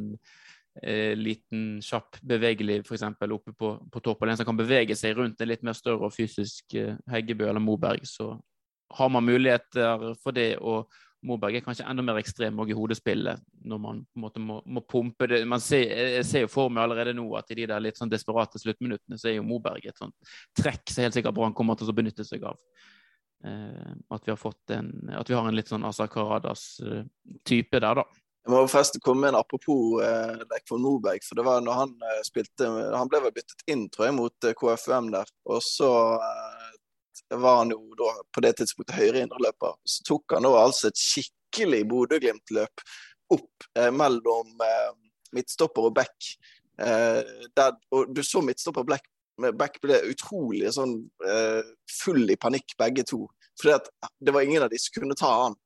eh, 0.83 1.15
liten, 1.17 1.79
kjapp, 1.83 2.19
bevegelig 2.21 2.81
f.eks. 2.83 3.03
oppe 3.31 3.53
på, 3.53 3.73
på 3.91 4.03
toppen. 4.03 4.29
En 4.31 4.39
som 4.39 4.47
kan 4.47 4.59
bevege 4.59 4.95
seg 4.97 5.17
rundt 5.17 5.41
en 5.41 5.51
litt 5.51 5.65
mer 5.65 5.77
større 5.77 6.09
og 6.09 6.15
fysisk 6.15 6.77
eh, 6.77 6.95
Heggebø 7.11 7.49
eller 7.49 7.63
Moberg, 7.63 8.05
så 8.07 8.35
har 8.97 9.11
man 9.11 9.25
muligheter 9.27 10.13
for 10.23 10.35
det. 10.35 10.55
og 10.57 10.87
Moberg 11.25 11.57
er 11.57 11.63
kanskje 11.65 11.85
enda 11.89 12.03
mer 12.05 12.19
ekstrem 12.21 12.59
i 12.61 12.75
hodespillet, 12.77 13.41
når 13.65 13.79
man 13.81 14.01
på 14.05 14.19
en 14.19 14.23
måte 14.23 14.41
må, 14.43 14.59
må 14.65 14.83
pumpe 14.85 15.27
det. 15.27 15.41
Man 15.49 15.63
ser, 15.63 15.89
jeg 16.17 16.27
ser 16.29 16.45
jo 16.45 16.51
for 16.51 16.69
meg 16.71 16.85
allerede 16.85 17.15
nå 17.17 17.25
at 17.39 17.49
i 17.51 17.57
de 17.57 17.65
der 17.71 17.81
litt 17.83 17.97
sånn 17.97 18.11
desperate 18.11 18.61
sluttminuttene, 18.61 19.17
så 19.17 19.31
er 19.31 19.39
jo 19.39 19.47
Moberg 19.47 19.89
et 19.89 19.97
sånt 19.97 20.15
trekk 20.57 20.93
som 20.93 21.07
helt 21.07 21.17
sikkert 21.17 21.35
Brann 21.37 21.57
kommer 21.57 21.79
til 21.79 21.89
å 21.89 21.97
benytte 21.97 22.25
seg 22.27 22.45
av. 22.47 22.61
Eh, 23.45 23.91
at 24.13 24.27
vi 24.27 24.33
har 24.33 24.39
fått 24.39 24.75
en, 24.77 24.91
at 25.17 25.29
vi 25.29 25.35
har 25.37 25.49
en 25.49 25.57
litt 25.57 25.69
sånn 25.69 25.85
Asa 25.85 26.07
Karadas-type 26.11 27.77
eh, 27.77 27.83
der, 27.83 28.01
da. 28.01 28.05
Jeg 28.47 28.53
må 28.53 28.61
forresten 28.71 29.01
komme 29.03 29.25
med 29.25 29.33
en 29.33 29.41
apropos 29.41 29.97
eh, 29.99 30.59
von 30.69 30.79
Moberg. 30.79 31.19
For 31.27 31.35
det 31.35 31.43
var 31.43 31.59
når 31.59 31.79
han 31.81 31.89
eh, 31.99 32.21
spilte 32.23 32.69
Han 32.95 33.09
ble 33.11 33.19
vel 33.25 33.33
byttet 33.35 33.65
inn, 33.67 33.89
tror 33.91 34.07
jeg, 34.07 34.15
mot 34.15 34.47
eh, 34.47 34.55
KFUM 34.55 35.09
der. 35.11 35.27
Og 35.51 35.59
så 35.65 35.89
eh, 36.15 36.69
var 37.43 37.59
han 37.59 37.75
jo 37.75 37.81
da 37.99 38.13
på 38.31 38.45
det 38.45 38.53
tidspunktet 38.61 38.95
høyre 38.95 39.25
indreløper. 39.25 39.75
Så 39.83 40.07
tok 40.07 40.37
han 40.37 40.47
da 40.47 40.53
altså 40.61 40.87
et 40.87 41.01
skikkelig 41.01 41.83
Bodø-Glimt-løp 41.91 42.87
opp 43.35 43.67
eh, 43.75 43.91
mellom 43.91 44.63
eh, 44.63 44.95
midtstopper 45.35 45.91
og 45.91 45.99
back. 45.99 46.31
Der, 46.77 47.71
og 47.89 48.11
du 48.13 48.19
så 48.21 48.37
midtstopper 48.45 48.83
og 48.85 49.55
back 49.57 49.79
ble 49.81 49.97
utrolig 50.11 50.69
sånn 50.75 50.91
full 51.89 52.29
i 52.29 52.35
panikk, 52.37 52.75
begge 52.77 53.01
to. 53.09 53.23
For 53.57 53.81
det 54.21 54.35
var 54.35 54.45
ingen 54.45 54.61
av 54.61 54.69
de 54.69 54.77
som 54.77 54.93
kunne 54.93 55.17
ta 55.17 55.31
han. 55.41 55.57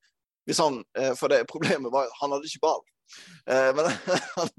Hvis 0.47 0.61
han, 0.63 0.81
eh, 0.97 1.13
for 1.17 1.31
det 1.31 1.45
problemet 1.49 1.93
var 1.93 2.09
han 2.19 2.33
hadde 2.33 2.49
ikke 2.49 2.63
ball. 2.63 2.81
Eh, 3.47 3.69
men 3.75 3.85
han, 4.37 4.49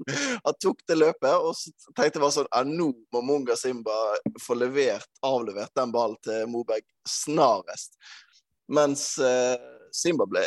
han, 0.43 0.57
tok 0.63 0.83
det 0.87 0.99
løpet, 0.99 1.33
og 1.33 1.55
så 1.57 1.73
tenkte 1.95 2.19
jeg 2.19 2.23
bare 2.23 2.35
sånn 2.37 2.49
ja, 2.51 2.63
Nå 2.67 2.89
må 3.15 3.23
Munga 3.25 3.57
Simba 3.59 3.97
få 4.43 4.57
levert, 4.59 5.09
avlevert 5.25 5.73
den 5.79 5.93
ballen 5.95 6.19
til 6.25 6.47
Moberg 6.51 6.85
snarest. 7.09 7.97
Mens 8.73 9.13
eh, 9.19 9.55
Simba 9.93 10.27
ble 10.29 10.45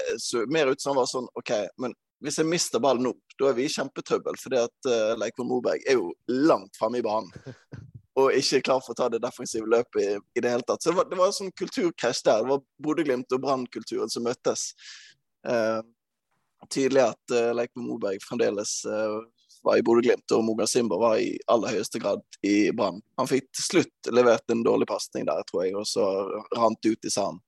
mer 0.51 0.73
ut 0.73 0.83
som 0.83 0.95
han 0.95 1.03
var 1.03 1.11
sånn 1.11 1.31
OK, 1.39 1.53
men 1.83 1.95
hvis 2.25 2.39
jeg 2.41 2.49
mister 2.49 2.81
ballen 2.83 3.05
nå, 3.07 3.13
da 3.37 3.51
er 3.51 3.59
vi 3.59 3.67
i 3.67 3.73
kjempetrøbbel. 3.73 4.39
fordi 4.41 4.63
at 4.63 4.89
uh, 4.89 5.13
Leikvoll 5.21 5.51
Moberg 5.51 5.85
er 5.85 5.99
jo 5.99 6.15
langt 6.33 6.79
framme 6.79 7.03
i 7.03 7.05
banen. 7.05 7.29
Og 8.17 8.33
ikke 8.33 8.63
klar 8.65 8.81
for 8.81 8.95
å 8.95 8.97
ta 8.97 9.11
det 9.13 9.21
defensive 9.21 9.69
løpet 9.69 10.01
i, 10.01 10.07
i 10.17 10.43
det 10.43 10.55
hele 10.55 10.65
tatt. 10.65 10.81
Så 10.81 10.91
det 10.91 10.97
var, 10.97 11.11
det 11.11 11.19
var 11.21 11.29
en 11.29 11.37
sånn 11.37 11.53
kulturkrasj 11.61 12.23
der. 12.25 12.41
Det 12.41 12.55
var 12.55 12.63
Bodø-Glimt 12.87 13.37
og 13.37 13.43
Brann-kulturen 13.45 14.13
som 14.13 14.25
møttes. 14.25 14.71
Eh, 15.49 15.83
tydelig 16.71 17.03
at 17.05 17.33
uh, 17.33 17.53
Leikmo 17.55 17.83
Moberg 17.83 18.23
fremdeles 18.27 18.81
uh, 18.91 19.21
var 19.63 19.79
i 19.79 19.83
Bodø-Glimt, 19.87 20.33
og 20.35 20.45
Moga 20.45 20.67
Simba 20.67 20.99
var 20.99 21.21
i 21.23 21.37
aller 21.53 21.77
høyeste 21.77 22.01
grad 22.03 22.23
i 22.47 22.73
Brann. 22.75 22.99
Han 23.21 23.29
fikk 23.31 23.47
til 23.55 23.67
slutt 23.67 24.11
levert 24.15 24.51
en 24.51 24.65
dårlig 24.67 24.89
pasning 24.91 25.29
der, 25.29 25.45
tror 25.47 25.63
jeg, 25.67 25.77
og 25.79 25.87
så 25.87 26.07
rant 26.57 26.87
ut 26.87 27.07
i 27.07 27.13
sanden. 27.13 27.43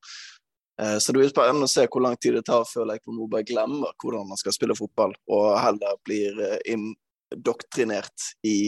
Så 0.79 1.11
det 1.11 1.19
blir 1.19 1.31
spennende 1.31 1.67
å 1.67 1.71
se 1.71 1.83
hvor 1.91 2.03
lang 2.05 2.15
tid 2.19 2.37
det 2.37 2.45
tar 2.47 2.63
før 2.67 2.87
Leikmo 2.87 3.17
Moberg 3.17 3.47
glemmer 3.49 3.91
hvordan 3.99 4.31
han 4.31 4.39
skal 4.39 4.55
spille 4.55 4.77
fotball, 4.79 5.15
og 5.31 5.47
heller 5.59 5.99
blir 6.07 6.39
indoktrinert 6.71 8.29
i 8.47 8.59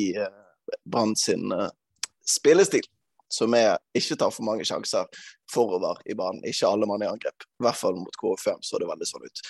Brann 0.84 1.16
sin 1.20 1.52
spillestil 2.28 2.88
som 3.32 3.54
er 3.58 3.78
ikke 3.98 4.18
tar 4.20 4.34
for 4.36 4.46
mange 4.48 4.66
sjanser 4.68 5.08
forover 5.52 6.02
i 6.06 6.16
banen. 6.18 6.44
Ikke 6.48 6.70
alle 6.70 6.88
mann 6.90 7.04
i 7.04 7.10
angrep. 7.10 7.46
I 7.60 7.66
hvert 7.66 7.80
fall 7.80 8.00
mot 8.00 8.18
KFM 8.20 8.60
så 8.66 8.82
det 8.82 8.90
veldig 8.90 9.08
sånn 9.08 9.28
ut. 9.28 9.46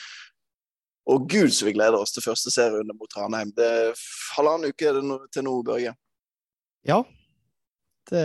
Og 1.11 1.25
gud 1.29 1.49
så 1.53 1.65
vi 1.65 1.73
gleder 1.75 1.97
oss 1.97 2.13
til 2.13 2.23
første 2.23 2.53
serierunde 2.53 2.93
mot 2.97 3.17
Ranheim. 3.17 3.53
Det 3.57 3.65
er 3.65 4.05
halvannen 4.35 4.69
uke 4.69 4.93
til 5.33 5.45
nå, 5.47 5.55
Børge. 5.65 5.95
Ja. 6.87 7.01
Det 8.09 8.21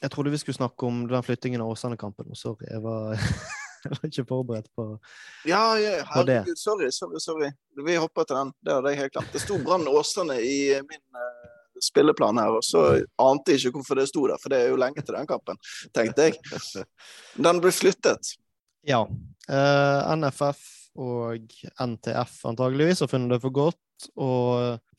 Jeg 0.00 0.10
trodde 0.10 0.30
vi 0.32 0.38
skulle 0.40 0.56
snakke 0.56 0.86
om 0.86 1.06
den 1.08 1.22
flyttingen 1.22 1.60
av 1.60 1.70
Åsane-kampen. 1.70 2.34
Sorry, 2.34 2.64
jeg 2.70 2.80
var, 2.82 3.12
jeg 3.84 3.92
var 3.92 4.06
ikke 4.08 4.24
forberedt 4.24 4.70
på, 4.74 4.86
ja, 5.44 5.74
ja, 5.76 5.98
herregud, 6.08 6.56
sorry, 6.56 6.88
sorry, 6.90 7.20
sorry. 7.20 7.50
Vi 7.84 7.98
hopper 8.00 8.24
til 8.24 8.38
den. 8.38 8.52
Det 8.64 8.72
hadde 8.72 8.94
jeg 8.94 9.00
helt 9.02 9.12
glemt. 9.12 9.32
Det 9.34 9.42
sto 9.44 9.58
Brann 9.60 9.84
Åsane 9.88 10.38
i 10.40 10.56
min 10.88 11.04
uh, 11.20 11.59
spilleplan 11.84 12.40
her, 12.40 12.58
og 12.58 12.64
så 12.66 12.84
ante 13.20 13.54
jeg 13.54 13.70
ikke 13.70 13.80
hvorfor 13.80 14.00
det 14.00 14.08
sto 14.10 14.26
der, 14.28 14.40
for 14.42 14.52
det 14.52 14.60
er 14.62 14.72
jo 14.72 14.80
lenge 14.80 15.04
til 15.04 15.16
den 15.16 15.28
kampen, 15.28 15.60
tenkte 15.96 16.28
jeg. 16.28 16.84
Den 17.36 17.62
ble 17.62 17.72
flyttet. 17.74 18.34
Ja. 18.86 19.04
Uh, 19.50 20.14
NFF 20.16 20.62
og 21.00 21.50
NTF 21.80 22.40
antageligvis 22.50 23.02
har 23.04 23.10
funnet 23.10 23.34
det 23.34 23.42
for 23.42 23.54
godt 23.54 24.10
å 24.20 24.32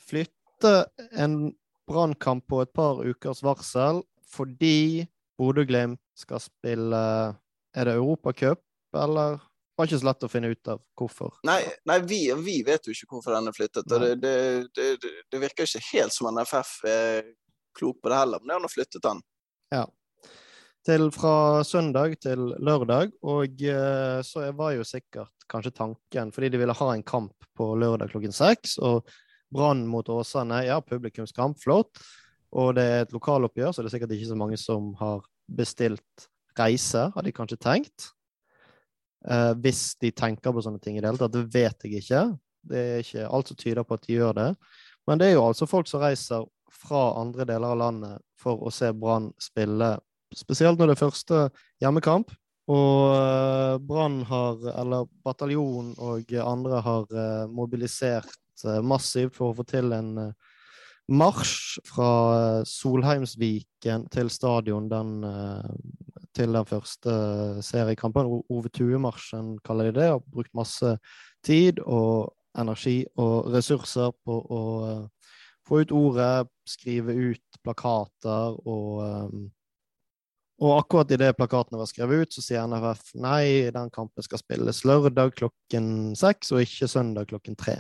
flytte 0.02 0.74
en 1.20 1.52
brannkamp 1.90 2.46
på 2.50 2.62
et 2.64 2.74
par 2.76 3.02
ukers 3.04 3.42
varsel 3.44 4.02
fordi 4.32 5.08
Bodø-Glimt 5.42 6.00
skal 6.16 6.40
spille 6.44 7.02
Er 7.72 7.88
det 7.88 7.96
Europacup, 7.96 8.60
eller 8.94 9.40
var 9.82 9.90
ikke 9.90 10.02
så 10.02 10.08
lett 10.08 10.26
å 10.26 10.32
finne 10.32 10.52
ut 10.52 10.72
av 10.72 10.82
hvorfor. 10.98 11.38
Nei, 11.48 11.62
nei 11.90 11.98
vi, 12.08 12.20
vi, 12.46 12.60
vet 12.68 12.86
jo 12.88 12.94
ikke 12.96 13.16
hvorfor 13.16 13.36
den 13.38 13.50
er 13.50 13.56
flyttet. 13.56 13.88
og 13.88 14.04
det, 14.04 14.12
det, 14.22 14.36
det, 14.78 15.16
det, 15.32 15.42
virker 15.42 15.68
ikke 15.68 15.84
helt 15.92 16.16
som 16.16 16.30
NFF 16.32 16.76
er 16.90 17.34
klok 17.78 18.02
på 18.04 18.12
det 18.12 18.22
heller, 18.22 18.44
men 18.44 18.54
det 18.54 18.70
har 18.70 18.74
flyttet 18.76 19.04
den. 19.06 19.24
Ja. 19.74 19.88
Til 20.86 21.12
fra 21.14 21.62
søndag 21.68 22.16
til 22.24 22.56
lørdag, 22.58 23.12
og 23.22 23.60
uh, 23.70 24.22
så 24.26 24.48
var 24.58 24.74
jo 24.74 24.86
sikkert 24.88 25.46
kanskje 25.52 25.74
tanken 25.76 26.32
Fordi 26.34 26.50
de 26.50 26.62
ville 26.62 26.74
ha 26.74 26.88
en 26.94 27.04
kamp 27.04 27.46
på 27.60 27.68
lørdag 27.78 28.14
klokken 28.14 28.34
seks, 28.34 28.80
og 28.82 29.06
Brann 29.52 29.84
mot 29.88 30.08
Åsane, 30.10 30.64
ja, 30.66 30.80
publikumskamp, 30.82 31.60
flott. 31.60 32.00
Og 32.56 32.74
det 32.78 32.86
er 32.88 33.06
et 33.06 33.14
lokaloppgjør, 33.16 33.74
så 33.74 33.84
det 33.84 33.92
er 33.92 33.98
sikkert 33.98 34.16
ikke 34.16 34.32
så 34.32 34.40
mange 34.40 34.58
som 34.60 34.94
har 35.00 35.26
bestilt 35.52 36.28
reise, 36.60 37.10
hadde 37.14 37.28
de 37.28 37.36
kanskje 37.36 37.60
tenkt. 37.62 38.12
Uh, 39.22 39.52
hvis 39.62 39.92
de 40.02 40.10
tenker 40.18 40.54
på 40.54 40.64
sånne 40.66 40.82
ting 40.82 40.98
i 40.98 41.02
det 41.02 41.12
hele 41.12 41.22
tatt, 41.22 41.36
det 41.36 41.46
vet 41.54 41.86
jeg 41.86 42.02
ikke. 42.02 42.24
Det 42.72 42.82
er 42.82 43.04
ikke 43.04 43.28
alt 43.28 43.52
som 43.52 43.60
tyder 43.60 43.86
på 43.86 43.98
at 43.98 44.08
de 44.08 44.18
gjør 44.18 44.38
det. 44.38 44.50
Men 45.10 45.22
det 45.22 45.30
er 45.30 45.36
jo 45.36 45.48
altså 45.48 45.68
folk 45.70 45.90
som 45.90 46.02
reiser 46.02 46.46
fra 46.82 47.02
andre 47.20 47.46
deler 47.50 47.74
av 47.74 47.82
landet 47.82 48.22
for 48.42 48.62
å 48.66 48.72
se 48.74 48.90
Brann 48.98 49.30
spille, 49.42 49.96
spesielt 50.34 50.80
når 50.80 50.92
det 50.92 50.96
er 50.96 51.04
første 51.04 51.42
hjemmekamp. 51.84 52.34
Og 52.72 53.14
uh, 53.14 53.76
Brann 53.84 54.22
har, 54.30 54.62
eller 54.82 55.10
bataljonen 55.26 55.94
og 56.02 56.34
andre 56.42 56.82
har 56.86 57.10
uh, 57.14 57.50
mobilisert 57.52 58.38
massivt 58.86 59.34
for 59.34 59.50
å 59.50 59.56
få 59.58 59.64
til 59.66 59.90
en 59.96 60.10
marsj 61.12 61.82
fra 61.88 62.12
Solheimsviken 62.68 64.08
til 64.14 64.32
stadion 64.34 64.90
den 64.92 65.20
til 66.36 66.56
den 66.56 66.68
første 66.68 67.14
seriekampen. 67.66 68.30
Ove 68.50 68.70
Tue-marsjen 68.72 69.58
kaller 69.66 69.90
de 69.90 69.98
det. 70.00 70.10
Har 70.14 70.22
brukt 70.24 70.54
masse 70.56 70.96
tid 71.44 71.82
og 71.84 72.32
energi 72.58 73.02
og 73.20 73.52
ressurser 73.54 74.14
på 74.26 74.38
å 74.40 74.62
få 75.68 75.82
ut 75.84 75.92
ordet, 75.96 76.48
skrive 76.68 77.16
ut 77.16 77.64
plakater 77.64 78.56
og 78.68 79.50
og 80.62 80.76
akkurat 80.78 81.10
idet 81.10 81.34
plakatene 81.34 81.80
var 81.80 81.88
skrevet 81.90 82.22
ut, 82.22 82.36
så 82.36 82.44
sier 82.46 82.68
NFF 82.70 83.16
nei, 83.18 83.72
den 83.74 83.90
kampen 83.90 84.22
skal 84.22 84.38
spilles 84.44 84.84
lørdag 84.86 85.34
klokken 85.40 86.12
seks, 86.14 86.52
og 86.54 86.62
ikke 86.62 86.90
søndag 86.92 87.32
klokken 87.32 87.58
tre. 87.58 87.80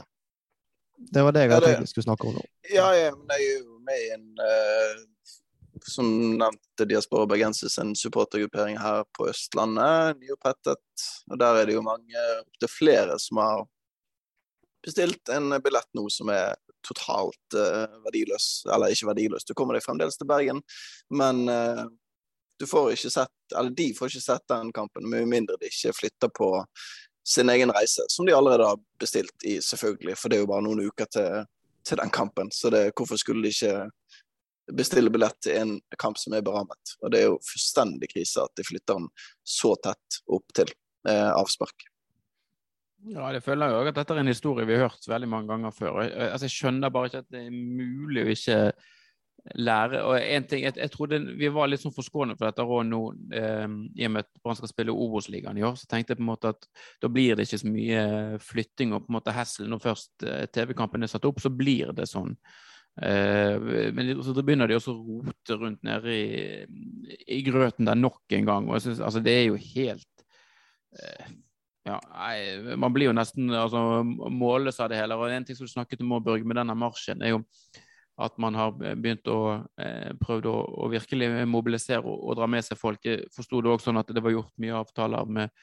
Det 1.09 1.23
var 1.25 1.35
det 1.35 1.45
jeg 1.45 1.53
hadde 1.55 1.71
tenkt 1.71 1.87
vi 1.87 1.93
skulle 1.93 2.09
snakke 2.09 2.29
om 2.29 2.37
nå. 2.37 2.43
Ja, 2.69 2.89
ja, 2.97 3.09
men 3.15 3.33
jeg 3.35 3.47
er 3.47 3.63
jo 3.63 3.79
med 3.87 4.03
i 4.03 4.11
en 4.15 4.43
eh, 4.45 5.01
som 5.87 6.07
nevnte 6.37 6.85
Diaspora 6.85 7.25
Bergensis, 7.25 7.77
en 7.81 7.95
supportergruppering 7.95 8.77
her 8.77 9.03
på 9.17 9.29
Østlandet, 9.31 10.19
nyopprettet. 10.21 11.05
Og 11.31 11.39
der 11.41 11.61
er 11.61 11.69
det 11.69 11.77
jo 11.77 11.85
mange, 11.85 12.25
opptil 12.41 12.71
flere, 12.71 13.17
som 13.19 13.41
har 13.41 13.63
bestilt 14.85 15.29
en 15.33 15.55
billett 15.61 15.89
nå 15.97 16.07
som 16.13 16.29
er 16.33 16.53
totalt 16.85 17.57
eh, 17.57 17.97
verdiløs. 18.05 18.49
Eller 18.73 18.93
ikke 18.93 19.11
verdiløs, 19.11 19.45
du 19.45 19.55
kommer 19.57 19.77
deg 19.77 19.85
fremdeles 19.85 20.17
til 20.19 20.29
Bergen, 20.29 20.61
men 21.13 21.43
eh, 21.51 21.83
du 22.61 22.67
får 22.69 22.93
ikke 22.95 23.13
sett, 23.13 23.37
eller 23.57 23.73
de 23.77 23.91
får 23.97 24.11
ikke 24.11 24.23
sett 24.23 24.49
den 24.51 24.71
kampen, 24.75 25.07
med 25.09 25.29
mindre 25.29 25.57
de 25.61 25.69
ikke 25.71 25.95
flytter 25.97 26.33
på 26.37 26.53
sin 27.27 27.49
egen 27.53 27.71
reise, 27.73 28.05
som 28.09 28.25
de 28.25 28.35
allerede 28.35 28.65
har 28.65 28.79
bestilt 28.99 29.45
i, 29.45 29.59
selvfølgelig, 29.61 30.17
for 30.17 30.29
det 30.29 30.39
er 30.39 30.45
jo 30.45 30.51
bare 30.51 30.65
noen 30.65 30.85
uker 30.87 31.09
til, 31.13 31.43
til 31.87 32.01
den 32.01 32.13
kampen. 32.13 32.49
Så 32.53 32.71
det, 32.73 32.87
hvorfor 32.97 33.19
skulle 33.21 33.45
de 33.45 33.53
ikke 33.53 33.75
bestille 34.71 35.11
billett 35.11 35.37
til 35.43 35.57
en 35.57 35.71
kamp 35.99 36.19
som 36.19 36.33
er 36.33 36.43
berammet. 36.45 36.95
Og 37.01 37.11
det 37.11 37.21
er 37.21 37.29
jo 37.29 37.39
fullstendig 37.45 38.11
krise 38.13 38.43
at 38.43 38.53
de 38.57 38.65
flytter 38.67 38.99
den 38.99 39.09
så 39.43 39.73
tett 39.83 40.21
opp 40.31 40.53
til 40.57 40.71
eh, 41.09 41.31
avspark. 41.31 41.87
Ja, 43.11 43.31
det 43.33 43.41
føler 43.41 43.71
jo 43.71 43.81
at 43.89 43.97
dette 43.97 44.13
er 44.13 44.21
en 44.21 44.29
historie 44.29 44.67
vi 44.69 44.77
har 44.77 44.91
hørt 44.91 45.07
veldig 45.09 45.29
mange 45.29 45.49
ganger 45.49 45.73
før. 45.73 46.03
Jeg, 46.05 46.13
altså, 46.29 46.45
jeg 46.45 46.57
skjønner 46.57 46.93
bare 46.93 47.09
ikke 47.09 47.23
at 47.23 47.31
det 47.33 47.45
er 47.47 47.55
mulig 47.55 48.25
å 48.25 48.33
ikke 48.35 48.59
lære. 49.55 50.01
Og 50.05 50.15
en 50.19 50.47
ting, 50.47 50.63
jeg, 50.65 50.75
jeg 50.77 50.91
trodde 50.93 51.19
Vi 51.37 51.49
var 51.53 51.69
litt 51.69 51.81
sånn 51.83 51.95
forskånet 51.95 52.39
for 52.39 52.49
dette 52.49 52.65
òg 52.65 52.83
nå, 52.87 53.01
eh, 53.35 53.67
i 53.99 54.07
og 54.07 54.15
med 54.15 54.25
at 54.25 54.41
Brann 54.43 54.57
skal 54.59 54.71
spille 54.71 54.95
Obos-ligaen 54.95 55.59
i 55.59 55.65
år. 55.67 55.77
Så 55.79 55.89
tenkte 55.89 56.13
jeg 56.13 56.21
på 56.21 56.25
en 56.25 56.31
måte 56.31 56.53
at 56.55 56.67
da 57.01 57.11
blir 57.11 57.35
det 57.35 57.47
ikke 57.47 57.61
så 57.63 57.71
mye 57.71 58.03
flytting 58.43 58.95
og 58.95 59.05
på 59.05 59.11
en 59.13 59.17
måte 59.19 59.35
hessel 59.35 59.69
når 59.71 59.85
først 59.85 60.27
eh, 60.27 60.45
TV-kampen 60.53 61.07
er 61.07 61.11
satt 61.11 61.27
opp. 61.29 61.41
Så 61.43 61.53
blir 61.53 61.93
det 61.97 62.09
sånn. 62.11 62.35
Eh, 63.01 63.91
men 63.95 64.11
så 64.23 64.35
begynner 64.43 64.67
de 64.67 64.75
også 64.77 64.93
å 64.93 65.21
rote 65.23 65.59
rundt 65.59 65.85
nede 65.87 66.11
i, 66.11 66.33
i, 67.23 67.39
grøten 67.45 67.87
der 67.87 67.95
nok 67.99 68.35
en 68.35 68.49
gang. 68.49 68.67
og 68.67 68.77
jeg 68.77 68.89
synes, 68.89 69.05
altså, 69.07 69.21
Det 69.23 69.37
er 69.37 69.45
jo 69.47 69.55
helt 69.55 70.25
eh, 70.99 71.31
ja, 71.87 71.97
nei, 72.11 72.75
Man 72.77 72.93
blir 72.93 73.09
jo 73.09 73.15
nesten 73.15 73.49
altså, 73.55 74.03
målløs 74.03 74.81
av 74.83 74.91
det 74.91 74.99
hele. 74.99 75.15
og 75.15 75.31
En 75.31 75.47
ting 75.47 75.57
som 75.57 75.65
du 75.65 75.71
snakket 75.71 76.03
om 76.03 76.19
Børge, 76.23 76.45
med 76.45 76.59
denne 76.59 76.75
marsjen, 76.75 77.23
er 77.23 77.37
jo 77.37 77.41
at 78.21 78.37
man 78.41 78.55
har 78.55 78.73
begynt 78.75 79.27
å 79.31 79.41
eh, 79.79 80.11
prøvd 80.19 80.47
å, 80.51 80.55
å, 80.83 80.89
virkelig 80.91 81.29
mobilisere 81.49 82.03
og, 82.03 82.17
og, 82.17 82.35
dra 82.39 82.47
med 82.51 82.65
seg 82.65 82.79
folk. 82.79 82.99
Jeg 83.05 83.29
forsto 83.35 83.61
det 83.61 83.71
også 83.71 83.89
sånn 83.89 84.01
at 84.01 84.11
det 84.13 84.23
var 84.23 84.35
gjort 84.35 84.53
mye 84.61 84.77
avtaler 84.81 85.31
med 85.39 85.53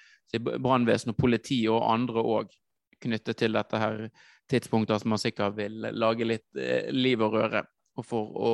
brannvesen 0.48 1.12
og 1.12 1.18
politi 1.20 1.60
og 1.70 1.86
andre 1.88 2.24
òg 2.24 2.54
knyttet 3.02 3.38
til 3.38 3.54
dette 3.54 3.78
her 3.78 4.06
tidspunktet 4.50 5.02
som 5.02 5.12
man 5.12 5.20
sikkert 5.22 5.56
vil 5.58 5.90
lage 5.94 6.26
litt 6.26 6.48
eh, 6.58 6.88
liv 6.94 7.22
og 7.24 7.36
røre. 7.38 7.64
Og 7.98 8.06
for 8.06 8.34
å, 8.38 8.50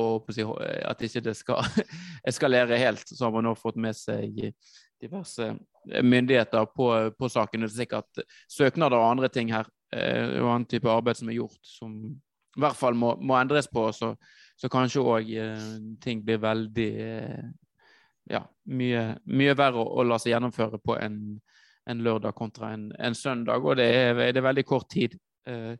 at 0.89 1.01
ikke 1.05 1.21
det 1.27 1.35
skal 1.37 1.65
eskalere 2.29 2.79
helt, 2.81 3.05
så 3.05 3.27
har 3.27 3.33
man 3.35 3.45
nå 3.45 3.55
fått 3.57 3.77
med 3.81 3.97
seg 3.97 4.53
diverse 5.01 5.51
myndigheter 5.85 6.65
på, 6.73 6.91
på 7.17 7.29
saken. 7.29 7.65
Er 7.65 7.73
sikkert 7.73 8.23
søknader 8.51 8.97
og 8.97 9.11
andre 9.15 9.29
ting 9.33 9.53
her, 9.53 9.69
eh, 9.93 10.39
og 10.41 10.49
annen 10.49 10.69
type 10.69 10.89
arbeid 10.89 11.19
som 11.19 11.29
er 11.29 11.39
gjort, 11.39 11.61
som 11.61 11.99
i 12.55 12.63
hvert 12.63 12.79
fall 12.79 12.97
må, 12.97 13.15
må 13.19 13.37
endres 13.39 13.67
på. 13.71 13.89
Så, 13.95 14.13
så 14.55 14.71
kanskje 14.71 15.03
òg 15.03 15.29
eh, 15.35 15.69
ting 16.03 16.23
blir 16.25 16.41
veldig 16.43 16.91
ja, 18.31 18.41
mye, 18.71 19.05
mye 19.27 19.57
verre 19.57 19.83
å, 19.83 19.85
å, 19.99 20.07
la 20.07 20.17
seg 20.21 20.33
gjennomføre 20.33 20.79
på 20.81 20.97
en, 20.97 21.19
en 21.85 22.03
lørdag 22.05 22.33
kontra 22.37 22.73
en, 22.73 22.89
en 22.97 23.17
søndag. 23.17 23.65
Og 23.65 23.77
det 23.79 23.89
er, 23.91 24.27
det 24.31 24.41
er 24.41 24.49
veldig 24.49 24.65
kort 24.67 24.89
tid 24.93 25.17
Eh, 25.45 25.77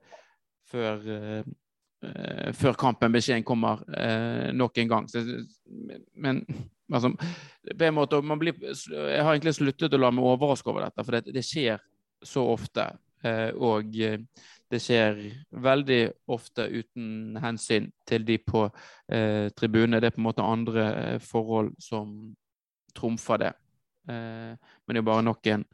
før, 0.65 1.01
eh, 1.09 2.51
før 2.53 2.77
kampen 2.77 3.13
beskjeden 3.13 3.45
kommer 3.45 3.81
eh, 3.97 4.51
nok 4.53 4.77
en 4.77 4.89
gang. 4.89 5.07
Så, 5.09 5.21
men 6.13 6.43
altså, 6.91 7.13
på 7.69 7.87
en 7.87 7.97
måte, 7.97 8.21
blir, 8.41 8.57
jeg 8.61 9.23
har 9.23 9.33
egentlig 9.33 9.55
sluttet 9.57 9.93
å 9.93 10.01
la 10.01 10.11
meg 10.13 10.25
overraske 10.25 10.69
over 10.69 10.87
dette, 10.87 11.05
for 11.05 11.17
det, 11.17 11.33
det 11.33 11.45
skjer 11.45 11.81
så 12.25 12.45
ofte. 12.53 12.87
Og 13.25 13.95
det 14.71 14.81
skjer 14.81 15.19
veldig 15.63 15.99
ofte 16.33 16.65
uten 16.71 17.37
hensyn 17.41 17.89
til 18.07 18.25
de 18.27 18.37
på 18.41 18.65
eh, 18.65 19.51
tribunene. 19.55 20.01
Det 20.01 20.09
er 20.09 20.15
på 20.15 20.21
en 20.23 20.27
måte 20.27 20.45
andre 20.45 20.85
forhold 21.23 21.73
som 21.81 22.15
trumfer 22.95 23.41
det. 23.43 23.53
Eh, 24.09 24.53
men 24.55 24.97
det 24.97 25.01
er 25.01 25.09
bare 25.11 25.25
nok 25.27 25.51
en 25.53 25.65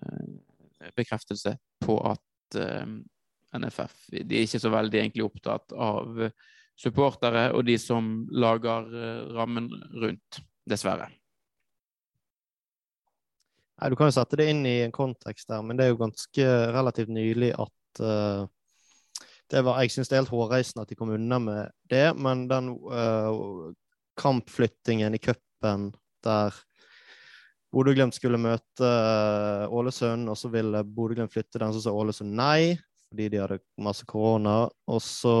eh, 0.00 0.90
bekreftelse 0.96 1.56
på 1.84 2.00
at 2.08 2.22
NFF 3.56 3.94
de 4.12 4.22
er 4.22 4.44
ikke 4.46 4.60
så 4.62 4.70
veldig 4.70 5.00
egentlig 5.00 5.24
opptatt 5.26 5.72
av 5.74 6.20
supportere 6.78 7.48
og 7.56 7.64
de 7.66 7.74
som 7.82 8.06
lager 8.30 8.86
rammen 9.34 9.66
rundt, 9.98 10.38
dessverre. 10.62 11.08
Nei, 13.76 13.90
Du 13.90 13.96
kan 13.96 14.08
jo 14.08 14.16
sette 14.16 14.38
det 14.40 14.48
inn 14.50 14.62
i 14.68 14.78
en 14.84 14.94
kontekst 14.94 15.50
der, 15.52 15.64
men 15.64 15.76
det 15.76 15.86
er 15.86 15.92
jo 15.92 16.00
ganske 16.00 16.46
relativt 16.76 17.12
nylig 17.12 17.52
at 17.52 18.00
uh, 18.00 18.46
det 19.52 19.62
var, 19.62 19.80
Jeg 19.82 19.92
syns 19.94 20.08
det 20.10 20.16
er 20.16 20.24
helt 20.24 20.32
hårreisende 20.32 20.82
at 20.82 20.90
de 20.90 20.96
kom 20.98 21.12
unna 21.14 21.38
med 21.38 21.74
det, 21.86 22.08
men 22.18 22.48
den 22.50 22.72
kampflyttingen 24.18 25.14
i 25.14 25.20
cupen 25.22 25.92
der 26.24 26.56
Bodø-Glimt 27.76 28.16
skulle 28.16 28.40
møte 28.40 28.88
eh, 28.88 29.72
Ålesund, 29.72 30.30
og 30.32 30.38
så 30.38 30.50
ville 30.52 30.84
Bodø-Glimt 30.84 31.32
flytte 31.32 31.60
den, 31.60 31.74
så 31.74 31.82
sa 31.82 31.94
Ålesund 31.94 32.36
nei 32.38 32.76
fordi 33.06 33.28
de 33.30 33.38
hadde 33.38 33.60
masse 33.80 34.02
korona. 34.08 34.64
Og 34.90 34.98
så 35.04 35.34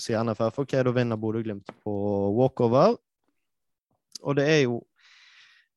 sier 0.00 0.20
NFF 0.26 0.58
OK, 0.60 0.74
da 0.84 0.92
vinner 0.92 1.18
Bodø-Glimt 1.18 1.70
på 1.80 1.94
walkover. 2.36 2.98
Og 4.22 4.36
det 4.36 4.44
er 4.44 4.60
jo 4.66 4.82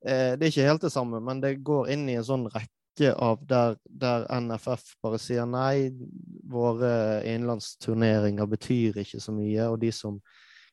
Det 0.05 0.45
er 0.45 0.51
ikke 0.51 0.67
helt 0.67 0.83
det 0.85 0.91
samme, 0.93 1.17
men 1.23 1.39
det 1.41 1.55
går 1.65 1.87
inn 1.95 2.03
i 2.11 2.17
en 2.19 2.25
sånn 2.27 2.43
rekke 2.53 3.09
av 3.17 3.39
der, 3.49 3.73
der 3.89 4.27
NFF 4.37 4.91
bare 5.01 5.17
sier 5.19 5.47
nei, 5.49 5.89
våre 6.45 7.23
innenlandsturneringer 7.25 8.45
betyr 8.51 9.01
ikke 9.01 9.19
så 9.23 9.33
mye, 9.33 9.65
og 9.71 9.79
de 9.81 9.89
som 9.95 10.19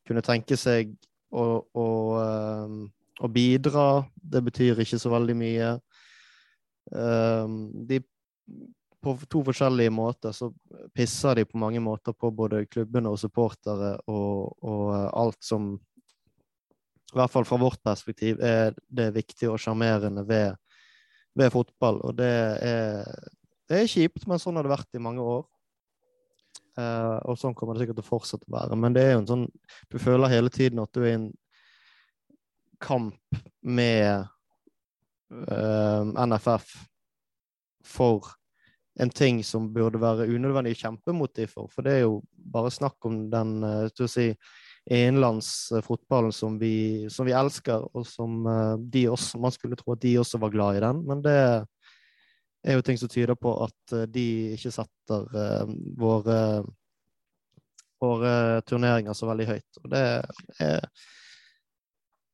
kunne 0.04 0.20
tenke 0.26 0.58
seg 0.60 0.92
å, 1.32 1.46
å 1.64 1.88
um, 2.20 2.76
å 3.22 3.28
bidra. 3.28 4.04
Det 4.14 4.42
betyr 4.42 4.82
ikke 4.82 5.00
så 5.00 5.12
veldig 5.12 5.36
mye. 5.38 5.70
Um, 6.90 7.56
de, 7.88 8.00
på 9.02 9.14
to 9.30 9.42
forskjellige 9.46 9.92
måter 9.94 10.34
så 10.36 10.50
pisser 10.94 11.38
de 11.38 11.46
på 11.48 11.60
mange 11.60 11.80
måter 11.82 12.14
på 12.14 12.30
både 12.34 12.64
klubbene 12.70 13.12
og 13.12 13.20
supportere 13.22 13.94
og, 14.10 14.52
og 14.62 14.90
alt 14.94 15.40
som 15.42 15.74
i 17.12 17.20
hvert 17.20 17.32
fall 17.32 17.44
fra 17.44 17.58
vårt 17.60 17.82
perspektiv 17.84 18.40
er 18.40 18.72
det 18.88 19.10
viktige 19.16 19.50
og 19.52 19.60
sjarmerende 19.60 20.24
ved, 20.28 20.56
ved, 21.36 21.50
fotball. 21.52 22.00
Og 22.08 22.16
det 22.16 22.30
er, 22.64 23.08
det 23.68 23.82
er, 23.82 23.90
kjipt, 23.90 24.26
men 24.28 24.40
sånn 24.40 24.56
har 24.56 24.66
det 24.66 24.72
vært 24.72 24.96
i 24.96 25.02
mange 25.02 25.24
år. 25.24 25.44
Uh, 26.72 27.18
og 27.28 27.36
sånn 27.36 27.52
kommer 27.52 27.76
det 27.76 27.82
sikkert 27.82 27.98
til 28.00 28.06
å 28.06 28.08
fortsette 28.08 28.48
å 28.48 28.54
være. 28.54 28.78
Men 28.80 28.96
det 28.96 29.04
er 29.04 29.10
jo 29.12 29.20
en 29.20 29.28
sånn 29.28 29.42
Du 29.92 29.98
føler 30.00 30.32
hele 30.32 30.48
tiden 30.52 30.80
at 30.80 30.92
du 30.96 31.02
er 31.02 31.10
i 31.10 31.16
en 31.18 31.30
kamp 32.82 33.42
med 33.62 34.24
eh, 35.30 36.26
NFF 36.26 36.72
for 37.86 38.32
en 39.00 39.10
ting 39.10 39.44
som 39.46 39.68
burde 39.72 40.00
være 40.02 40.26
unødvendig 40.26 40.74
å 40.74 40.80
kjempe 40.80 41.14
mot 41.14 41.32
dem 41.36 41.46
for. 41.50 41.70
For 41.72 41.86
det 41.86 41.92
er 41.94 42.02
jo 42.04 42.16
bare 42.34 42.72
snakk 42.74 43.06
om 43.08 43.22
den 43.32 43.54
uh, 43.62 44.06
si, 44.10 44.32
innenlandsfotballen 44.90 46.32
som 46.34 46.58
vi, 46.58 47.06
som 47.10 47.26
vi 47.28 47.34
elsker, 47.36 47.84
og 47.94 48.06
som 48.08 48.42
uh, 48.48 48.74
de 48.78 49.06
også 49.12 49.38
Man 49.38 49.54
skulle 49.54 49.78
tro 49.78 49.94
at 49.94 50.02
de 50.02 50.16
også 50.18 50.40
var 50.42 50.50
glad 50.54 50.78
i 50.78 50.84
den, 50.86 51.04
men 51.06 51.22
det, 51.22 51.36
er 52.62 52.78
jo 52.78 52.84
ting 52.86 52.98
som 52.98 53.10
tyder 53.10 53.34
på 53.34 53.56
at 53.64 53.94
de 54.14 54.26
ikke 54.54 54.70
setter 54.70 55.24
våre, 55.98 56.36
våre 57.98 58.34
turneringer 58.70 59.16
så 59.18 59.26
veldig 59.26 59.48
høyt. 59.48 59.80
Og 59.82 59.88
det 59.90 60.02
er, 60.12 60.28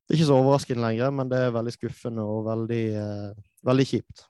det 0.08 0.12
er 0.12 0.18
ikke 0.18 0.28
så 0.28 0.36
overraskende 0.36 0.84
lenger, 0.84 1.14
men 1.16 1.32
det 1.32 1.40
er 1.46 1.56
veldig 1.56 1.72
skuffende 1.72 2.26
og 2.28 2.44
veldig, 2.44 2.84
veldig 3.68 3.88
kjipt. 3.88 4.26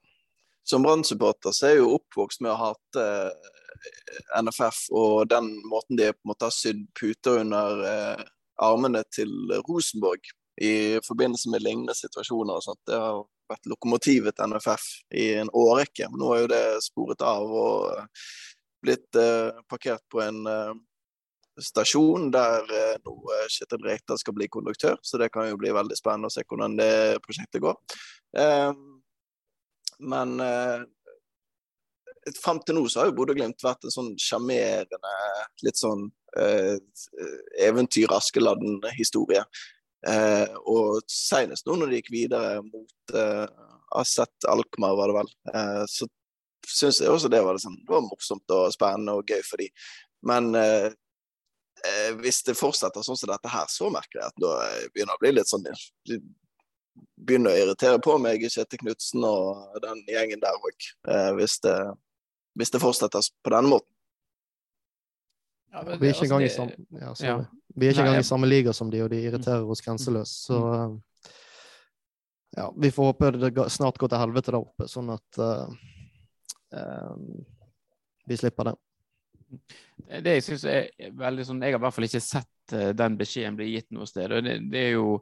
Som 0.69 0.83
Brann-supporter 0.85 1.55
så 1.55 1.69
er 1.69 1.77
jeg 1.77 1.85
jo 1.85 1.93
oppvokst 1.97 2.43
med 2.45 2.53
å 2.53 2.59
hate 2.61 3.05
NFF 4.41 4.89
og 4.97 5.29
den 5.31 5.53
måten 5.69 5.99
de 6.01 6.11
på 6.13 6.25
en 6.25 6.33
måte 6.33 6.49
har 6.49 6.55
sydd 6.55 6.85
puter 6.99 7.41
under 7.45 7.83
armene 8.59 9.05
til 9.15 9.31
Rosenborg 9.69 10.27
i 10.61 10.99
forbindelse 11.07 11.51
med 11.51 11.63
lignende 11.63 11.95
situasjoner. 11.95 12.55
og 12.55 12.63
sånt. 12.63 12.81
Det 12.87 12.99
har 12.99 13.23
vært 13.49 13.71
lokomotivet 13.71 14.37
til 14.37 14.53
NFF 14.53 14.87
i 15.15 15.31
en 15.43 15.51
årrekke. 15.55 16.11
Nå 16.13 16.35
er 16.35 16.43
jo 16.43 16.53
det 16.53 16.65
sporet 16.85 17.23
av 17.25 17.47
og 17.47 18.19
blitt 18.85 19.19
eh, 19.19 19.55
parkert 19.71 20.05
på 20.11 20.21
en 20.23 20.45
eh, 20.47 20.75
stasjon 21.63 22.29
der 22.35 22.69
eh, 22.71 22.99
nå 23.03 23.17
Kjetil 23.51 23.83
Rekdal 23.87 24.21
skal 24.21 24.37
bli 24.37 24.51
konduktør. 24.53 24.99
Så 25.03 25.19
det 25.23 25.33
kan 25.35 25.49
jo 25.49 25.59
bli 25.61 25.75
veldig 25.75 25.99
spennende 25.99 26.31
å 26.31 26.35
se 26.35 26.47
hvordan 26.47 26.79
det 26.79 26.93
prosjektet 27.25 27.65
går. 27.65 27.79
Eh, 28.39 28.71
men 29.99 30.37
eh, 32.29 32.37
frem 32.43 32.61
til 32.65 32.79
nå 32.79 32.85
så 32.89 33.03
har 33.03 33.11
jo 33.11 33.17
Bodø-Glimt 33.19 33.65
vært 33.65 33.87
en 33.87 33.95
sånn 33.95 34.13
sjarmerende, 34.23 35.17
litt 35.67 35.81
sånn 35.81 36.07
eh, 36.39 36.77
eventyr-Askeladden-historie. 37.69 39.45
Eh, 40.07 40.59
og 40.71 41.03
senest 41.11 41.67
nå 41.67 41.75
når 41.75 41.91
de 41.91 41.99
gikk 41.99 42.13
videre 42.15 42.61
mot 42.63 43.17
eh, 43.19 43.47
Aset 43.99 44.47
Alkmaar, 44.47 44.97
var 44.99 45.11
det 45.11 45.19
vel, 45.19 45.35
eh, 45.55 45.85
så 45.91 46.07
syns 46.69 47.01
jeg 47.01 47.11
også 47.11 47.31
det 47.33 47.43
var, 47.45 47.57
liksom, 47.57 47.79
det 47.83 47.95
var, 47.95 48.05
morsomt 48.07 48.55
og 48.55 48.73
spennende 48.75 49.17
og 49.19 49.31
gøy 49.31 49.41
for 49.47 49.63
de. 49.63 49.69
Men 50.29 50.51
eh, 50.59 50.91
eh, 51.87 52.11
hvis 52.21 52.43
det 52.47 52.59
fortsetter 52.59 53.07
sånn 53.07 53.19
som 53.19 53.33
dette 53.33 53.53
her, 53.53 53.71
så 53.73 53.91
merker 53.93 54.21
jeg 54.21 54.29
at 54.29 54.43
da 54.43 54.53
begynner 54.93 55.15
det 55.15 55.19
å 55.19 55.25
bli 55.25 55.35
litt 55.39 55.51
sånn 55.51 55.67
begynner 57.19 57.55
å 57.55 57.63
irritere 57.63 58.01
på 58.03 58.17
meg, 58.23 58.43
Kjetil 58.51 58.83
Knutsen 58.83 59.25
og 59.27 59.79
den 59.85 60.03
gjengen 60.11 60.43
der 60.43 60.57
òg, 60.59 60.91
eh, 61.11 61.31
hvis, 61.39 61.59
hvis, 62.59 62.73
det 62.75 62.83
fortsetter 62.83 63.31
på 63.45 63.53
denne 63.55 63.71
måten. 63.73 63.91
Ja, 65.73 65.83
det, 65.85 65.99
vi 66.01 66.09
er 66.09 66.17
ikke 66.17 66.27
engang 66.27 66.47
altså, 66.47 66.65
i, 66.65 66.87
ja, 66.99 67.13
ja. 67.27 67.37
Vi 67.77 67.87
er 67.87 67.93
ikke 67.93 68.07
engang 68.07 68.23
i 68.23 68.27
samme 68.27 68.49
liga 68.49 68.73
som 68.75 68.91
de, 68.91 69.03
og 69.05 69.11
de 69.13 69.21
irriterer 69.21 69.69
oss 69.69 69.85
grenseløst. 69.85 70.49
Så 70.49 70.59
mm. 70.59 70.97
ja, 72.57 72.67
vi 72.77 72.91
får 72.95 73.13
håpe 73.13 73.31
det 73.37 73.69
snart 73.71 74.01
går 74.01 74.13
til 74.13 74.23
helvete 74.23 74.55
der 74.55 74.61
oppe, 74.63 74.89
sånn 74.91 75.13
at 75.15 75.41
uh, 75.43 75.69
uh, 76.75 77.13
vi 78.29 78.41
slipper 78.41 78.73
det. 78.73 78.79
Det 80.09 80.39
jeg 80.39 80.45
synes 80.45 80.65
er 80.69 81.13
veldig 81.17 81.45
sånn 81.49 81.63
Jeg 81.65 81.73
har 81.73 81.81
i 81.81 81.85
hvert 81.87 81.95
fall 81.97 82.07
ikke 82.09 82.21
sett 82.21 82.75
uh, 82.75 82.91
den 82.97 83.21
beskjeden 83.21 83.57
bli 83.61 83.71
gitt 83.75 83.89
noe 83.95 84.09
sted. 84.09 84.33
og 84.33 84.45
det, 84.45 84.59
det 84.73 84.89
er 84.89 84.97
jo 84.97 85.21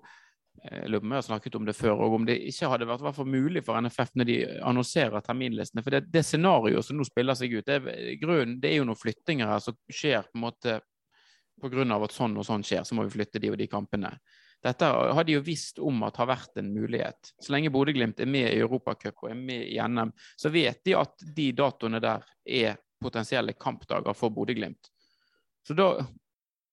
jeg 0.62 0.90
lurer 0.90 1.02
på 1.02 1.06
om 1.06 1.12
jeg 1.12 1.20
har 1.20 1.26
snakket 1.26 1.56
om 1.58 1.66
det 1.66 1.74
før, 1.76 2.00
og 2.02 2.14
om 2.16 2.24
det 2.26 2.36
ikke 2.48 2.70
hadde 2.72 2.88
vært 2.88 3.04
hvert 3.04 3.28
mulig 3.28 3.62
for 3.66 3.78
NFF 3.82 4.14
når 4.16 4.28
de 4.28 4.36
annonserer 4.66 5.24
terminlistene. 5.24 5.84
For 5.84 5.94
det, 5.94 6.06
det 6.12 6.24
scenarioet 6.26 6.86
som 6.86 6.98
nå 6.98 7.06
spiller 7.06 7.38
seg 7.38 7.54
ut, 7.58 7.68
det, 7.68 8.16
grunnen, 8.22 8.56
det 8.62 8.72
er 8.72 8.80
jo 8.80 8.88
noen 8.88 8.98
flyttinger 8.98 9.50
her 9.50 9.62
som 9.62 9.76
skjer 9.92 10.26
på 10.26 10.38
en 10.38 10.46
måte 10.46 10.80
pga. 11.62 11.86
at 11.96 12.16
sånn 12.16 12.36
og 12.36 12.48
sånn 12.48 12.66
skjer, 12.66 12.84
så 12.84 12.98
må 12.98 13.06
vi 13.06 13.14
flytte 13.14 13.40
de 13.42 13.52
og 13.52 13.60
de 13.60 13.68
kampene. 13.70 14.12
Dette 14.64 14.88
har 14.88 15.24
de 15.24 15.36
jo 15.36 15.44
visst 15.44 15.78
om 15.78 16.02
at 16.08 16.16
har 16.16 16.28
vært 16.32 16.58
en 16.58 16.72
mulighet. 16.72 17.32
Så 17.40 17.52
lenge 17.52 17.70
Bodø-Glimt 17.70 18.20
er 18.20 18.28
med 18.28 18.50
i 18.50 18.60
Europacup 18.60 19.22
og 19.22 19.30
er 19.30 19.38
med 19.38 19.68
i 19.68 19.78
NM, 19.78 20.12
så 20.36 20.50
vet 20.50 20.82
de 20.84 20.96
at 20.98 21.26
de 21.36 21.50
datoene 21.56 22.00
der 22.02 22.24
er 22.44 22.80
potensielle 23.00 23.54
kampdager 23.60 24.16
for 24.16 24.32
Bodø-Glimt. 24.34 24.90
Så 25.66 25.76
da 25.76 25.90
Eh, 26.00 26.04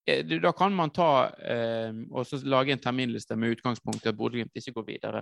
da 0.06 0.52
kan 0.52 0.74
man 0.76 0.92
ta 0.92 1.32
eh, 1.40 1.96
og 2.12 2.28
lage 2.44 2.74
en 2.76 2.82
terminliste 2.82 3.38
med 3.40 3.56
utgangspunkt 3.56 4.04
i 4.04 4.10
at 4.12 4.18
Bodø-Glimt 4.18 4.60
ikke 4.60 4.74
går 4.76 4.86
videre 4.88 5.22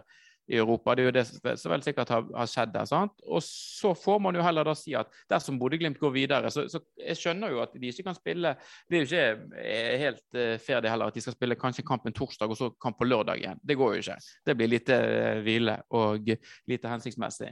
i 0.50 0.58
Europa. 0.58 0.96
Det 0.96 1.04
er 1.04 1.10
jo 1.10 1.14
det 1.14 1.58
som 1.62 1.72
vel 1.72 1.84
sikkert 1.86 2.10
har, 2.10 2.24
har, 2.34 2.48
skjedd 2.50 2.72
der. 2.74 2.88
sant? 2.90 3.14
Og 3.30 3.44
så 3.46 3.92
får 3.94 4.18
man 4.26 4.36
jo 4.36 4.42
heller 4.42 4.66
da 4.66 4.74
si 4.78 4.96
at 4.98 5.12
dersom 5.30 5.60
Bodø-Glimt 5.62 6.00
går 6.02 6.14
videre, 6.16 6.50
så, 6.52 6.66
så, 6.72 6.82
jeg 6.98 7.20
skjønner 7.20 7.54
jo 7.54 7.62
at 7.62 7.76
de 7.78 7.92
ikke 7.92 8.08
kan 8.08 8.18
spille 8.18 8.56
Det 8.90 8.98
er 8.98 9.04
jo 9.04 9.10
ikke 9.10 9.60
eh, 9.62 9.92
helt 10.02 10.40
eh, 10.40 10.56
fair 10.62 10.88
heller 10.90 11.12
at 11.12 11.20
de 11.20 11.24
skal 11.24 11.36
spille 11.38 11.60
kanskje 11.62 11.86
kampen 11.86 12.16
torsdag 12.18 12.50
og 12.50 12.58
så 12.58 12.72
kamp 12.82 12.98
på 12.98 13.06
lørdag 13.06 13.44
igjen. 13.44 13.62
Det 13.62 13.78
går 13.78 13.94
jo 13.96 14.06
ikke. 14.06 14.18
Det 14.50 14.56
blir 14.58 14.72
lite 14.72 14.98
uh, 14.98 15.44
hvile 15.46 15.78
og 15.94 16.34
lite 16.70 16.90
hensiktsmessig. 16.90 17.52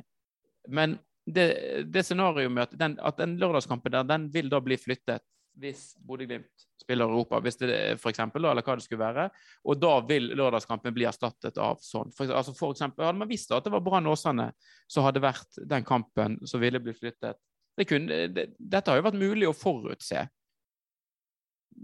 Men 0.74 0.98
det, 1.30 1.46
det 1.94 2.04
scenarioet 2.08 2.52
med 2.52 2.66
at 2.66 2.74
den, 2.80 2.98
at 3.06 3.22
den 3.22 3.38
lørdagskampen 3.38 3.94
der, 3.94 4.10
den 4.10 4.32
vil 4.34 4.50
da 4.50 4.64
bli 4.66 4.80
flyttet 4.82 5.22
hvis 5.60 5.92
Bodø-Glimt 6.02 6.69
spiller 6.90 7.06
Europa, 7.06 7.38
hvis 7.46 7.60
det 7.62 7.76
for 8.02 8.10
eksempel, 8.10 8.50
eller 8.50 8.66
hva 8.66 8.80
det 8.80 8.86
skulle 8.88 9.04
være. 9.06 9.28
Og 9.70 9.78
da 9.78 9.94
vil 10.10 10.32
lørdagskampen 10.34 10.96
bli 10.96 11.06
erstattet 11.06 11.62
av 11.62 11.78
sånn. 11.86 12.10
For, 12.18 12.34
altså 12.34 12.56
for 12.58 12.74
eksempel, 12.74 13.06
hadde 13.06 13.22
man 13.22 13.30
visst 13.30 13.54
at 13.54 13.68
det 13.68 13.76
var 13.76 13.86
Brann 13.86 14.10
Åsane 14.10 14.50
som 14.90 15.06
hadde 15.06 15.22
vært 15.24 15.62
den 15.70 15.86
kampen 15.86 16.40
som 16.50 16.64
ville 16.64 16.82
blitt 16.82 16.98
flyttet 16.98 17.38
det 17.80 17.86
kunne, 17.88 18.28
det, 18.28 18.50
Dette 18.60 18.92
har 18.92 19.00
jo 19.00 19.06
vært 19.06 19.20
mulig 19.20 19.48
å 19.48 19.56
forutse. 19.56 20.26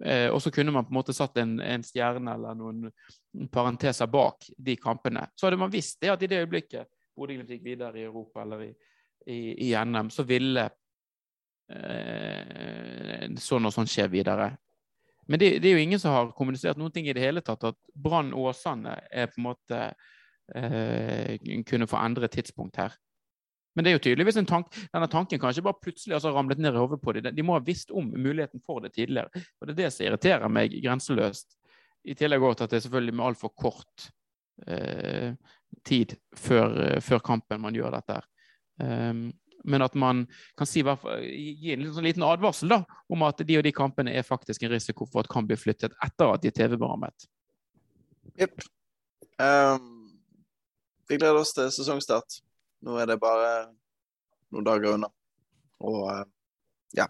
Eh, 0.04 0.28
og 0.28 0.42
så 0.44 0.52
kunne 0.52 0.74
man 0.76 0.84
på 0.84 0.92
en 0.92 0.98
måte 0.98 1.16
satt 1.16 1.38
en, 1.40 1.54
en, 1.64 1.84
stjerne 1.88 2.34
eller 2.36 2.58
noen 2.60 2.90
parenteser 3.54 4.10
bak 4.12 4.50
de 4.58 4.76
kampene. 4.82 5.24
Så 5.36 5.48
hadde 5.48 5.62
man 5.62 5.72
visst 5.72 6.02
det 6.04 6.12
at 6.12 6.26
i 6.26 6.30
det 6.32 6.42
øyeblikket 6.44 6.92
Bodø-Glimt 7.16 7.54
gikk 7.54 7.64
videre 7.64 8.02
i 8.02 8.08
Europa 8.10 8.44
eller 8.44 8.66
i, 8.66 8.74
i, 9.32 9.40
i 9.70 9.72
NM, 9.72 10.10
så 10.12 10.26
ville 10.28 10.66
eh, 11.72 13.30
sånn 13.40 13.70
og 13.70 13.76
sånn 13.78 13.88
skje 13.88 14.10
videre. 14.12 14.52
Men 15.26 15.42
det, 15.42 15.60
det, 15.60 15.70
er 15.70 15.80
jo 15.80 15.86
ingen 15.86 16.02
som 16.02 16.14
har 16.14 16.34
kommunisert 16.38 16.78
noen 16.78 16.94
ting 16.94 17.08
i 17.10 17.16
det 17.16 17.24
hele 17.24 17.42
tatt, 17.46 17.64
at 17.66 17.78
Brann 17.94 18.34
Åsane 18.38 19.00
er 19.10 19.32
på 19.32 19.42
en 19.42 19.48
måte 19.48 19.82
eh, 20.54 21.36
kunne 21.66 21.90
få 21.90 22.00
endre 22.02 22.30
tidspunkt 22.32 22.78
her. 22.82 22.94
Men 23.76 23.84
det 23.84 23.92
er 23.92 23.98
jo 23.98 24.04
tydeligvis 24.06 24.38
en 24.40 24.48
tank, 24.48 24.70
denne 24.94 25.08
tanken 25.12 25.40
kan 25.42 25.52
ikke 25.52 25.66
bare 25.66 25.84
plutselig 25.84 26.16
altså 26.16 26.32
ramlet 26.32 26.62
ned 26.64 26.78
i 26.78 26.80
hodet 26.80 27.02
på 27.04 27.16
dem. 27.18 27.28
De 27.36 27.44
må 27.44 27.58
ha 27.58 27.64
visst 27.66 27.92
om 27.92 28.08
muligheten 28.14 28.64
for 28.64 28.80
det 28.86 28.94
tidligere. 28.96 29.44
Og 29.60 29.68
Det 29.68 29.74
er 29.74 29.82
det 29.82 29.90
som 29.92 30.06
irriterer 30.06 30.54
meg 30.54 30.78
grenseløst. 30.84 31.58
I 32.06 32.16
tillegg 32.16 32.46
til 32.46 32.64
at 32.64 32.72
det 32.72 32.78
er 32.78 32.86
selvfølgelig 32.86 33.16
med 33.18 33.26
altfor 33.26 33.52
kort 33.58 34.08
eh, 34.68 35.34
tid 35.84 36.14
før, 36.38 37.02
før, 37.02 37.20
kampen 37.26 37.62
man 37.66 37.76
gjør 37.76 37.98
dette. 37.98 38.22
Um, 38.80 39.32
men 39.66 39.84
at 39.86 39.96
man 39.98 40.24
kan 40.58 40.70
si, 40.70 40.84
gi 40.84 41.74
en 41.74 41.88
sånn 41.94 42.06
liten 42.06 42.26
advarsel 42.26 42.72
da, 42.72 42.82
om 43.12 43.26
at 43.28 43.42
de 43.46 43.58
og 43.60 43.66
de 43.66 43.74
kampene 43.76 44.14
er 44.14 44.28
faktisk 44.28 44.64
en 44.64 44.74
risiko 44.76 45.08
for 45.10 45.24
at 45.24 45.32
kan 45.32 45.48
bli 45.48 45.58
flyttet 45.60 45.96
etter 46.06 46.34
at 46.34 46.44
de 46.44 46.52
er 46.52 46.58
TV-berammet. 46.58 47.28
Jepp. 48.40 48.62
Um, 49.42 50.06
vi 51.10 51.18
gleder 51.18 51.42
oss 51.42 51.54
til 51.56 51.72
sesongstart. 51.74 52.40
Nå 52.86 52.98
er 53.02 53.10
det 53.10 53.20
bare 53.22 53.52
noen 54.54 54.66
dager 54.68 54.96
unna. 54.96 55.10
Og 55.86 56.02
uh, 56.08 56.24
ja. 56.96 57.10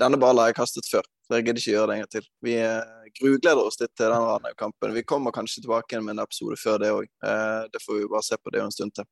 Denne 0.00 0.16
ballen 0.20 0.40
har 0.40 0.50
jeg 0.50 0.56
kastet 0.56 0.88
før, 0.88 1.04
så 1.26 1.36
jeg 1.36 1.44
gidder 1.44 1.60
ikke 1.60 1.74
gjøre 1.74 1.88
det 1.90 1.96
en 1.96 2.02
gang 2.04 2.12
til. 2.14 2.30
Vi 2.46 2.56
uh, 2.62 3.10
grugleder 3.18 3.66
oss 3.66 3.80
litt 3.82 3.92
til 3.98 4.12
denne 4.12 4.54
kampen. 4.58 4.94
Vi 4.96 5.04
kommer 5.04 5.34
kanskje 5.34 5.64
tilbake 5.64 6.00
med 6.00 6.16
en 6.16 6.24
episode 6.24 6.56
før 6.60 6.80
det 6.80 6.94
òg. 6.94 7.10
Uh, 7.24 7.30
eh, 7.30 7.62
det 7.74 7.82
får 7.84 7.98
vi 7.98 8.10
bare 8.14 8.26
se 8.26 8.38
på 8.40 8.54
det 8.54 8.64
en 8.64 8.74
stund 8.74 8.96
til. 8.96 9.08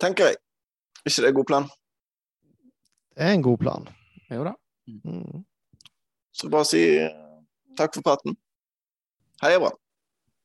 Tenker 0.00 0.32
jeg 0.32 0.40
ikke 1.06 1.22
det 1.22 1.28
en 1.28 1.38
god 1.40 1.48
plan? 1.48 1.68
Det 3.14 3.26
er 3.26 3.32
en 3.32 3.42
god 3.42 3.58
plan. 3.58 3.88
Jo 4.30 4.44
da. 4.44 4.54
Mm. 4.86 5.44
Så 6.32 6.48
bare 6.52 6.64
si 6.68 6.82
takk 7.78 7.94
for 7.96 8.06
praten. 8.06 8.36
Heia 9.42 9.58
Brann. 9.58 9.76